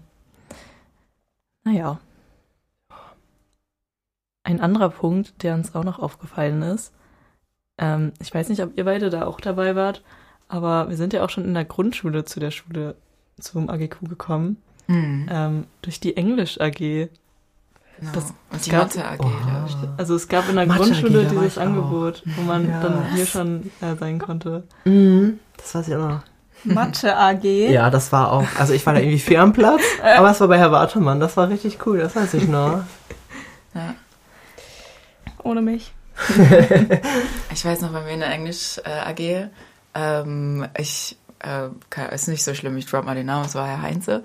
naja. 1.65 1.99
Ein 4.45 4.61
anderer 4.61 4.91
Punkt, 4.91 5.43
der 5.43 5.55
uns 5.55 5.75
auch 5.75 5.85
noch 5.85 5.99
aufgefallen 5.99 6.63
ist, 6.63 6.93
ähm, 7.79 8.13
ich 8.21 8.33
weiß 8.33 8.49
nicht, 8.49 8.63
ob 8.63 8.77
ihr 8.77 8.85
beide 8.85 9.11
da 9.11 9.27
auch 9.27 9.41
dabei 9.41 9.75
wart, 9.75 10.03
aber 10.49 10.89
wir 10.89 10.97
sind 10.97 11.13
ja 11.13 11.25
auch 11.25 11.31
schon 11.31 11.45
in 11.45 11.55
der 11.55 11.65
Grundschule 11.65 12.25
zu 12.25 12.41
der 12.41 12.51
Schule 12.51 12.97
zum 13.41 13.69
AGQ 13.69 14.09
gekommen. 14.09 14.57
Mhm. 14.87 15.29
Ähm, 15.31 15.67
durch 15.81 16.01
die 16.01 16.17
Englisch 16.17 16.61
AG. 16.61 16.79
Genau. 16.79 18.13
Das, 18.13 18.35
Und 18.51 18.67
die 18.67 18.71
gab, 18.71 18.95
Mathe 18.95 19.05
AG. 19.05 19.21
Oh. 19.21 19.89
Also 19.97 20.15
es 20.15 20.29
gab 20.29 20.49
in 20.49 20.57
der 20.57 20.67
Mathe 20.67 20.81
Grundschule 20.83 21.25
dieses 21.25 21.59
Angebot, 21.59 22.23
auch. 22.27 22.37
wo 22.37 22.43
man 22.43 22.69
ja. 22.69 22.83
dann 22.83 23.15
hier 23.15 23.27
schon 23.27 23.71
äh, 23.81 23.97
sein 23.97 24.19
konnte. 24.19 24.65
Mhm. 24.85 25.39
Das 25.57 25.75
weiß 25.75 25.89
ich 25.89 25.95
auch 25.95 26.09
noch. 26.09 26.23
Mathe 26.75 27.17
AG. 27.17 27.45
Ja, 27.45 27.91
das 27.91 28.13
war 28.13 28.33
auch, 28.33 28.47
also 28.59 28.73
ich 28.73 28.85
war 28.87 28.95
da 28.95 29.01
irgendwie 29.01 29.19
vier 29.19 29.41
am 29.41 29.53
Platz, 29.53 29.83
aber 30.03 30.31
es 30.31 30.41
war 30.41 30.49
bei 30.49 30.59
Herr 30.59 30.73
Wartemann, 30.73 31.21
das 31.21 31.37
war 31.37 31.49
richtig 31.49 31.87
cool, 31.87 31.99
das 31.99 32.17
weiß 32.17 32.35
ich 32.35 32.49
noch. 32.49 32.83
Ja. 33.75 33.95
Ohne 35.43 35.63
mich. 35.63 35.95
ich 37.51 37.65
weiß 37.65 37.81
noch, 37.81 37.91
bei 37.91 38.03
mir 38.03 38.11
in 38.11 38.21
der 38.21 38.31
Englisch 38.31 38.79
äh, 38.85 38.91
AG, 38.91 39.49
ähm, 39.95 40.69
ich 40.77 41.17
äh, 41.43 42.15
ist 42.15 42.29
nicht 42.29 42.45
so 42.45 42.55
schlimm, 42.55 42.77
ich 42.77 42.87
drop 42.87 43.05
mal 43.05 43.15
den 43.15 43.27
Namen, 43.27 43.47
es 43.47 43.55
war 43.55 43.67
Herr 43.67 43.83
Heinze. 43.83 44.23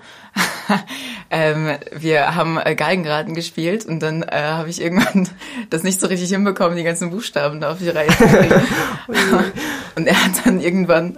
ähm, 1.30 1.76
wir 1.92 2.34
haben 2.34 2.58
äh, 2.58 2.74
Geigengraden 2.74 3.34
gespielt 3.34 3.86
und 3.86 4.00
dann 4.00 4.22
äh, 4.22 4.42
habe 4.42 4.70
ich 4.70 4.80
irgendwann 4.80 5.28
das 5.70 5.82
nicht 5.82 6.00
so 6.00 6.06
richtig 6.06 6.30
hinbekommen, 6.30 6.76
die 6.76 6.84
ganzen 6.84 7.10
Buchstaben 7.10 7.60
da 7.60 7.72
auf 7.72 7.78
die 7.78 7.88
Reihe 7.88 8.08
zu 8.08 8.24
kriegen. 8.24 8.62
und 9.96 10.06
er 10.06 10.24
hat 10.24 10.46
dann 10.46 10.60
irgendwann 10.60 11.16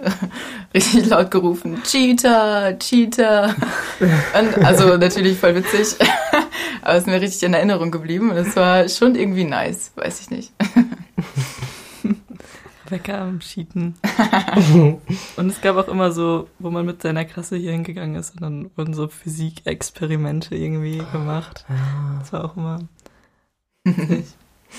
richtig 0.73 1.07
laut 1.07 1.31
gerufen, 1.31 1.81
Cheater, 1.83 2.77
Cheater. 2.79 3.55
und 3.99 4.65
also 4.65 4.97
natürlich 4.97 5.37
voll 5.37 5.55
witzig, 5.55 5.95
aber 6.81 6.95
es 6.95 7.01
ist 7.01 7.07
mir 7.07 7.21
richtig 7.21 7.43
in 7.43 7.53
Erinnerung 7.53 7.91
geblieben 7.91 8.31
und 8.31 8.37
es 8.37 8.55
war 8.55 8.87
schon 8.89 9.15
irgendwie 9.15 9.43
nice, 9.43 9.91
weiß 9.95 10.21
ich 10.21 10.29
nicht. 10.31 10.51
Wecker 12.91 13.19
am 13.19 13.39
Cheaten. 13.39 13.95
und 15.37 15.47
es 15.47 15.61
gab 15.61 15.77
auch 15.77 15.87
immer 15.87 16.11
so, 16.11 16.47
wo 16.59 16.69
man 16.69 16.85
mit 16.85 17.01
seiner 17.01 17.25
Klasse 17.25 17.57
hier 17.57 17.71
hingegangen 17.71 18.15
ist 18.15 18.35
und 18.35 18.41
dann 18.41 18.71
wurden 18.75 18.93
so 18.93 19.07
Physikexperimente 19.07 20.55
irgendwie 20.55 21.01
gemacht. 21.11 21.65
Das 22.19 22.33
war 22.33 22.45
auch 22.45 22.57
immer 22.57 22.79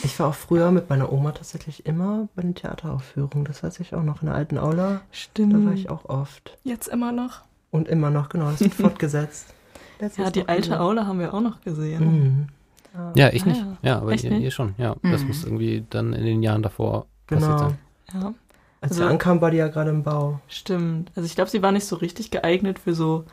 Ich 0.04 0.18
war 0.18 0.28
auch 0.28 0.34
früher 0.34 0.70
mit 0.70 0.88
meiner 0.88 1.12
Oma 1.12 1.32
tatsächlich 1.32 1.84
immer 1.84 2.28
bei 2.34 2.42
den 2.42 2.54
Theateraufführungen. 2.54 3.44
Das 3.44 3.62
weiß 3.62 3.78
ich 3.80 3.94
auch 3.94 4.02
noch 4.02 4.22
in 4.22 4.26
der 4.26 4.34
alten 4.34 4.56
Aula. 4.56 5.02
Stimmt. 5.10 5.52
Da 5.52 5.64
war 5.64 5.74
ich 5.74 5.90
auch 5.90 6.06
oft. 6.06 6.56
Jetzt 6.64 6.88
immer 6.88 7.12
noch. 7.12 7.42
Und 7.70 7.88
immer 7.88 8.10
noch, 8.10 8.28
genau. 8.30 8.50
Das 8.50 8.60
wird 8.60 8.74
fortgesetzt. 8.74 9.54
ja, 10.00 10.30
die 10.30 10.48
alte 10.48 10.70
gesehen. 10.70 10.80
Aula 10.80 11.06
haben 11.06 11.18
wir 11.18 11.34
auch 11.34 11.40
noch 11.40 11.60
gesehen. 11.60 12.48
Mhm. 12.94 13.12
Ja, 13.14 13.32
ich 13.32 13.42
ah, 13.42 13.46
nicht. 13.46 13.60
Ja, 13.60 13.76
ja 13.82 13.98
aber 13.98 14.14
ihr, 14.14 14.32
ihr, 14.32 14.50
schon. 14.50 14.74
Ja, 14.78 14.96
mhm. 15.02 15.12
das 15.12 15.24
muss 15.24 15.44
irgendwie 15.44 15.84
dann 15.88 16.12
in 16.12 16.24
den 16.24 16.42
Jahren 16.42 16.62
davor 16.62 17.06
genau. 17.26 17.40
passiert 17.40 17.58
sein. 17.58 17.78
Ja. 18.14 18.34
Als 18.80 18.92
also, 18.92 19.04
wir 19.04 19.10
ankamen, 19.10 19.40
war 19.40 19.50
die 19.50 19.58
ja 19.58 19.68
gerade 19.68 19.90
im 19.90 20.02
Bau. 20.02 20.40
Stimmt. 20.48 21.12
Also 21.14 21.26
ich 21.26 21.34
glaube, 21.34 21.50
sie 21.50 21.62
war 21.62 21.72
nicht 21.72 21.86
so 21.86 21.96
richtig 21.96 22.30
geeignet 22.30 22.78
für 22.80 22.94
so 22.94 23.24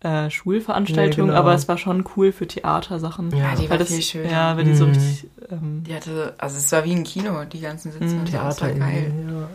äh, 0.00 0.30
Schulveranstaltungen, 0.30 1.28
nee, 1.28 1.32
genau. 1.32 1.40
aber 1.40 1.54
es 1.54 1.66
war 1.66 1.78
schon 1.78 2.04
cool 2.16 2.30
für 2.30 2.46
Theatersachen. 2.46 3.34
Ja, 3.34 3.56
die 3.56 3.68
war 3.68 3.78
das, 3.78 3.88
viel 3.88 4.02
schöner. 4.02 4.30
Ja, 4.30 4.56
weil 4.56 4.64
die 4.64 4.72
mhm. 4.72 4.76
so 4.76 4.84
richtig. 4.84 5.26
Ähm, 5.50 5.82
die 5.84 5.94
hatte, 5.94 6.34
also 6.38 6.56
es 6.58 6.70
war 6.70 6.84
wie 6.84 6.94
ein 6.94 7.04
Kino, 7.04 7.44
die 7.44 7.60
ganzen 7.60 7.90
Sitze. 7.90 8.14
Mhm. 8.14 8.26
Theater 8.26 8.72
geil. 8.74 9.12
Ja. 9.28 9.48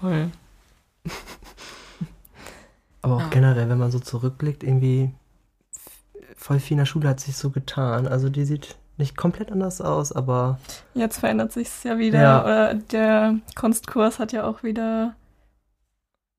Voll. 0.00 0.30
aber 3.02 3.16
auch 3.16 3.20
ja. 3.20 3.28
generell, 3.28 3.68
wenn 3.68 3.78
man 3.78 3.90
so 3.90 3.98
zurückblickt, 3.98 4.62
irgendwie 4.62 5.12
voll 6.36 6.60
viel 6.60 6.74
in 6.74 6.78
der 6.78 6.86
Schule 6.86 7.08
hat 7.08 7.20
sich 7.20 7.36
so 7.36 7.50
getan. 7.50 8.06
Also 8.06 8.28
die 8.28 8.44
sieht 8.44 8.76
nicht 8.96 9.16
komplett 9.16 9.50
anders 9.50 9.80
aus, 9.80 10.12
aber. 10.12 10.58
Jetzt 10.94 11.18
verändert 11.18 11.52
sich 11.52 11.68
es 11.68 11.82
ja 11.82 11.98
wieder. 11.98 12.20
Ja. 12.20 12.44
Oder 12.44 12.74
der 12.74 13.36
Kunstkurs 13.54 14.18
hat 14.18 14.32
ja 14.32 14.44
auch 14.44 14.62
wieder 14.62 15.14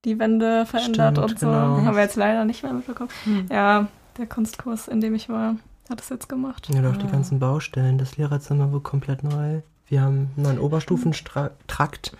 die 0.06 0.20
Wände 0.20 0.66
verändert 0.66 1.18
Stimmt, 1.18 1.32
und 1.32 1.40
so. 1.40 1.48
Genau. 1.48 1.82
Haben 1.82 1.96
wir 1.96 2.04
jetzt 2.04 2.16
leider 2.16 2.46
nicht 2.46 2.64
mehr 2.64 2.74
mitbekommen. 2.74 3.10
Hm. 3.24 3.48
Ja, 3.52 3.88
der 4.18 4.28
Kunstkurs, 4.28 4.88
in 4.88 5.02
dem 5.02 5.16
ich 5.16 5.30
war, 5.30 5.56
hat 5.90 6.02
es 6.02 6.10
jetzt 6.10 6.30
gemacht. 6.30 6.70
Ja, 6.74 6.82
doch 6.82 6.98
die 6.98 7.08
ganzen 7.08 7.40
Baustellen. 7.40 7.98
Das 7.98 8.18
Lehrerzimmer 8.18 8.72
wird 8.72 8.84
komplett 8.84 9.24
neu. 9.24 9.62
Wir 9.88 10.02
haben 10.02 10.32
einen 10.36 10.44
neuen 10.44 10.60
Oberstufentrakt. 10.60 12.16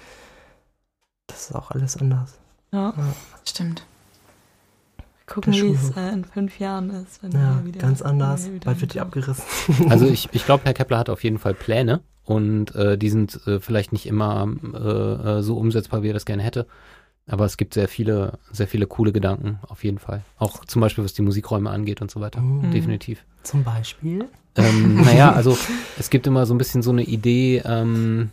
Das 1.28 1.50
ist 1.50 1.56
auch 1.56 1.72
alles 1.72 1.98
anders. 1.98 2.38
Ja, 2.72 2.94
ja. 2.96 3.14
stimmt. 3.46 3.86
Gucken, 5.28 5.54
wie 5.54 5.72
es 5.72 5.92
äh, 5.98 6.14
in 6.14 6.24
fünf 6.24 6.60
Jahren 6.60 6.90
ist. 6.92 7.22
ja, 7.24 7.66
wieder, 7.66 7.80
ganz 7.80 8.02
anders. 8.02 8.50
Bald 8.64 8.82
wird 8.82 8.94
die 8.94 9.00
abgerissen. 9.00 9.44
Also 9.90 10.06
ich, 10.06 10.30
ich 10.34 10.46
glaube, 10.46 10.66
Herr 10.66 10.74
Kepler 10.74 11.00
hat 11.00 11.10
auf 11.10 11.24
jeden 11.24 11.40
Fall 11.40 11.54
Pläne 11.56 12.02
und 12.24 12.76
äh, 12.76 12.98
die 12.98 13.10
sind 13.10 13.40
äh, 13.48 13.60
vielleicht 13.60 13.92
nicht 13.92 14.06
immer 14.06 14.48
äh, 14.74 14.78
äh, 14.78 15.42
so 15.42 15.58
umsetzbar, 15.58 16.04
wie 16.04 16.10
er 16.10 16.14
das 16.14 16.26
gerne 16.26 16.44
hätte. 16.44 16.68
Aber 17.28 17.46
es 17.46 17.58
gibt 17.58 17.74
sehr 17.74 17.88
viele, 17.88 18.38
sehr 18.52 18.68
viele 18.68 18.86
coole 18.86 19.12
Gedanken, 19.12 19.60
auf 19.68 19.84
jeden 19.84 19.98
Fall. 19.98 20.22
Auch 20.38 20.64
zum 20.66 20.82
Beispiel, 20.82 21.04
was 21.04 21.14
die 21.14 21.24
Musikräume 21.24 21.72
angeht 21.72 22.02
und 22.02 22.12
so 22.12 22.22
weiter. 22.22 22.40
Mhm. 22.40 22.72
Definitiv. 22.72 23.26
Zum 23.42 23.64
Beispiel? 23.64 24.26
Ähm, 24.56 25.02
naja, 25.02 25.32
also 25.32 25.58
es 26.00 26.12
gibt 26.12 26.28
immer 26.28 26.46
so 26.46 26.54
ein 26.54 26.60
bisschen 26.60 26.84
so 26.84 26.92
eine 26.92 27.04
Idee, 27.04 27.64
ähm, 27.66 28.30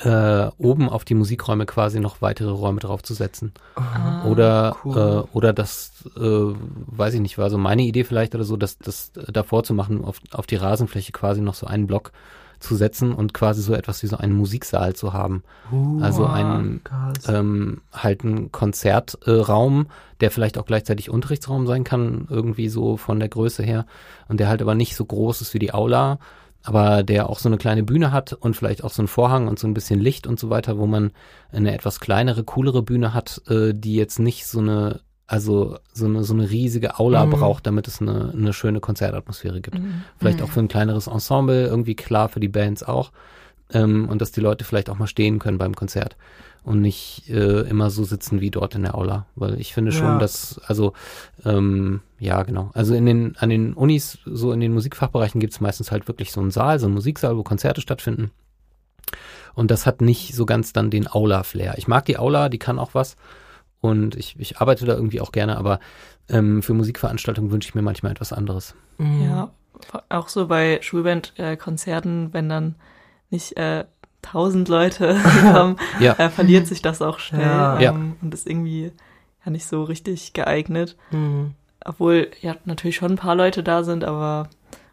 äh, 0.00 0.50
oben 0.58 0.88
auf 0.88 1.04
die 1.04 1.14
Musikräume 1.14 1.66
quasi 1.66 2.00
noch 2.00 2.22
weitere 2.22 2.50
Räume 2.50 2.80
draufzusetzen. 2.80 3.52
Ah, 3.74 4.26
oder 4.26 4.76
cool. 4.84 4.96
äh, 4.96 5.36
oder 5.36 5.52
das, 5.52 5.92
äh, 6.16 6.20
weiß 6.20 7.14
ich 7.14 7.20
nicht, 7.20 7.38
war 7.38 7.50
so 7.50 7.58
meine 7.58 7.82
Idee 7.82 8.04
vielleicht 8.04 8.34
oder 8.34 8.44
so, 8.44 8.56
das, 8.56 8.78
das 8.78 9.12
davor 9.12 9.64
zu 9.64 9.74
machen, 9.74 10.04
auf, 10.04 10.20
auf 10.32 10.46
die 10.46 10.56
Rasenfläche 10.56 11.12
quasi 11.12 11.40
noch 11.40 11.54
so 11.54 11.66
einen 11.66 11.86
Block 11.86 12.12
zu 12.60 12.74
setzen 12.74 13.12
und 13.12 13.34
quasi 13.34 13.62
so 13.62 13.74
etwas 13.74 14.02
wie 14.02 14.08
so 14.08 14.16
einen 14.16 14.32
Musiksaal 14.32 14.94
zu 14.94 15.12
haben. 15.12 15.42
Uh, 15.70 16.00
also 16.02 16.26
einen 16.26 16.80
ähm, 17.28 17.82
halt 17.92 18.24
ein 18.24 18.50
Konzertraum, 18.50 19.82
äh, 19.82 19.84
der 20.20 20.30
vielleicht 20.30 20.58
auch 20.58 20.66
gleichzeitig 20.66 21.10
Unterrichtsraum 21.10 21.66
sein 21.66 21.84
kann, 21.84 22.26
irgendwie 22.28 22.68
so 22.68 22.96
von 22.96 23.20
der 23.20 23.28
Größe 23.28 23.62
her. 23.62 23.86
Und 24.28 24.40
der 24.40 24.48
halt 24.48 24.60
aber 24.60 24.74
nicht 24.74 24.96
so 24.96 25.04
groß 25.04 25.40
ist 25.40 25.54
wie 25.54 25.60
die 25.60 25.72
Aula, 25.72 26.18
aber 26.68 27.02
der 27.02 27.30
auch 27.30 27.38
so 27.38 27.48
eine 27.48 27.56
kleine 27.56 27.82
Bühne 27.82 28.12
hat 28.12 28.34
und 28.34 28.54
vielleicht 28.54 28.84
auch 28.84 28.92
so 28.92 29.00
einen 29.00 29.08
Vorhang 29.08 29.48
und 29.48 29.58
so 29.58 29.66
ein 29.66 29.74
bisschen 29.74 30.00
Licht 30.00 30.26
und 30.26 30.38
so 30.38 30.50
weiter, 30.50 30.78
wo 30.78 30.86
man 30.86 31.12
eine 31.50 31.72
etwas 31.72 31.98
kleinere, 31.98 32.44
coolere 32.44 32.82
Bühne 32.82 33.14
hat, 33.14 33.40
äh, 33.48 33.72
die 33.74 33.94
jetzt 33.94 34.18
nicht 34.18 34.46
so 34.46 34.60
eine 34.60 35.00
also 35.26 35.76
so 35.92 36.06
eine, 36.06 36.24
so 36.24 36.32
eine 36.32 36.48
riesige 36.48 36.98
Aula 36.98 37.26
mhm. 37.26 37.30
braucht, 37.30 37.66
damit 37.66 37.86
es 37.86 38.00
eine, 38.00 38.32
eine 38.32 38.54
schöne 38.54 38.80
Konzertatmosphäre 38.80 39.60
gibt. 39.60 39.78
Mhm. 39.78 40.02
Vielleicht 40.18 40.40
auch 40.40 40.48
mhm. 40.48 40.52
für 40.52 40.60
ein 40.60 40.68
kleineres 40.68 41.06
Ensemble, 41.06 41.66
irgendwie 41.66 41.94
klar 41.94 42.30
für 42.30 42.40
die 42.40 42.48
Bands 42.48 42.82
auch. 42.82 43.12
Ähm, 43.72 44.08
und 44.08 44.20
dass 44.20 44.32
die 44.32 44.40
Leute 44.40 44.64
vielleicht 44.64 44.90
auch 44.90 44.98
mal 44.98 45.06
stehen 45.06 45.38
können 45.38 45.58
beim 45.58 45.74
Konzert 45.74 46.16
und 46.64 46.80
nicht 46.80 47.28
äh, 47.28 47.62
immer 47.62 47.90
so 47.90 48.04
sitzen 48.04 48.40
wie 48.40 48.50
dort 48.50 48.74
in 48.74 48.82
der 48.82 48.94
Aula. 48.94 49.26
Weil 49.36 49.60
ich 49.60 49.72
finde 49.72 49.92
schon, 49.92 50.06
ja. 50.06 50.18
dass, 50.18 50.60
also 50.66 50.92
ähm, 51.44 52.00
ja, 52.18 52.42
genau. 52.42 52.70
Also 52.74 52.94
in 52.94 53.06
den, 53.06 53.36
an 53.38 53.48
den 53.48 53.74
Unis, 53.74 54.18
so 54.24 54.52
in 54.52 54.60
den 54.60 54.74
Musikfachbereichen 54.74 55.40
gibt 55.40 55.52
es 55.52 55.60
meistens 55.60 55.90
halt 55.90 56.08
wirklich 56.08 56.32
so 56.32 56.40
einen 56.40 56.50
Saal, 56.50 56.78
so 56.78 56.86
einen 56.86 56.94
Musiksaal, 56.94 57.36
wo 57.36 57.42
Konzerte 57.42 57.80
stattfinden. 57.80 58.30
Und 59.54 59.70
das 59.70 59.86
hat 59.86 60.00
nicht 60.00 60.34
so 60.34 60.46
ganz 60.46 60.72
dann 60.72 60.90
den 60.90 61.10
Aula-Flair. 61.10 61.74
Ich 61.78 61.88
mag 61.88 62.04
die 62.04 62.18
Aula, 62.18 62.48
die 62.48 62.58
kann 62.58 62.78
auch 62.78 62.94
was. 62.94 63.16
Und 63.80 64.16
ich, 64.16 64.36
ich 64.38 64.58
arbeite 64.58 64.84
da 64.84 64.94
irgendwie 64.94 65.20
auch 65.20 65.32
gerne, 65.32 65.56
aber 65.56 65.80
ähm, 66.28 66.62
für 66.62 66.74
Musikveranstaltungen 66.74 67.50
wünsche 67.50 67.68
ich 67.68 67.74
mir 67.74 67.82
manchmal 67.82 68.12
etwas 68.12 68.32
anderes. 68.32 68.74
Mhm. 68.98 69.22
Ja, 69.22 69.50
auch 70.08 70.28
so 70.28 70.48
bei 70.48 70.80
Schulbandkonzerten, 70.82 72.32
wenn 72.32 72.48
dann 72.48 72.74
nicht 73.30 73.56
äh, 73.56 73.84
tausend 74.22 74.68
Leute 74.68 75.16
kommen, 75.52 75.76
ja. 76.00 76.14
äh, 76.14 76.30
verliert 76.30 76.66
sich 76.66 76.82
das 76.82 77.02
auch 77.02 77.18
schnell 77.18 77.42
ja. 77.42 77.80
Ähm, 77.80 78.16
und 78.22 78.34
ist 78.34 78.46
irgendwie 78.46 78.92
ja 79.44 79.50
nicht 79.50 79.66
so 79.66 79.84
richtig 79.84 80.32
geeignet. 80.32 80.96
Mhm. 81.10 81.54
Obwohl 81.84 82.30
ja 82.40 82.56
natürlich 82.64 82.96
schon 82.96 83.12
ein 83.12 83.16
paar 83.16 83.34
Leute 83.34 83.62
da 83.62 83.84
sind, 83.84 84.04
aber 84.04 84.48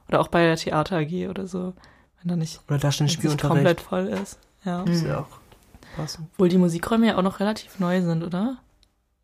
oder 0.07 0.19
auch 0.19 0.27
bei 0.27 0.45
der 0.45 0.55
Theater 0.55 0.97
AG 0.97 1.29
oder 1.29 1.47
so, 1.47 1.73
wenn 2.21 2.29
da 2.29 2.35
nicht 2.35 2.61
oder 2.67 2.77
da 2.77 2.89
nicht 3.01 3.41
komplett 3.41 3.81
voll 3.81 4.07
ist. 4.07 4.39
Ja. 4.63 4.83
Mhm. 4.83 4.91
Ist 4.91 5.05
ja 5.05 5.19
auch 5.19 5.39
passend. 5.95 6.27
Obwohl 6.33 6.49
die 6.49 6.57
Musikräume 6.57 7.07
ja 7.07 7.17
auch 7.17 7.23
noch 7.23 7.39
relativ 7.39 7.79
neu 7.79 8.01
sind, 8.01 8.23
oder? 8.23 8.57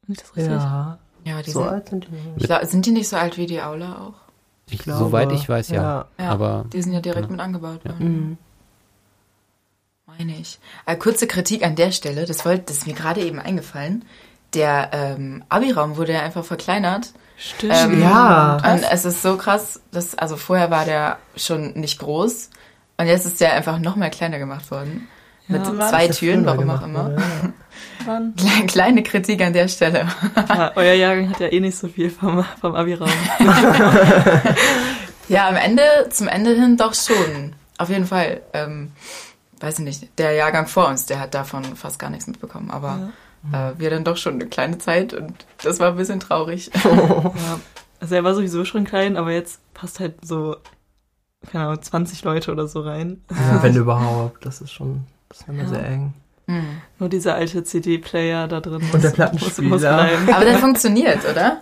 Nicht 0.08 0.22
das 0.22 0.36
richtig? 0.36 0.54
Ja. 0.54 0.98
Ja, 1.24 1.42
die 1.42 1.52
so 1.52 1.60
sind, 1.60 1.70
alt 1.70 1.90
sind 1.90 2.08
die. 2.08 2.48
Nicht. 2.48 2.72
Sind 2.72 2.86
die 2.86 2.92
nicht 2.92 3.08
so 3.08 3.16
alt 3.16 3.38
wie 3.38 3.46
die 3.46 3.62
Aula 3.62 4.00
auch? 4.00 4.14
Ich 4.70 4.80
glaube, 4.80 5.00
Soweit 5.00 5.32
ich 5.32 5.48
weiß, 5.48 5.70
ja. 5.70 6.06
ja. 6.18 6.30
Aber, 6.30 6.66
die 6.72 6.82
sind 6.82 6.94
ja 6.94 7.02
direkt 7.02 7.26
ja. 7.26 7.32
mit 7.32 7.40
angebaut 7.40 7.86
worden. 7.86 7.98
Mhm. 8.00 8.38
Meine 10.18 10.38
ich. 10.38 10.60
Äh, 10.86 10.96
kurze 10.98 11.26
Kritik 11.26 11.64
an 11.64 11.76
der 11.76 11.92
Stelle, 11.92 12.26
das, 12.26 12.46
wollt, 12.46 12.70
das 12.70 12.80
ist 12.80 12.88
mir 12.88 12.94
gerade 12.94 13.22
eben 13.22 13.40
eingefallen. 13.40 14.04
Der 14.54 14.90
ähm, 14.92 15.44
Abi-Raum 15.48 15.96
wurde 15.96 16.14
ja 16.14 16.22
einfach 16.22 16.44
verkleinert. 16.44 17.14
Stimmt. 17.38 17.74
Ähm, 17.76 18.02
ja. 18.02 18.58
Und 18.58 18.84
es 18.92 19.06
ist 19.06 19.22
so 19.22 19.38
krass, 19.38 19.80
dass, 19.92 20.16
also 20.16 20.36
vorher 20.36 20.70
war 20.70 20.86
der 20.86 21.18
schon 21.38 21.74
nicht 21.74 22.00
groß 22.00 22.50
und 22.98 23.08
jetzt 23.08 23.26
ist 23.26 23.40
der 23.40 23.54
einfach 23.54 23.80
noch 23.80 23.96
mal 23.96 24.10
kleiner 24.12 24.38
gemacht 24.38 24.70
worden. 24.70 25.08
Ja, 25.48 25.58
mit 25.58 25.66
zwei 25.66 26.08
Türen, 26.10 26.46
warum 26.46 26.70
auch 26.70 26.84
immer. 26.84 27.16
Wann? 28.06 28.36
Kleine 28.68 29.04
Kritik 29.04 29.42
an 29.42 29.54
der 29.54 29.68
Stelle. 29.68 30.08
Ja, 30.50 30.72
euer 30.76 30.94
Jahrgang 30.94 31.30
hat 31.30 31.40
ja 31.40 31.48
eh 31.48 31.60
nicht 31.60 31.78
so 31.78 31.88
viel 31.88 32.10
vom, 32.10 32.46
vom 32.60 32.76
Abi-Raum. 32.76 33.10
ja, 35.30 35.48
am 35.48 35.56
Ende, 35.56 35.84
zum 36.10 36.28
Ende 36.28 36.54
hin 36.54 36.78
doch 36.78 36.94
schon. 36.94 37.54
Auf 37.78 37.90
jeden 37.90 38.06
Fall. 38.06 38.42
Ähm, 38.54 38.92
weiß 39.62 39.80
ich 39.80 39.86
nicht, 39.86 40.20
der 40.20 40.34
Jahrgang 40.34 40.68
vor 40.68 40.88
uns, 40.88 41.06
der 41.06 41.20
hat 41.20 41.34
davon 41.34 41.64
fast 41.76 42.00
gar 42.00 42.10
nichts 42.10 42.28
mitbekommen. 42.28 42.72
Aber 42.72 43.12
ja. 43.52 43.70
äh, 43.70 43.80
wir 43.80 43.90
dann 43.90 44.04
doch 44.04 44.18
schon 44.18 44.36
eine 44.36 44.48
kleine 44.48 44.78
Zeit 44.78 45.14
und 45.14 45.46
das 45.64 45.80
war 45.80 45.90
ein 45.90 45.98
bisschen 45.98 46.20
traurig. 46.20 46.72
ja. 46.84 47.60
Also 48.00 48.16
er 48.16 48.24
war 48.24 48.34
sowieso 48.34 48.66
schon 48.66 48.84
klein, 48.84 49.16
aber 49.16 49.32
jetzt 49.32 49.60
passt 49.74 50.00
halt 50.00 50.26
so, 50.26 50.56
keine 51.52 51.66
Ahnung, 51.66 51.82
20 51.82 52.24
Leute 52.24 52.52
oder 52.52 52.68
so 52.68 52.82
rein. 52.82 53.22
Ja, 53.30 53.62
wenn 53.62 53.76
überhaupt. 53.76 54.46
Das 54.46 54.62
ist 54.62 54.72
schon, 54.72 55.06
das 55.30 55.42
ist 55.42 55.48
immer 55.48 55.64
ja. 55.64 55.70
sehr 55.70 55.86
eng. 55.86 56.14
Mhm. 56.48 56.82
Nur 57.00 57.10
dieser 57.10 57.36
alte 57.36 57.64
CD-Player 57.64 58.48
da 58.48 58.60
drin. 58.60 58.82
Und 58.92 59.04
der 59.04 59.12
Plattenspieler. 59.12 59.70
Muss, 59.70 59.82
muss 59.82 59.86
Aber 59.86 60.46
der 60.46 60.58
funktioniert, 60.60 61.20
oder? 61.30 61.62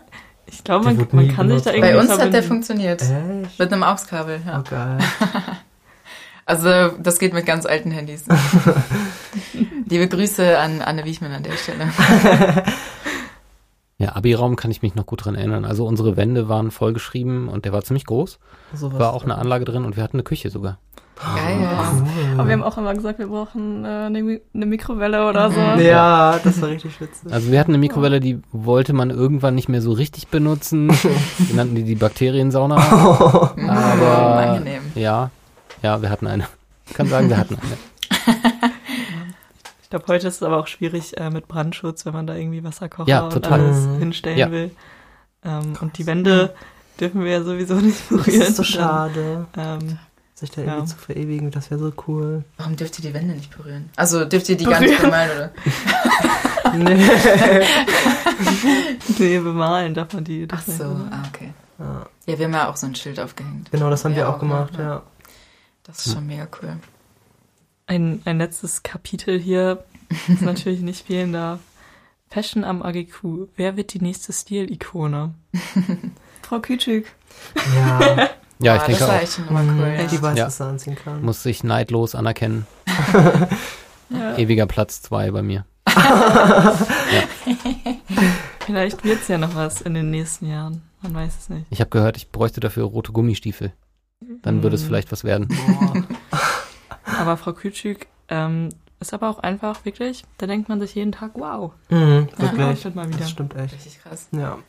Ich 0.52 0.64
glaube, 0.64 0.86
man, 0.86 1.08
man 1.12 1.28
kann 1.36 1.50
sich 1.50 1.62
da 1.62 1.72
irgendwie 1.72 1.92
Bei 1.92 2.00
uns 2.00 2.08
verbinden. 2.08 2.26
hat 2.26 2.34
der 2.34 2.44
funktioniert. 2.44 3.02
Echt? 3.02 3.60
Mit 3.60 3.72
einem 3.72 3.84
AUX-Kabel, 3.84 4.42
ja. 4.46 4.60
Oh, 4.60 4.64
geil. 4.68 4.98
Also 6.50 6.96
das 6.98 7.20
geht 7.20 7.32
mit 7.36 7.46
ganz 7.46 7.68
alten 7.68 7.92
Handys. 7.92 8.26
Liebe 9.88 10.08
Grüße 10.08 10.58
an 10.58 10.82
Anne 10.82 11.06
Wiechmann 11.06 11.32
an 11.32 11.44
der 11.44 11.52
Stelle. 11.52 11.92
Ja, 14.00 14.16
Abi-Raum 14.16 14.56
kann 14.56 14.72
ich 14.72 14.82
mich 14.82 14.96
noch 14.96 15.06
gut 15.06 15.26
dran 15.26 15.36
erinnern. 15.36 15.64
Also 15.64 15.86
unsere 15.86 16.18
Wände 16.18 16.50
waren 16.50 16.72
vollgeschrieben 16.72 17.50
und 17.50 17.66
der 17.66 17.72
war 17.72 17.84
ziemlich 17.84 18.08
groß. 18.08 18.40
So 18.74 18.98
war 18.98 19.14
auch 19.14 19.26
eine 19.26 19.38
Anlage 19.38 19.64
drin 19.64 19.86
und 19.86 19.96
wir 19.96 20.02
hatten 20.02 20.16
eine 20.16 20.24
Küche 20.24 20.50
sogar. 20.50 20.80
Geil. 21.22 21.60
Cool. 21.60 22.40
Aber 22.40 22.48
wir 22.48 22.54
haben 22.54 22.64
auch 22.64 22.78
immer 22.80 22.96
gesagt, 22.96 23.20
wir 23.20 23.28
brauchen 23.28 23.86
äh, 23.86 23.88
eine, 23.88 24.42
eine, 24.52 24.66
Mikrowelle 24.66 25.28
oder 25.30 25.52
so. 25.52 25.60
Ja, 25.84 26.40
das 26.44 26.62
war 26.62 26.70
richtig 26.70 27.00
witzig. 27.00 27.32
Also 27.32 27.52
wir 27.52 27.60
hatten 27.60 27.72
eine 27.72 27.78
Mikrowelle, 27.78 28.22
die 28.22 28.42
wollte 28.54 28.94
man 28.94 29.12
irgendwann 29.12 29.54
nicht 29.54 29.70
mehr 29.70 29.84
so 29.84 29.92
richtig 29.92 30.30
benutzen. 30.30 30.90
wir 31.38 31.56
nannten 31.56 31.76
die 31.76 31.84
die 31.84 31.96
Bakteriensauna. 31.96 32.76
Aber 33.68 34.38
angenehm. 34.38 34.82
Ja, 34.96 35.30
ja, 35.82 36.02
wir 36.02 36.10
hatten 36.10 36.28
eine. 36.28 36.48
Ich 36.88 36.94
kann 36.94 37.08
sagen, 37.08 37.30
wir 37.30 37.38
hatten 37.38 37.58
eine. 37.58 37.78
Ich 39.90 39.92
glaube, 39.92 40.06
heute 40.08 40.28
ist 40.28 40.36
es 40.36 40.44
aber 40.44 40.58
auch 40.58 40.68
schwierig 40.68 41.18
äh, 41.18 41.32
mit 41.32 41.48
Brandschutz, 41.48 42.06
wenn 42.06 42.14
man 42.14 42.28
da 42.28 42.36
irgendwie 42.36 42.64
Wasserkocher 42.64 43.10
ja, 43.10 43.22
und 43.22 43.52
alles 43.52 43.88
mhm. 43.88 43.98
hinstellen 43.98 44.38
ja. 44.38 44.52
will. 44.52 44.70
Ähm, 45.44 45.74
und 45.82 45.98
die 45.98 46.06
Wände 46.06 46.54
dürfen 47.00 47.24
wir 47.24 47.32
ja 47.32 47.44
sowieso 47.44 47.74
nicht 47.76 48.08
berühren. 48.08 48.40
Das 48.40 48.50
ist 48.50 48.58
so 48.58 48.64
schade. 48.64 49.48
Ähm, 49.58 49.98
sich 50.36 50.52
da 50.52 50.62
irgendwie 50.62 50.80
ja. 50.82 50.86
zu 50.86 50.96
verewigen, 50.96 51.50
das 51.50 51.72
wäre 51.72 51.80
so 51.80 51.92
cool. 52.08 52.44
Warum 52.58 52.76
dürft 52.76 53.00
ihr 53.00 53.10
die 53.10 53.16
Wände 53.16 53.34
nicht 53.34 53.56
berühren? 53.56 53.90
Also 53.96 54.26
dürft 54.26 54.48
ihr 54.50 54.58
die 54.58 54.66
berühren? 54.66 54.82
gar 54.84 54.90
nicht 54.90 55.02
bemalen, 55.02 55.32
oder? 55.36 55.52
nee. 56.78 57.66
nee, 59.18 59.40
bemalen 59.40 59.94
darf 59.96 60.14
man 60.14 60.24
die. 60.24 60.48
Ach 60.52 60.62
so, 60.62 60.84
ah, 60.84 61.24
okay. 61.30 61.52
Ja. 61.80 62.06
ja. 62.28 62.38
wir 62.38 62.46
haben 62.46 62.54
ja 62.54 62.70
auch 62.70 62.78
so 62.78 62.86
ein 62.86 62.94
Schild 62.94 63.20
aufgehängt. 63.20 63.72
Genau, 63.72 63.90
das 63.90 64.06
haben 64.06 64.16
wir 64.16 64.30
auch 64.30 64.40
gemacht, 64.40 64.74
ja. 64.78 65.02
Das 65.90 66.06
ist 66.06 66.14
schon 66.14 66.28
mega 66.28 66.48
cool. 66.62 66.78
Ein, 67.88 68.22
ein 68.26 68.38
letztes 68.38 68.84
Kapitel 68.84 69.40
hier. 69.40 69.84
was 70.28 70.42
natürlich 70.42 70.82
nicht 70.82 71.06
fehlen 71.08 71.34
darf. 71.34 71.60
Fashion 72.30 72.64
am 72.64 72.84
AGQ. 72.84 73.48
Wer 73.56 73.76
wird 73.76 73.94
die 73.94 74.02
nächste 74.02 74.32
Stilikone? 74.32 75.34
Frau 76.44 76.58
Küçük. 76.58 77.06
Ja. 77.76 78.30
Ja, 78.62 78.76
ich 78.76 78.82
Ah, 78.82 78.86
denke 78.88 79.00
das 79.00 79.08
war 79.10 79.16
auch. 79.16 79.22
echt 79.22 79.34
schon 79.36 79.48
immer 79.48 79.62
cool. 79.62 80.08
Die 80.12 80.16
Ja. 80.18 80.22
weiß, 80.22 80.38
Ja. 80.38 80.46
was 80.48 80.58
sie 80.58 80.66
anziehen 80.66 80.96
kann. 81.02 81.22
Muss 81.22 81.44
sich 81.44 81.64
neidlos 81.64 82.14
anerkennen. 82.14 82.68
Ja. 84.10 84.36
Ewiger 84.38 84.66
Platz 84.66 85.02
zwei 85.04 85.30
bei 85.32 85.42
mir. 85.44 85.66
Vielleicht 88.66 89.04
wird's 89.04 89.28
ja 89.28 89.38
noch 89.38 89.56
was 89.56 89.82
in 89.82 89.94
den 89.94 90.10
nächsten 90.12 90.48
Jahren. 90.50 90.82
Man 91.02 91.14
weiß 91.14 91.38
es 91.40 91.50
nicht. 91.50 91.66
Ich 91.70 91.80
habe 91.80 91.90
gehört, 91.90 92.18
ich 92.18 92.32
bräuchte 92.32 92.60
dafür 92.60 92.84
rote 92.86 93.12
Gummistiefel. 93.12 93.72
Dann 94.42 94.64
würde 94.64 94.76
es 94.76 94.84
Mhm. 94.84 94.88
vielleicht 94.88 95.12
was 95.12 95.24
werden. 95.24 95.48
Boah. 95.48 96.04
Aber 97.20 97.38
Frau 97.38 97.54
Kütschük 97.54 98.08
ähm, 98.28 98.70
ist 99.00 99.14
aber 99.14 99.30
auch 99.30 99.40
einfach, 99.40 99.86
wirklich, 99.86 100.24
da 100.38 100.46
denkt 100.46 100.68
man 100.70 100.80
sich 100.80 100.94
jeden 100.94 101.12
Tag, 101.14 101.32
wow, 101.36 101.72
Mhm, 101.90 102.28
Ja, 102.38 102.42
wirklich. 102.44 102.66
Outfit 102.66 102.96
mal 102.96 103.08
wieder. 103.08 103.20
Das 103.20 103.30
stimmt 103.32 103.56
echt. 103.56 103.74
Richtig 103.74 104.00
krass. 104.04 104.28
Ja. 104.32 104.60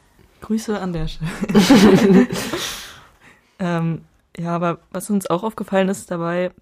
Grüße 0.40 0.78
an 0.80 0.92
der 0.92 1.08
Stelle. 1.08 1.30
ähm, 3.58 4.02
ja, 4.38 4.54
aber 4.54 4.78
was 4.90 5.10
uns 5.10 5.28
auch 5.28 5.42
aufgefallen 5.42 5.88
ist 5.88 6.10
dabei, 6.10 6.52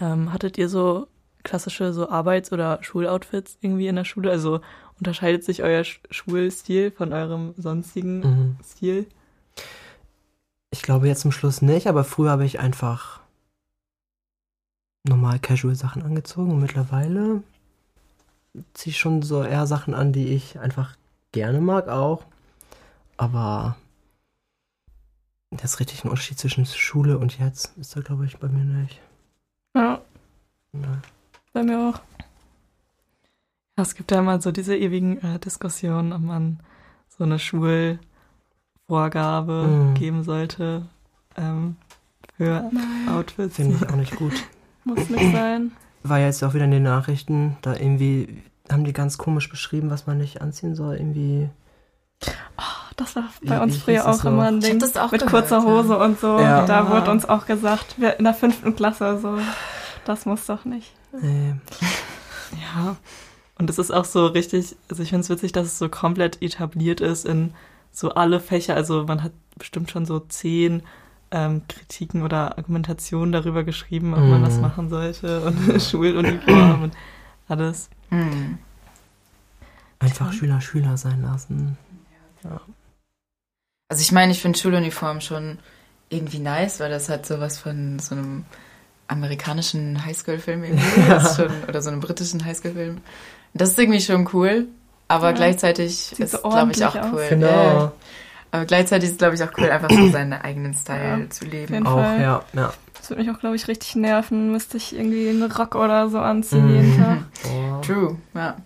ähm, 0.00 0.32
hattet 0.32 0.58
ihr 0.58 0.68
so 0.68 1.08
klassische 1.42 1.92
so 1.92 2.08
Arbeits- 2.10 2.52
oder 2.52 2.78
Schuloutfits 2.82 3.56
irgendwie 3.60 3.88
in 3.88 3.96
der 3.96 4.04
Schule? 4.04 4.30
Also 4.30 4.60
unterscheidet 4.98 5.44
sich 5.44 5.62
euer 5.62 5.82
Sch 5.84 6.00
Schulstil 6.10 6.90
von 6.90 7.12
eurem 7.12 7.54
sonstigen 7.56 8.20
Mhm. 8.20 8.56
Stil? 8.64 9.06
Ich 10.70 10.82
glaube 10.82 11.08
jetzt 11.08 11.20
zum 11.20 11.32
Schluss 11.32 11.62
nicht, 11.62 11.86
aber 11.86 12.04
früher 12.04 12.30
habe 12.30 12.44
ich 12.44 12.58
einfach 12.60 13.20
normal 15.04 15.38
Casual 15.38 15.74
Sachen 15.74 16.02
angezogen 16.02 16.50
und 16.50 16.60
mittlerweile 16.60 17.42
ziehe 18.74 18.90
ich 18.92 18.98
schon 18.98 19.22
so 19.22 19.42
eher 19.42 19.66
Sachen 19.66 19.94
an, 19.94 20.12
die 20.12 20.28
ich 20.28 20.58
einfach 20.58 20.96
gerne 21.32 21.60
mag 21.60 21.88
auch. 21.88 22.24
Aber 23.16 23.76
das 25.50 25.80
richtig 25.80 26.04
ein 26.04 26.08
Unterschied 26.10 26.38
zwischen 26.38 26.66
Schule 26.66 27.18
und 27.18 27.38
jetzt 27.38 27.76
ist 27.78 27.96
da 27.96 28.00
glaube 28.00 28.26
ich 28.26 28.38
bei 28.38 28.48
mir 28.48 28.64
nicht. 28.64 29.00
ja, 29.74 30.00
Ja. 30.72 31.02
bei 31.52 31.62
mir 31.62 31.78
auch. 31.90 32.00
Es 33.76 33.94
gibt 33.94 34.10
ja 34.10 34.18
immer 34.20 34.40
so 34.40 34.52
diese 34.52 34.76
ewigen 34.76 35.22
äh, 35.22 35.38
Diskussionen, 35.38 36.12
ob 36.12 36.22
man 36.22 36.60
so 37.08 37.24
eine 37.24 37.38
Schulvorgabe 38.88 39.66
Mhm. 39.66 39.94
geben 39.94 40.22
sollte 40.24 40.82
ähm, 41.36 41.76
für 42.36 42.68
Nein, 42.72 43.08
Outfits. 43.14 43.56
Finde 43.56 43.76
ich 43.76 43.88
auch 43.90 43.96
nicht 43.96 44.14
gut. 44.16 44.32
muss 44.84 45.08
nicht 45.10 45.32
sein. 45.32 45.72
War 46.04 46.18
ja 46.20 46.26
jetzt 46.26 46.42
auch 46.44 46.54
wieder 46.54 46.66
in 46.66 46.70
den 46.70 46.84
Nachrichten, 46.84 47.56
da 47.62 47.72
irgendwie 47.74 48.42
haben 48.70 48.84
die 48.84 48.92
ganz 48.92 49.18
komisch 49.18 49.48
beschrieben, 49.48 49.90
was 49.90 50.06
man 50.06 50.18
nicht 50.18 50.40
anziehen 50.40 50.74
soll. 50.76 50.96
Irgendwie. 50.96 51.48
Das 52.96 53.14
war 53.16 53.24
bei 53.42 53.60
uns 53.60 53.74
wie 53.74 53.80
früher 53.80 54.08
auch 54.08 54.24
immer 54.24 54.44
ein 54.48 54.60
Ding. 54.60 54.78
das 54.78 54.96
auch 54.96 55.12
mit 55.12 55.20
gehört, 55.26 55.48
kurzer 55.48 55.58
ja. 55.58 55.64
Hose 55.64 55.98
und 55.98 56.18
so. 56.20 56.38
Ja. 56.38 56.64
Da 56.64 56.84
Ja. 56.84 56.90
wurde 56.90 57.10
uns 57.10 57.28
auch 57.28 57.46
gesagt, 57.46 57.96
wir 58.00 58.18
in 58.18 58.24
der 58.24 58.34
fünften 58.34 58.74
Klasse 58.76 59.18
so, 59.20 59.38
das 60.04 60.24
muss 60.26 60.46
doch 60.46 60.64
nicht. 60.64 60.94
Äh, 61.12 61.50
Ja, 62.74 62.96
und 63.58 63.68
es 63.68 63.78
ist 63.78 63.90
auch 63.90 64.04
so 64.04 64.26
richtig, 64.26 64.76
also 64.88 65.02
ich 65.02 65.10
finde 65.10 65.22
es 65.22 65.30
witzig, 65.30 65.50
dass 65.52 65.66
es 65.66 65.78
so 65.78 65.88
komplett 65.88 66.40
etabliert 66.40 67.00
ist 67.00 67.26
in 67.26 67.52
so 67.96 68.10
alle 68.10 68.40
Fächer. 68.40 68.74
Also 68.74 69.04
man 69.04 69.22
hat 69.22 69.32
bestimmt 69.58 69.90
schon 69.90 70.04
so 70.04 70.20
zehn 70.20 70.82
ähm, 71.30 71.62
Kritiken 71.66 72.22
oder 72.22 72.58
Argumentationen 72.58 73.32
darüber 73.32 73.64
geschrieben, 73.64 74.12
ob 74.12 74.20
man 74.20 74.40
Mhm. 74.42 74.44
das 74.44 74.58
machen 74.58 74.90
sollte 74.90 75.40
und 75.40 75.82
Schuluniform 75.82 76.82
und 76.84 76.94
alles. 77.48 77.88
Hm. 78.10 78.58
einfach 79.98 80.32
Schüler 80.32 80.60
Schüler 80.60 80.96
sein 80.98 81.22
lassen. 81.22 81.76
Also 83.88 84.02
ich 84.02 84.12
meine, 84.12 84.32
ich 84.32 84.42
finde 84.42 84.58
Schuluniform 84.58 85.20
schon 85.20 85.58
irgendwie 86.10 86.38
nice, 86.38 86.78
weil 86.80 86.90
das 86.90 87.08
hat 87.08 87.24
sowas 87.26 87.58
von 87.58 87.98
so 87.98 88.14
einem 88.14 88.44
amerikanischen 89.08 90.04
Highschool-Film 90.04 90.64
irgendwie. 90.64 91.00
Ja. 91.08 91.34
Schon, 91.34 91.50
oder 91.68 91.80
so 91.82 91.90
einem 91.90 92.00
britischen 92.00 92.44
Highschool-Film. 92.44 92.98
Das 93.54 93.70
ist 93.70 93.78
irgendwie 93.78 94.00
schon 94.00 94.28
cool, 94.34 94.68
aber 95.08 95.26
Ja. 95.28 95.32
gleichzeitig 95.32 95.96
Sieht 95.96 96.20
ist, 96.20 96.32
so 96.32 96.38
glaube 96.48 96.72
ich, 96.72 96.84
auch 96.84 96.94
cool. 97.12 97.26
Genau. 97.28 97.46
Ja. 97.46 97.92
Aber 98.52 98.64
gleichzeitig 98.64 99.10
ist, 99.10 99.18
glaube 99.18 99.34
ich, 99.34 99.42
auch 99.42 99.50
cool, 99.58 99.70
einfach 99.70 99.90
so 99.90 100.08
seinen 100.12 100.32
eigenen 100.32 100.74
Style 100.74 101.22
Ja, 101.24 101.30
zu 101.30 101.44
auf 101.44 101.50
leben. 101.52 101.74
jeden 101.74 101.86
Auch, 101.86 101.94
Fall. 101.94 102.20
ja, 102.20 102.42
ja. 102.54 102.72
Das 102.98 103.10
würde 103.10 103.22
mich 103.22 103.30
auch, 103.34 103.38
glaube 103.38 103.54
ich, 103.56 103.68
richtig 103.68 103.94
nerven. 103.96 104.50
Müsste 104.50 104.76
ich 104.78 104.96
irgendwie 104.96 105.28
einen 105.28 105.50
Rock 105.50 105.74
oder 105.74 106.08
so 106.08 106.18
anziehen 106.18 106.66
Mhm. 106.66 106.74
jeden 106.74 106.96
Tag. 107.02 107.82
True, 107.82 108.16
ja. 108.34 108.56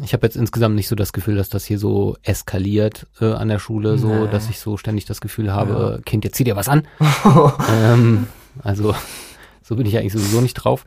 Ich 0.00 0.12
habe 0.12 0.24
jetzt 0.26 0.36
insgesamt 0.36 0.74
nicht 0.76 0.86
so 0.86 0.94
das 0.94 1.12
Gefühl, 1.12 1.34
dass 1.36 1.48
das 1.48 1.64
hier 1.64 1.78
so 1.78 2.16
eskaliert 2.22 3.06
äh, 3.20 3.32
an 3.32 3.48
der 3.48 3.58
Schule, 3.58 3.98
so 3.98 4.08
Nee. 4.08 4.28
dass 4.30 4.48
ich 4.48 4.60
so 4.60 4.76
ständig 4.76 5.06
das 5.06 5.20
Gefühl 5.20 5.52
habe, 5.52 5.94
Ja. 5.96 6.02
Kind, 6.04 6.24
jetzt 6.24 6.36
zieh 6.36 6.44
dir 6.44 6.54
was 6.56 6.68
an. 6.68 6.86
ähm, 7.68 8.26
also 8.62 8.94
so 9.62 9.76
bin 9.76 9.86
ich 9.86 9.96
eigentlich 9.98 10.12
sowieso 10.12 10.40
nicht 10.40 10.54
drauf. 10.54 10.84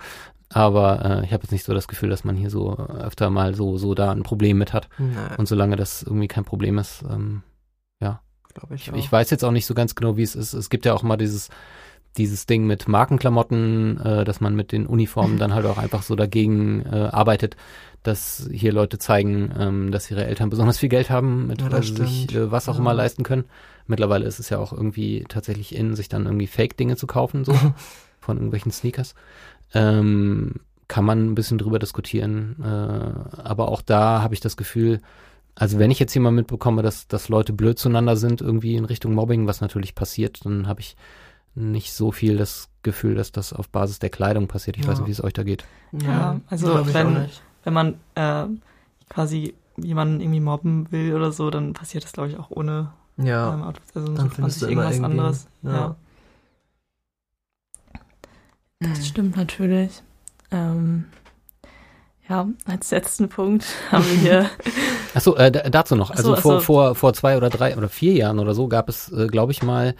Aber 0.53 1.03
äh, 1.05 1.25
ich 1.25 1.33
habe 1.33 1.43
jetzt 1.43 1.51
nicht 1.51 1.63
so 1.63 1.73
das 1.73 1.87
Gefühl, 1.87 2.09
dass 2.09 2.23
man 2.23 2.35
hier 2.35 2.49
so 2.49 2.75
öfter 2.77 3.29
mal 3.29 3.55
so 3.55 3.77
so 3.77 3.93
da 3.95 4.11
ein 4.11 4.23
Problem 4.23 4.57
mit 4.57 4.73
hat. 4.73 4.89
Nee, 4.97 5.15
Und 5.37 5.47
solange 5.47 5.75
das 5.75 6.03
irgendwie 6.03 6.27
kein 6.27 6.45
Problem 6.45 6.77
ist, 6.77 7.03
ähm, 7.09 7.43
glaube 8.53 8.75
ich, 8.75 8.87
ich, 8.87 8.91
auch. 8.93 8.97
ich 8.97 9.09
weiß 9.09 9.29
jetzt 9.29 9.45
auch 9.45 9.51
nicht 9.51 9.65
so 9.65 9.73
ganz 9.73 9.95
genau, 9.95 10.17
wie 10.17 10.23
es 10.23 10.35
ist. 10.35 10.53
Es 10.53 10.69
gibt 10.69 10.85
ja 10.85 10.93
auch 10.93 11.03
mal 11.03 11.15
dieses 11.15 11.49
dieses 12.17 12.45
Ding 12.45 12.67
mit 12.67 12.89
Markenklamotten, 12.89 13.97
äh, 14.01 14.25
dass 14.25 14.41
man 14.41 14.53
mit 14.53 14.73
den 14.73 14.85
Uniformen 14.85 15.37
dann 15.37 15.53
halt 15.53 15.65
auch 15.65 15.77
einfach 15.77 16.03
so 16.03 16.17
dagegen 16.17 16.85
äh, 16.85 17.07
arbeitet, 17.09 17.55
dass 18.03 18.49
hier 18.51 18.73
Leute 18.73 18.97
zeigen, 18.97 19.49
ähm, 19.57 19.91
dass 19.91 20.11
ihre 20.11 20.25
Eltern 20.25 20.49
besonders 20.49 20.77
viel 20.77 20.89
Geld 20.89 21.09
haben, 21.09 21.47
mit 21.47 21.61
Ja, 21.61 21.81
sie 21.81 21.95
sich 21.95 22.23
stimmt. 22.23 22.33
äh, 22.33 22.51
was 22.51 22.67
auch 22.67 22.73
Ja. 22.73 22.81
immer 22.81 22.93
leisten 22.93 23.23
können. 23.23 23.45
Mittlerweile 23.87 24.25
ist 24.25 24.39
es 24.39 24.49
ja 24.49 24.57
auch 24.57 24.73
irgendwie 24.73 25.23
tatsächlich 25.29 25.73
in, 25.73 25.95
sich 25.95 26.09
dann 26.09 26.25
irgendwie 26.25 26.47
Fake-Dinge 26.47 26.97
zu 26.97 27.07
kaufen, 27.07 27.45
so 27.45 27.53
von 28.19 28.35
irgendwelchen 28.35 28.73
Sneakers. 28.73 29.15
Ähm, 29.73 30.55
kann 30.87 31.05
man 31.05 31.31
ein 31.31 31.35
bisschen 31.35 31.57
drüber 31.57 31.79
diskutieren, 31.79 32.57
äh, 32.61 32.65
aber 33.41 33.69
auch 33.69 33.81
da 33.81 34.21
habe 34.21 34.33
ich 34.33 34.41
das 34.41 34.57
Gefühl, 34.57 34.99
also 35.55 35.79
wenn 35.79 35.89
ich 35.91 35.99
jetzt 35.99 36.11
hier 36.11 36.21
mal 36.21 36.31
mitbekomme, 36.31 36.81
dass, 36.81 37.07
dass 37.07 37.29
Leute 37.29 37.53
blöd 37.53 37.79
zueinander 37.79 38.17
sind, 38.17 38.41
irgendwie 38.41 38.75
in 38.75 38.83
Richtung 38.83 39.13
Mobbing, 39.13 39.47
was 39.47 39.61
natürlich 39.61 39.95
passiert, 39.95 40.45
dann 40.45 40.67
habe 40.67 40.81
ich 40.81 40.97
nicht 41.55 41.93
so 41.93 42.11
viel 42.11 42.37
das 42.37 42.69
Gefühl, 42.83 43.15
dass 43.15 43.31
das 43.31 43.53
auf 43.53 43.69
Basis 43.69 43.99
der 43.99 44.09
Kleidung 44.09 44.47
passiert. 44.47 44.77
Ich 44.77 44.83
Ja. 44.83 44.89
weiß 44.91 44.99
nicht, 44.99 45.07
wie 45.07 45.11
es 45.11 45.23
euch 45.23 45.33
da 45.33 45.43
geht. 45.43 45.63
Ja, 45.91 46.39
also 46.49 46.67
glaub 46.73 46.87
ich 46.87 46.93
wenn-. 46.93 47.29
Wenn 47.63 47.73
man 47.73 47.93
äh, 48.15 48.45
quasi 49.09 49.53
jemanden 49.77 50.19
irgendwie 50.19 50.39
mobben 50.39 50.91
will 50.91 51.13
oder 51.13 51.31
so, 51.31 51.49
dann 51.51 51.73
passiert 51.73 52.03
das, 52.03 52.11
glaube 52.11 52.29
ich, 52.29 52.37
auch 52.39 52.49
ohne 52.49 52.91
Ja, 53.17 53.53
ähm. 53.53 53.63
Also 53.63 53.77
dann 53.93 54.15
man 54.15 54.29
findest 54.31 54.59
sich 54.59 54.67
du 54.67 54.73
irgendwas 54.73 55.01
anderes. 55.01 55.47
ja. 55.63 55.71
Ja. 55.73 55.95
Das 58.81 59.07
stimmt 59.07 59.37
natürlich. 59.37 60.01
Ähm, 60.51 61.05
ja, 62.27 62.47
als 62.65 62.91
letzten 62.91 63.29
Punkt 63.29 63.65
haben 63.91 64.05
wir 64.05 64.17
hier 64.17 64.49
Achso, 65.13 65.35
äh, 65.35 65.51
da- 65.51 65.69
dazu 65.69 65.95
noch. 65.97 66.09
Also 66.11 66.35
so, 66.35 66.41
vor, 66.41 66.53
so. 66.53 66.59
vor, 66.61 66.95
vor 66.95 67.13
zwei 67.13 67.35
oder 67.35 67.49
drei 67.49 67.75
oder 67.77 67.89
vier 67.89 68.13
Jahren 68.13 68.39
oder 68.39 68.53
so 68.53 68.67
gab 68.69 68.87
es, 68.87 69.11
äh, 69.11 69.27
glaube 69.27 69.51
ich 69.51 69.61
mal, 69.61 69.93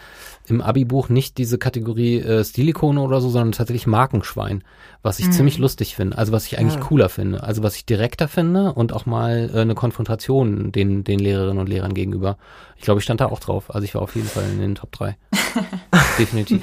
im 0.47 0.61
Abi-Buch 0.61 1.09
nicht 1.09 1.37
diese 1.37 1.57
Kategorie 1.57 2.19
äh, 2.19 2.43
Stilikone 2.45 3.01
oder 3.01 3.19
so, 3.19 3.29
sondern 3.29 3.51
tatsächlich 3.51 3.87
Markenschwein, 3.87 4.63
was 5.03 5.19
ich 5.19 5.27
Mhm. 5.27 5.31
ziemlich 5.33 5.57
lustig 5.57 5.95
finde. 5.97 6.17
Also 6.17 6.31
was 6.31 6.45
ich 6.47 6.57
eigentlich 6.57 6.75
Ja. 6.75 6.79
cooler 6.81 7.09
finde. 7.09 7.43
Also 7.43 7.61
was 7.61 7.75
ich 7.75 7.85
direkter 7.85 8.29
finde 8.29 8.71
und 8.73 8.93
auch 8.93 9.05
mal 9.05 9.51
äh, 9.53 9.59
eine 9.59 9.75
Konfrontation 9.75 10.71
den, 10.71 11.03
den 11.03 11.19
Lehrerinnen 11.19 11.59
und 11.59 11.67
Lehrern 11.67 11.93
gegenüber. 11.93 12.37
Ich 12.77 12.83
glaube, 12.83 12.99
ich 12.99 13.03
stand 13.03 13.19
da 13.19 13.25
auch 13.25 13.39
drauf. 13.39 13.75
Also 13.75 13.83
ich 13.83 13.93
war 13.95 14.01
auf 14.01 14.15
jeden 14.15 14.27
Fall 14.29 14.45
in 14.49 14.59
den 14.59 14.75
Top 14.75 14.93
3. 14.93 15.17
Definitiv. 16.17 16.61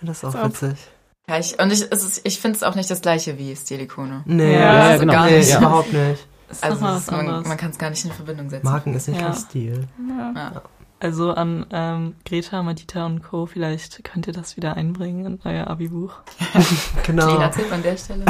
Das 0.00 0.18
ist 0.18 0.24
auch 0.24 0.44
witzig. 0.44 0.76
Ja, 1.28 1.38
ich, 1.38 1.58
und 1.60 1.72
ich, 1.72 1.82
ist, 1.82 2.20
ich 2.24 2.40
finde 2.40 2.56
es 2.56 2.62
auch 2.62 2.74
nicht 2.74 2.90
das 2.90 3.00
gleiche 3.02 3.36
wie 3.38 3.54
Stilikone. 3.54 4.22
Nee, 4.24 4.54
Ja, 4.54 4.60
ja, 4.60 4.88
das- 4.92 5.00
genau. 5.00 5.12
gar 5.12 5.26
nee, 5.26 5.38
nicht. 5.38 5.50
Ja. 5.50 5.58
überhaupt 5.58 5.92
nicht. 5.92 6.26
ist 6.50 6.64
Also 6.64 6.86
ist, 6.86 7.10
man, 7.10 7.26
man 7.26 7.56
kann 7.58 7.70
es 7.70 7.78
gar 7.78 7.90
nicht 7.90 8.04
in 8.04 8.12
Verbindung 8.12 8.48
setzen. 8.48 8.64
Marken 8.66 8.94
ist 8.94 9.08
nicht 9.08 9.20
Ja. 9.20 9.32
Stil. 9.34 9.86
Ja. 10.08 10.32
Ja. 10.34 10.62
Also 11.00 11.32
an 11.32 11.66
ähm, 11.70 12.14
Greta, 12.24 12.62
Madita 12.62 13.06
und 13.06 13.22
Co. 13.22 13.46
Vielleicht 13.46 14.02
könnt 14.04 14.26
ihr 14.26 14.32
das 14.32 14.56
wieder 14.56 14.76
einbringen 14.76 15.26
in 15.26 15.40
euer 15.44 15.66
Abi-Buch. 15.68 16.12
Genau. 17.06 17.26
Kleiner 17.26 17.50
Tipp 17.50 17.70
an 17.72 17.82
der 17.82 17.96
Stelle. 17.96 18.24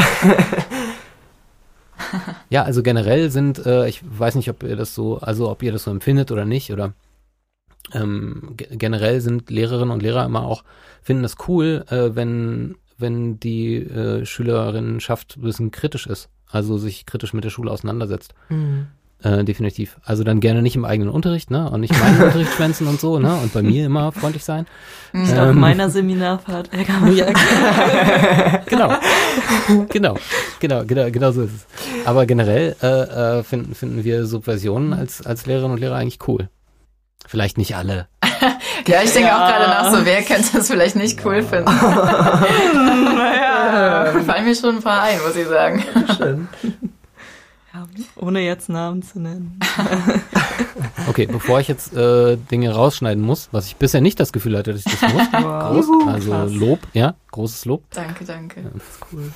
Ja, 2.48 2.62
also 2.62 2.82
generell 2.82 3.30
sind, 3.30 3.64
äh, 3.66 3.88
ich 3.88 4.00
weiß 4.04 4.34
nicht, 4.36 4.48
ob 4.50 4.62
ihr 4.62 4.76
das 4.76 4.94
so, 4.94 5.18
also 5.18 5.50
ob 5.50 5.62
ihr 5.62 5.72
das 5.72 5.82
so 5.84 5.90
empfindet 5.90 6.30
oder 6.30 6.44
nicht, 6.44 6.72
oder 6.72 6.92
ähm, 7.92 8.54
ge- 8.56 8.68
generell 8.76 9.20
sind 9.20 9.50
Lehrerinnen 9.50 9.90
und 9.92 10.02
Lehrer 10.02 10.24
immer 10.24 10.42
auch, 10.44 10.64
finden 11.02 11.22
das 11.22 11.36
cool, 11.48 11.84
äh, 11.90 12.14
wenn, 12.14 12.76
wenn 12.98 13.38
die 13.40 13.76
äh, 13.76 14.24
Schülerinnenschaft 14.26 15.36
ein 15.36 15.42
bisschen 15.42 15.70
kritisch 15.70 16.06
ist, 16.06 16.28
also 16.50 16.78
sich 16.78 17.06
kritisch 17.06 17.32
mit 17.32 17.44
der 17.44 17.50
Schule 17.50 17.70
auseinandersetzt. 17.70 18.34
Mhm. 18.48 18.86
Äh, 19.20 19.42
definitiv. 19.42 19.96
Also 20.04 20.22
dann 20.22 20.38
gerne 20.38 20.62
nicht 20.62 20.76
im 20.76 20.84
eigenen 20.84 21.10
Unterricht, 21.10 21.50
ne? 21.50 21.68
Und 21.68 21.80
nicht 21.80 21.92
meinen 21.98 22.22
Unterricht 22.22 22.52
schwänzen 22.52 22.86
und 22.86 23.00
so, 23.00 23.18
ne? 23.18 23.34
Und 23.42 23.52
bei 23.52 23.62
mir 23.62 23.86
immer 23.86 24.12
freundlich 24.12 24.44
sein. 24.44 24.64
Ich 25.12 25.30
ähm, 25.32 25.38
auf 25.40 25.54
meiner 25.56 25.90
Seminarfahrt. 25.90 26.70
Ja, 27.16 27.26
genau. 28.66 28.94
genau. 29.88 30.16
Genau, 30.60 30.84
genau, 30.84 31.10
genau 31.10 31.32
so 31.32 31.42
ist 31.42 31.52
es. 31.52 31.66
Aber 32.06 32.26
generell 32.26 32.76
äh, 32.80 33.38
äh, 33.38 33.42
finden, 33.42 33.74
finden 33.74 34.04
wir 34.04 34.24
Subversionen 34.24 34.92
als, 34.92 35.24
als 35.26 35.46
Lehrerinnen 35.46 35.72
und 35.72 35.80
Lehrer 35.80 35.96
eigentlich 35.96 36.20
cool. 36.28 36.48
Vielleicht 37.26 37.58
nicht 37.58 37.76
alle. 37.76 38.08
ja, 38.86 39.02
ich 39.02 39.12
denke 39.12 39.28
ja. 39.28 39.36
auch 39.36 39.48
gerade 39.48 39.68
nach 39.68 39.92
so, 39.92 40.04
wer 40.04 40.22
könnte 40.22 40.48
das 40.54 40.68
vielleicht 40.68 40.96
nicht 40.96 41.24
cool 41.24 41.42
finden? 41.42 41.64
naja. 42.74 44.12
Fallen 44.24 44.44
mir 44.44 44.54
schon 44.54 44.76
ein 44.76 44.82
paar 44.82 45.02
ein, 45.02 45.20
muss 45.26 45.36
ich 45.36 45.46
sagen. 45.46 45.84
Schön. 46.16 46.48
Ohne 48.16 48.40
jetzt 48.40 48.68
Namen 48.68 49.02
zu 49.02 49.20
nennen. 49.20 49.58
okay, 51.08 51.26
bevor 51.26 51.60
ich 51.60 51.68
jetzt 51.68 51.94
äh, 51.94 52.36
Dinge 52.36 52.72
rausschneiden 52.72 53.22
muss, 53.22 53.48
was 53.52 53.66
ich 53.66 53.76
bisher 53.76 54.00
nicht 54.00 54.18
das 54.18 54.32
Gefühl 54.32 54.56
hatte, 54.56 54.72
dass 54.72 54.86
ich 54.86 54.98
das 54.98 55.12
muss. 55.12 55.22
Wow. 55.38 55.72
Groß, 55.72 55.86
also 56.08 56.30
Krass. 56.30 56.52
Lob, 56.52 56.80
ja, 56.92 57.14
großes 57.30 57.64
Lob. 57.64 57.84
Danke, 57.90 58.24
danke. 58.24 58.60
Ja, 58.60 58.70
cool. 59.12 59.32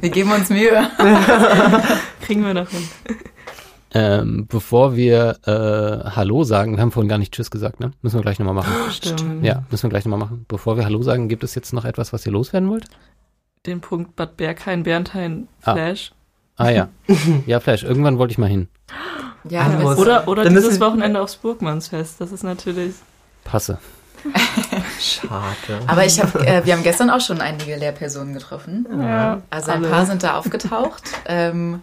wir 0.00 0.10
geben 0.10 0.32
uns 0.32 0.48
Mühe. 0.50 0.90
Kriegen 2.22 2.44
wir 2.44 2.54
noch 2.54 2.68
hin. 2.68 2.88
Ähm, 3.92 4.46
bevor 4.46 4.94
wir 4.94 5.38
äh, 5.46 6.10
Hallo 6.10 6.44
sagen, 6.44 6.76
wir 6.76 6.82
haben 6.82 6.92
vorhin 6.92 7.08
gar 7.08 7.18
nicht 7.18 7.32
Tschüss 7.32 7.50
gesagt, 7.50 7.80
ne? 7.80 7.90
Müssen 8.02 8.18
wir 8.18 8.22
gleich 8.22 8.38
nochmal 8.38 8.54
machen. 8.54 8.72
Stimmt. 8.90 9.44
Ja, 9.44 9.64
müssen 9.70 9.84
wir 9.84 9.90
gleich 9.90 10.04
nochmal 10.04 10.20
machen. 10.20 10.44
Bevor 10.46 10.76
wir 10.76 10.84
Hallo 10.84 11.02
sagen, 11.02 11.28
gibt 11.28 11.42
es 11.42 11.54
jetzt 11.56 11.72
noch 11.72 11.84
etwas, 11.84 12.12
was 12.12 12.24
ihr 12.24 12.32
loswerden 12.32 12.70
wollt? 12.70 12.84
Den 13.66 13.80
Punkt 13.80 14.14
Bad 14.14 14.36
Berghain, 14.36 14.84
Bernthein, 14.84 15.48
Flash. 15.60 16.12
Ah. 16.56 16.64
Ah 16.64 16.70
ja. 16.70 16.88
Ja, 17.46 17.58
Flash, 17.58 17.82
irgendwann 17.82 18.18
wollte 18.18 18.32
ich 18.32 18.38
mal 18.38 18.48
hin. 18.48 18.68
Ja, 19.48 19.64
muss, 19.68 19.96
oder 19.98 20.28
oder 20.28 20.48
dieses 20.48 20.78
Wochenende 20.78 21.20
aufs 21.20 21.36
Burgmannsfest. 21.36 22.20
Das 22.20 22.30
ist 22.32 22.44
natürlich. 22.44 22.94
Passe. 23.44 23.78
Schade. 25.00 25.40
Aber 25.86 26.04
ich 26.04 26.20
hab, 26.20 26.34
äh, 26.34 26.64
wir 26.64 26.74
haben 26.74 26.82
gestern 26.82 27.08
auch 27.08 27.20
schon 27.20 27.40
einige 27.40 27.76
Lehrpersonen 27.76 28.34
getroffen. 28.34 28.86
Ja, 29.00 29.40
also 29.48 29.70
ein 29.70 29.78
alle. 29.78 29.88
paar 29.88 30.06
sind 30.06 30.22
da 30.22 30.36
aufgetaucht. 30.36 31.02
Ähm, 31.26 31.82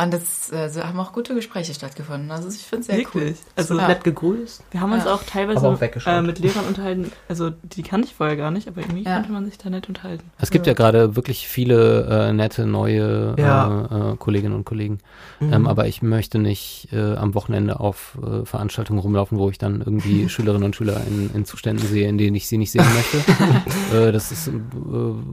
und 0.00 0.14
es 0.14 0.52
äh, 0.52 0.70
haben 0.80 1.00
auch 1.00 1.12
gute 1.12 1.34
Gespräche 1.34 1.74
stattgefunden. 1.74 2.30
Also 2.30 2.48
ich 2.48 2.62
finde 2.62 2.82
es 2.82 2.86
sehr 2.86 2.98
Wirklich? 2.98 3.30
cool. 3.32 3.34
Also 3.56 3.76
ja. 3.76 3.88
nett 3.88 4.04
gegrüßt. 4.04 4.62
Wir 4.70 4.80
haben 4.80 4.92
uns 4.92 5.04
ja. 5.04 5.12
auch 5.12 5.24
teilweise 5.24 5.66
auch 5.66 5.80
äh, 5.80 6.22
mit 6.22 6.38
Lehrern 6.38 6.66
unterhalten. 6.66 7.10
Also 7.28 7.50
die 7.50 7.82
kannte 7.82 8.06
ich 8.06 8.14
vorher 8.14 8.36
gar 8.36 8.52
nicht, 8.52 8.68
aber 8.68 8.80
irgendwie 8.80 9.02
ja. 9.02 9.16
konnte 9.16 9.32
man 9.32 9.44
sich 9.44 9.58
da 9.58 9.70
nett 9.70 9.88
unterhalten. 9.88 10.30
Es 10.38 10.52
gibt 10.52 10.68
ja, 10.68 10.74
gerade 10.74 11.16
wirklich 11.16 11.48
viele 11.48 12.28
äh, 12.28 12.32
nette 12.32 12.64
neue 12.66 13.34
äh, 13.36 14.12
äh, 14.12 14.16
Kolleginnen 14.18 14.54
und 14.54 14.64
Kollegen. 14.64 14.98
Mhm. 15.40 15.52
Ähm, 15.52 15.66
aber 15.66 15.88
ich 15.88 16.00
möchte 16.00 16.38
nicht 16.38 16.90
äh, 16.92 17.16
am 17.16 17.34
Wochenende 17.34 17.80
auf 17.80 18.16
Veranstaltungen 18.44 19.00
rumlaufen, 19.00 19.38
wo 19.38 19.50
ich 19.50 19.58
dann 19.58 19.80
irgendwie 19.80 20.28
Schülerinnen 20.28 20.64
und 20.64 20.76
Schüler 20.76 21.02
in, 21.08 21.30
in, 21.34 21.44
Zuständen 21.44 21.84
sehe, 21.84 22.08
in 22.08 22.18
denen 22.18 22.36
ich 22.36 22.46
sie 22.46 22.58
nicht 22.58 22.70
sehen 22.70 22.86
möchte. 22.94 24.12
das 24.12 24.30
ist 24.30 24.50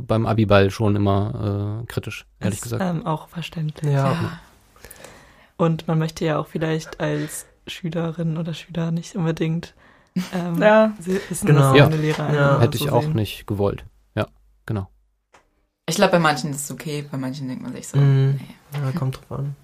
beim 0.08 0.26
Abiball 0.26 0.72
schon 0.72 0.96
immer 0.96 1.84
kritisch, 1.88 2.26
ehrlich 2.40 2.58
ist, 2.58 2.64
gesagt. 2.64 2.84
Ähm, 2.84 3.06
auch 3.06 3.28
verständlich. 3.28 3.94
ja. 3.94 4.40
Und 5.58 5.88
man 5.88 6.00
möchte 6.00 6.26
ja 6.26 6.38
auch 6.38 6.48
vielleicht 6.48 7.00
als 7.00 7.46
Schülerin 7.68 8.38
oder 8.38 8.54
Schüler 8.54 8.92
nicht 8.92 9.16
unbedingt 9.16 9.74
ähm, 10.34 10.62
ja. 10.62 10.94
wissen, 11.00 11.48
genau. 11.48 11.72
was 11.72 11.78
ja. 11.78 11.86
eine 11.86 11.98
Lehrer 11.98 12.34
ja. 12.34 12.60
Hätte 12.60 12.78
ich 12.78 12.84
so 12.84 12.92
auch 12.92 13.04
sehen. 13.04 13.14
nicht 13.14 13.48
gewollt. 13.48 13.86
Ja, 14.16 14.28
genau. 14.66 14.90
Ich 15.88 15.96
glaube, 15.96 16.14
bei 16.14 16.20
manchen 16.20 16.52
ist 16.52 16.66
es 16.66 16.72
okay, 16.72 17.06
bei 17.10 17.18
manchen 17.18 17.48
denkt 17.48 17.64
man 17.64 17.74
sich 17.74 17.88
so, 17.88 17.98
mm. 17.98 18.32
nee. 18.32 18.40
Ja, 18.74 18.92
kommt 18.98 19.18
drauf 19.18 19.40
an. 19.40 19.56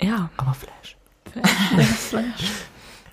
Ja. 0.00 0.30
Aber 0.36 0.54
Flash. 0.54 0.96
Flash. 1.32 1.86
Flash. 1.96 2.50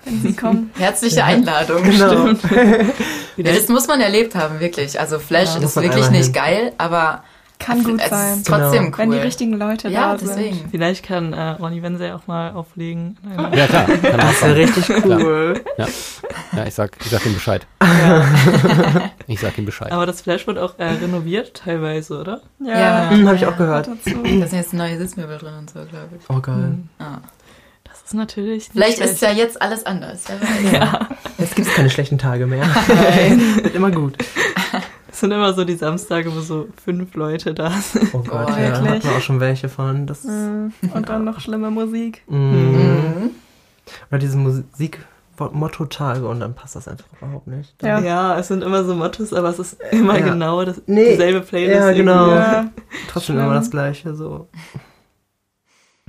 Wenn 0.03 0.21
sie 0.21 0.35
kommen. 0.35 0.71
Herzliche 0.77 1.17
ja. 1.17 1.25
Einladung. 1.25 1.83
Genau. 1.83 2.27
ja, 3.37 3.53
das 3.53 3.67
muss 3.69 3.87
man 3.87 4.01
erlebt 4.01 4.35
haben, 4.35 4.59
wirklich. 4.59 4.99
Also 4.99 5.19
Flash 5.19 5.55
ist 5.57 5.75
wirklich 5.75 6.09
nicht 6.09 6.33
geil, 6.33 6.73
aber 6.77 7.23
kann 7.59 7.83
gut 7.83 8.01
sein. 8.01 8.41
Trotzdem 8.43 8.85
genau. 8.85 8.87
cool. 8.87 8.97
Wenn 8.97 9.11
die 9.11 9.17
richtigen 9.17 9.53
Leute 9.53 9.89
ja, 9.89 10.13
da 10.13 10.17
deswegen. 10.17 10.55
sind. 10.55 10.71
Vielleicht 10.71 11.03
kann 11.03 11.33
äh, 11.33 11.49
Ronny 11.51 11.83
Wenzel 11.83 12.13
auch 12.13 12.25
mal 12.25 12.51
auflegen. 12.51 13.17
Ja, 13.53 13.67
klar. 13.67 13.85
Kann 14.01 14.17
das 14.17 14.41
wäre 14.41 14.55
richtig 14.55 14.89
cool. 15.05 15.63
Ja. 15.77 15.87
ja, 16.53 16.65
ich 16.65 16.73
sag, 16.73 16.97
ich 17.01 17.09
sag 17.09 17.25
ihm 17.25 17.33
Bescheid. 17.33 17.67
Ja. 17.81 18.25
ich 19.27 19.39
sag 19.39 19.57
ihm 19.57 19.65
Bescheid. 19.65 19.91
Aber 19.91 20.05
das 20.05 20.21
Flash 20.21 20.47
wird 20.47 20.57
auch 20.57 20.79
äh, 20.79 20.85
renoviert 20.85 21.53
teilweise, 21.53 22.19
oder? 22.19 22.41
Ja, 22.59 22.79
ja. 22.79 23.11
Mhm, 23.11 23.27
habe 23.27 23.35
ich 23.35 23.45
auch 23.45 23.57
gehört. 23.57 23.87
Da 23.87 24.47
sind 24.47 24.53
jetzt 24.53 24.73
neue 24.73 24.97
Sitzmöbel 24.97 25.37
drin 25.37 25.53
und 25.59 25.69
so, 25.69 25.79
glaube 25.79 26.09
ich. 26.17 26.29
Oh, 26.29 26.39
geil. 26.39 26.55
Mhm. 26.55 26.89
Ah. 26.99 27.19
Das 27.83 28.01
ist 28.03 28.13
natürlich 28.13 28.69
Vielleicht 28.71 28.97
schlecht. 28.97 29.13
ist 29.13 29.21
ja 29.21 29.31
jetzt 29.31 29.61
alles 29.61 29.85
anders. 29.85 30.23
Ja. 30.71 31.09
Jetzt 31.37 31.55
gibt 31.55 31.67
es 31.67 31.73
keine 31.73 31.89
schlechten 31.89 32.17
Tage 32.17 32.47
mehr. 32.47 32.65
Nein. 32.87 33.63
Wird 33.63 33.75
immer 33.75 33.91
gut. 33.91 34.17
Es 35.19 35.21
sind 35.21 35.31
immer 35.31 35.53
so 35.53 35.65
die 35.65 35.75
Samstage, 35.75 36.33
wo 36.33 36.39
so 36.39 36.69
fünf 36.81 37.13
Leute 37.13 37.53
da 37.53 37.71
sind. 37.71 38.15
Oh 38.15 38.19
Gott, 38.19 38.47
oh, 38.47 38.51
ja, 38.51 38.57
wirklich? 38.57 38.87
hatten 38.87 39.03
wir 39.03 39.11
auch 39.17 39.21
schon 39.21 39.41
welche 39.41 39.67
von. 39.67 40.07
Das 40.07 40.23
mm. 40.23 40.69
Und 40.93 41.09
dann 41.09 41.25
noch 41.25 41.41
schlimme 41.41 41.69
Musik. 41.69 42.23
Mm. 42.27 42.37
Mhm. 42.37 43.31
Oder 44.09 44.17
diese 44.17 44.37
Musik 44.37 45.05
Motto-Tage 45.37 46.25
und 46.25 46.39
dann 46.39 46.55
passt 46.55 46.77
das 46.77 46.87
einfach 46.87 47.03
überhaupt 47.17 47.47
nicht. 47.47 47.75
Ja. 47.83 47.99
ja, 47.99 48.39
es 48.39 48.47
sind 48.47 48.63
immer 48.63 48.85
so 48.85 48.95
Mottos, 48.95 49.33
aber 49.33 49.49
es 49.49 49.59
ist 49.59 49.81
immer 49.91 50.17
ja. 50.17 50.25
genau 50.25 50.63
das, 50.63 50.81
nee. 50.85 51.09
dieselbe 51.09 51.41
Playlist. 51.41 51.75
Ja, 51.75 51.91
genau. 51.91 52.31
Ja. 52.31 52.69
Trotzdem 53.09 53.35
Schlimm. 53.35 53.45
immer 53.45 53.55
das 53.55 53.69
Gleiche, 53.69 54.15
so. 54.15 54.47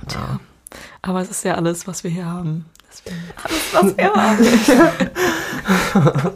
Tja. 0.07 0.39
Aber 1.01 1.19
es 1.19 1.29
ist 1.29 1.43
ja 1.43 1.55
alles, 1.55 1.85
was 1.85 2.05
wir 2.05 2.11
hier 2.11 2.27
haben. 2.27 2.63
Deswegen. 2.89 3.17
Alles, 3.43 3.73
was 3.73 3.97
wir 3.97 4.13
haben. 4.13 4.47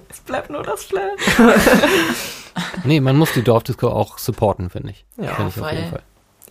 es 0.10 0.20
bleibt 0.20 0.50
nur 0.50 0.64
das 0.64 0.84
Flash. 0.84 1.22
nee, 2.84 3.00
man 3.00 3.18
muss 3.18 3.34
die 3.34 3.44
Dorfdisco 3.44 3.90
auch 3.90 4.18
supporten, 4.18 4.70
finde 4.70 4.92
ich. 4.92 5.06
Ja, 5.18 5.34
find 5.34 5.50
ich 5.50 5.62
auf 5.62 5.72
jeden 5.72 5.90
Fall. 5.90 6.02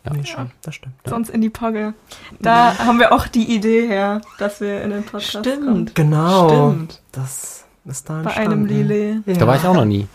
Ja. 0.04 0.12
Nee, 0.12 0.24
schon, 0.24 0.50
das 0.60 0.74
stimmt. 0.74 0.94
Sonst 1.06 1.30
in 1.30 1.40
die 1.40 1.48
Pogge. 1.48 1.94
Da 2.38 2.78
haben 2.78 2.98
wir 2.98 3.12
auch 3.12 3.26
die 3.26 3.54
Idee 3.54 3.86
her, 3.86 4.20
dass 4.38 4.60
wir 4.60 4.82
in 4.82 4.90
den 4.90 5.02
Podcast 5.02 5.46
Stimmt. 5.46 5.64
Kommen. 5.64 5.90
Genau. 5.94 6.48
Stimmt. 6.48 7.02
Das 7.12 7.64
ist 7.86 8.10
da 8.10 8.20
Bei 8.20 8.36
einem 8.36 8.66
Lillet. 8.66 9.22
Ja. 9.26 9.34
Da 9.34 9.46
war 9.46 9.56
ich 9.56 9.64
auch 9.64 9.74
noch 9.74 9.86
nie. 9.86 10.06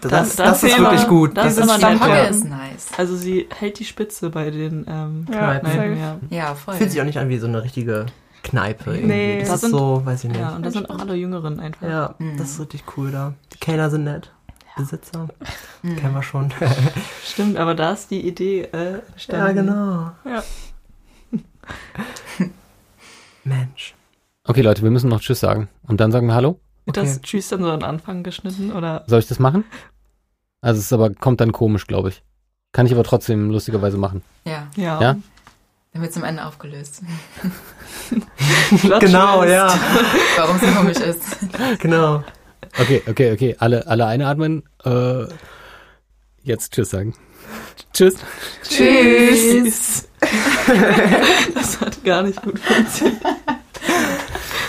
Das, 0.00 0.10
das, 0.10 0.36
das 0.36 0.62
ist 0.62 0.78
wirklich 0.78 1.08
gut. 1.08 1.36
Das 1.36 1.56
ist 1.56 1.66
Pogge 1.66 2.28
ist 2.28 2.44
nice. 2.44 2.86
Also 2.96 3.16
sie 3.16 3.48
hält 3.56 3.80
die 3.80 3.84
Spitze 3.84 4.30
bei 4.30 4.50
den 4.50 4.86
ähm, 4.88 5.26
ja, 5.30 5.58
Kneipen. 5.58 5.98
Ja. 5.98 6.16
ja, 6.30 6.54
voll. 6.54 6.74
Fühlt 6.74 6.92
sich 6.92 7.00
auch 7.00 7.04
nicht 7.04 7.18
an 7.18 7.28
wie 7.28 7.38
so 7.38 7.48
eine 7.48 7.62
richtige 7.64 8.06
Kneipe 8.42 8.92
irgendwie. 8.92 9.06
Nee. 9.08 9.40
Das, 9.40 9.48
das 9.48 9.54
ist 9.56 9.60
sind, 9.62 9.70
so, 9.72 10.02
weiß 10.04 10.24
ich 10.24 10.30
nicht. 10.30 10.40
Ja, 10.40 10.54
und 10.54 10.64
da 10.64 10.70
sind 10.70 10.88
auch 10.88 10.98
alle 10.98 11.14
Jüngeren 11.14 11.58
einfach. 11.58 11.86
Ja, 11.86 12.14
mhm. 12.18 12.36
das 12.36 12.50
ist 12.50 12.60
richtig 12.60 12.84
cool 12.96 13.10
da. 13.10 13.34
Die 13.52 13.58
Kellner 13.58 13.90
sind 13.90 14.04
nett. 14.04 14.32
Besitzer. 14.80 15.28
Mhm. 15.82 15.96
Kennen 15.96 16.14
wir 16.14 16.22
schon. 16.22 16.52
Stimmt, 17.24 17.56
aber 17.56 17.74
da 17.74 17.92
ist 17.92 18.10
die 18.10 18.26
Idee 18.26 18.62
äh, 18.72 19.00
Ja, 19.28 19.52
genau. 19.52 20.12
Ja. 20.24 20.42
Mensch. 23.44 23.94
Okay, 24.44 24.62
Leute, 24.62 24.82
wir 24.82 24.90
müssen 24.90 25.08
noch 25.08 25.20
Tschüss 25.20 25.40
sagen. 25.40 25.68
Und 25.86 26.00
dann 26.00 26.12
sagen 26.12 26.26
wir 26.26 26.34
Hallo. 26.34 26.60
Wird 26.86 26.98
okay. 26.98 27.06
das 27.06 27.20
Tschüss 27.20 27.48
dann 27.48 27.62
so 27.62 27.70
an 27.70 27.82
Anfang 27.82 28.22
geschnitten? 28.22 28.72
oder? 28.72 29.04
Soll 29.06 29.20
ich 29.20 29.28
das 29.28 29.38
machen? 29.38 29.64
Also 30.60 30.78
es 30.78 30.86
ist 30.86 30.92
aber, 30.92 31.10
kommt 31.14 31.40
dann 31.40 31.52
komisch, 31.52 31.86
glaube 31.86 32.10
ich. 32.10 32.22
Kann 32.72 32.86
ich 32.86 32.92
aber 32.92 33.04
trotzdem 33.04 33.50
lustigerweise 33.50 33.96
machen. 33.96 34.22
Ja. 34.44 34.68
Ja. 34.76 35.00
ja? 35.00 35.16
Dann 35.92 36.02
wird 36.02 36.12
zum 36.12 36.22
Ende 36.22 36.44
aufgelöst. 36.44 37.02
genau, 39.00 39.44
ja. 39.44 39.74
Warum 40.36 40.56
es 40.56 40.62
so 40.62 40.68
komisch 40.68 40.98
ist. 40.98 41.22
Genau. 41.80 42.22
Okay, 42.78 43.02
okay, 43.08 43.32
okay. 43.32 43.56
Alle, 43.58 43.86
alle 43.86 44.06
einatmen. 44.06 44.62
Äh, 44.84 45.24
jetzt 46.42 46.72
Tschüss 46.72 46.90
sagen. 46.90 47.14
Tschüss. 47.92 48.16
Tschüss. 48.62 50.08
das 51.54 51.80
hat 51.80 52.04
gar 52.04 52.22
nicht 52.22 52.40
gut 52.42 52.58
funktioniert. 52.58 53.22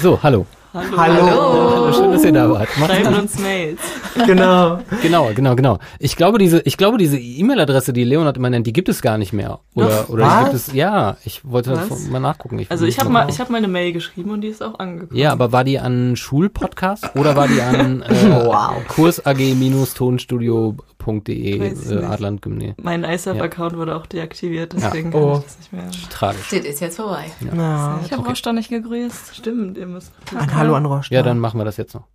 So, 0.01 0.21
hallo. 0.23 0.45
Hallo. 0.73 0.97
Hallo. 0.97 1.25
Hallo. 1.25 1.91
Schön, 1.93 2.11
dass 2.13 2.23
ihr 2.23 2.31
da 2.31 2.49
wart. 2.49 2.69
Schreiben 2.69 3.13
uns 3.13 3.37
Mails. 3.39 3.81
Genau. 4.25 4.79
Genau, 5.01 5.29
genau, 5.35 5.55
genau. 5.55 5.79
Ich 5.99 6.15
glaube, 6.15 6.37
diese, 6.37 6.61
ich 6.61 6.77
glaube, 6.77 6.97
diese 6.97 7.17
E-Mail-Adresse, 7.19 7.91
die 7.91 8.05
Leonard 8.05 8.37
immer 8.37 8.49
nennt, 8.49 8.67
die 8.67 8.71
gibt 8.71 8.87
es 8.87 9.01
gar 9.01 9.17
nicht 9.17 9.33
mehr. 9.33 9.59
Oder, 9.75 10.09
oder 10.09 10.25
Was? 10.25 10.43
gibt 10.43 10.53
es, 10.53 10.73
ja, 10.73 11.17
ich 11.25 11.43
wollte 11.43 11.71
Was? 11.71 12.07
mal 12.07 12.21
nachgucken. 12.21 12.59
Ich 12.59 12.71
also 12.71 12.85
ich 12.85 12.99
habe 12.99 13.09
mal, 13.09 13.29
ich 13.29 13.41
habe 13.41 13.51
mal 13.51 13.57
eine 13.57 13.67
Mail 13.67 13.91
geschrieben 13.91 14.31
und 14.31 14.39
die 14.41 14.47
ist 14.47 14.63
auch 14.63 14.79
angekommen. 14.79 15.19
Ja, 15.19 15.33
aber 15.33 15.51
war 15.51 15.65
die 15.65 15.77
an 15.79 16.15
Schulpodcast 16.15 17.17
oder 17.17 17.35
war 17.35 17.49
die 17.49 17.61
an 17.61 18.01
äh, 18.03 18.07
wow. 18.45 18.75
kursag-tonstudio 18.87 20.77
www.de 21.05 21.59
äh, 21.59 22.05
Adland 22.05 22.41
Gymnasium. 22.41 22.75
Mein 22.81 23.03
ISAF-Account 23.03 23.73
ja. 23.73 23.77
wurde 23.77 23.95
auch 23.95 24.05
deaktiviert, 24.05 24.73
deswegen 24.73 25.11
ja. 25.11 25.17
oh. 25.17 25.31
kann 25.31 25.39
ich 25.39 25.45
das 25.45 25.57
nicht 25.57 25.73
mehr. 25.73 25.91
Tragisch. 26.09 26.49
Das 26.49 26.59
ist 26.59 26.79
jetzt 26.79 26.95
vorbei. 26.97 27.25
Ja. 27.41 27.55
Ja. 27.55 27.99
Ich 28.05 28.11
habe 28.11 28.21
okay. 28.21 28.31
Rostock 28.31 28.53
nicht 28.53 28.69
gegrüßt. 28.69 29.35
Stimmt, 29.35 29.77
ihr 29.77 29.87
müsst. 29.87 30.11
Ein 30.35 30.55
Hallo 30.55 30.75
an 30.75 30.85
Rostock. 30.85 31.11
Ja, 31.11 31.23
dann 31.23 31.39
machen 31.39 31.59
wir 31.59 31.65
das 31.65 31.77
jetzt 31.77 31.93
noch. 31.93 32.05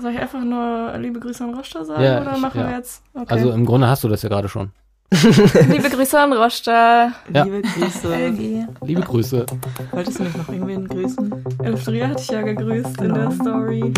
Soll 0.00 0.12
ich 0.12 0.18
einfach 0.20 0.44
nur 0.44 0.96
liebe 0.98 1.18
Grüße 1.18 1.42
an 1.42 1.54
Rostock 1.54 1.86
sagen 1.86 2.22
oder 2.26 2.38
machen 2.38 2.60
wir 2.60 2.70
jetzt? 2.70 3.02
Okay. 3.14 3.26
Also 3.28 3.50
im 3.50 3.66
Grunde 3.66 3.88
hast 3.88 4.04
du 4.04 4.08
das 4.08 4.22
ja 4.22 4.28
gerade 4.28 4.48
schon. 4.48 4.70
Liebe 5.10 5.88
Grüße 5.88 6.20
an 6.20 6.34
Rosta. 6.34 7.12
Ja. 7.32 7.44
Liebe 7.44 7.62
Grüße. 7.62 8.14
Elgi. 8.14 8.66
Liebe 8.82 9.00
Grüße. 9.00 9.46
Wolltest 9.90 10.18
du 10.18 10.24
nicht 10.24 10.36
noch 10.36 10.48
irgendwen 10.50 10.86
grüßen? 10.86 11.44
Elfriede 11.62 12.08
hatte 12.08 12.22
ich 12.22 12.28
ja 12.28 12.42
gegrüßt 12.42 13.00
in 13.00 13.14
Genau. 13.14 13.14
der 13.14 13.30
Story. 13.32 13.92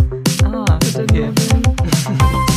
Ah, 0.45 0.79
Mit 0.97 1.11
den 1.11 1.31
okay. 1.31 2.47